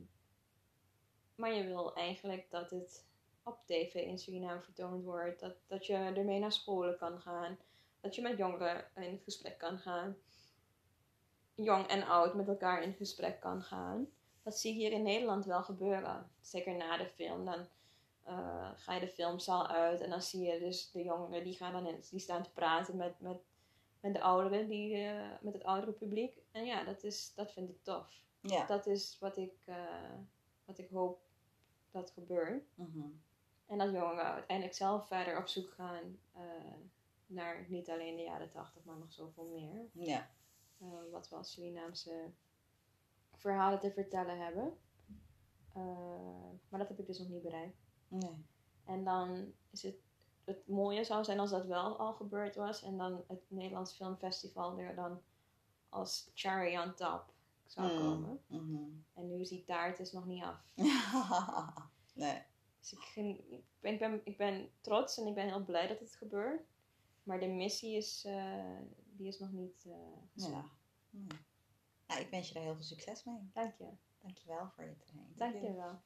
maar 1.35 1.53
je 1.53 1.63
wil 1.63 1.95
eigenlijk 1.95 2.49
dat 2.49 2.69
het 2.69 3.05
op 3.43 3.59
tv 3.65 3.93
in 3.93 4.19
Suriname 4.19 4.61
vertoond 4.61 5.03
wordt. 5.03 5.39
Dat, 5.39 5.55
dat 5.67 5.85
je 5.85 5.93
ermee 5.93 6.39
naar 6.39 6.51
scholen 6.51 6.97
kan 6.97 7.21
gaan. 7.21 7.57
Dat 8.01 8.15
je 8.15 8.21
met 8.21 8.37
jongeren 8.37 8.85
in 8.95 9.21
gesprek 9.23 9.57
kan 9.57 9.77
gaan. 9.77 10.15
Jong 11.55 11.87
en 11.87 12.03
oud 12.03 12.33
met 12.33 12.47
elkaar 12.47 12.83
in 12.83 12.93
gesprek 12.93 13.39
kan 13.39 13.61
gaan. 13.61 14.07
Dat 14.43 14.57
zie 14.57 14.73
je 14.73 14.79
hier 14.79 14.91
in 14.91 15.03
Nederland 15.03 15.45
wel 15.45 15.63
gebeuren. 15.63 16.29
Zeker 16.41 16.75
na 16.75 16.97
de 16.97 17.07
film. 17.07 17.45
Dan 17.45 17.67
eh, 18.23 18.71
ga 18.75 18.93
je 18.93 18.99
de 18.99 19.07
filmzaal 19.07 19.67
uit 19.67 20.01
en 20.01 20.09
dan 20.09 20.21
zie 20.21 20.41
je 20.41 20.59
dus 20.59 20.91
de 20.91 21.03
jongeren 21.03 21.43
die, 21.43 21.55
gaan 21.55 21.73
dan 21.73 21.87
in, 21.87 22.03
die 22.09 22.19
staan 22.19 22.43
te 22.43 22.51
praten 22.51 22.97
met, 22.97 23.19
met, 23.19 23.37
met 23.99 24.13
de 24.13 24.21
ouderen, 24.21 24.67
die, 24.67 24.95
eh, 24.95 25.25
met 25.41 25.53
het 25.53 25.63
oudere 25.63 25.91
publiek. 25.91 26.37
En 26.51 26.65
ja, 26.65 26.83
dat, 26.83 27.03
is, 27.03 27.33
dat 27.35 27.51
vind 27.51 27.69
ik 27.69 27.83
tof 27.83 28.21
ja. 28.41 28.65
dat 28.65 28.87
is 28.87 29.17
wat 29.19 29.37
ik, 29.37 29.53
eh, 29.65 29.75
wat 30.65 30.77
ik 30.77 30.89
hoop 30.89 31.21
dat 31.91 32.11
gebeurt. 32.11 32.63
Mhm. 32.75 33.07
En 33.65 33.77
dat 33.77 33.91
jongeren 33.91 34.33
uiteindelijk 34.33 34.77
zelf 34.77 35.07
verder 35.07 35.37
op 35.37 35.47
zoek 35.47 35.71
gaan 35.71 36.19
naar 37.31 37.65
niet 37.69 37.89
alleen 37.89 38.15
de 38.15 38.23
jaren 38.23 38.51
80, 38.51 38.83
maar 38.83 38.97
nog 38.97 39.13
zoveel 39.13 39.45
meer. 39.45 39.89
ja. 40.07 40.29
Eh, 40.79 40.87
wat 41.11 41.29
we 41.29 41.35
als 41.35 41.51
Surinaamse 41.51 42.31
verhalen 43.35 43.79
te 43.79 43.91
vertellen 43.91 44.39
hebben. 44.39 44.77
Eh, 45.73 46.49
maar 46.69 46.79
dat 46.79 46.87
heb 46.87 46.99
ik 46.99 47.05
dus 47.07 47.19
nog 47.19 47.27
niet 47.27 47.41
bereikt. 47.41 47.77
Nee. 48.07 48.45
En 48.85 49.03
dan 49.03 49.53
is 49.69 49.83
het, 49.83 49.95
het 50.43 50.67
mooie 50.67 51.03
zou 51.03 51.23
zijn 51.23 51.39
als 51.39 51.49
dat 51.49 51.65
wel 51.65 51.97
al 51.97 52.13
gebeurd 52.13 52.55
was. 52.55 52.81
En 52.83 52.97
dan 52.97 53.23
het 53.27 53.41
Nederlands 53.47 53.93
Filmfestival 53.95 54.79
er 54.79 54.95
dan 54.95 55.21
als 55.89 56.31
cherry 56.33 56.77
on 56.77 56.93
top 56.95 57.33
zou 57.65 57.91
Mm. 57.91 57.99
komen. 57.99 58.43
Mhm. 58.47 58.83
En 59.13 59.27
nu 59.27 59.39
is 59.39 59.49
die 59.49 59.63
taart 59.63 59.97
dus 59.97 60.11
nog 60.11 60.25
niet 60.25 60.43
af. 60.43 60.73
nee. 62.13 62.41
Dus 62.79 62.93
ik, 62.93 63.11
ik, 63.15 63.63
ben, 63.79 63.93
ik, 63.93 63.99
ben, 63.99 64.21
ik 64.23 64.37
ben 64.37 64.71
trots 64.81 65.17
en 65.17 65.27
ik 65.27 65.33
ben 65.35 65.47
heel 65.47 65.63
blij 65.65 65.87
dat 65.87 65.99
het 65.99 66.15
gebeurt. 66.15 66.61
Maar 67.23 67.39
de 67.39 67.47
missie 67.47 67.95
is, 67.95 68.23
eh, 68.25 68.79
die 69.11 69.27
is 69.27 69.39
nog 69.39 69.51
niet 69.51 69.85
eh, 69.85 69.93
geslaagd. 70.33 70.79
Ja. 71.09 71.17
Hmm. 71.19 71.27
Nou, 72.07 72.21
ik 72.21 72.29
wens 72.29 72.47
je 72.47 72.53
daar 72.53 72.63
heel 72.63 72.75
veel 72.75 72.83
succes 72.83 73.23
mee. 73.23 73.49
Dank 73.53 73.73
je. 73.77 73.89
Dank 74.21 74.37
je 74.37 74.47
wel 74.47 74.69
voor 74.75 74.83
je 74.83 74.89
eh, 74.89 74.95
interview. 74.95 75.37
Dank 75.37 75.55
je 75.61 75.73
wel. 75.73 76.01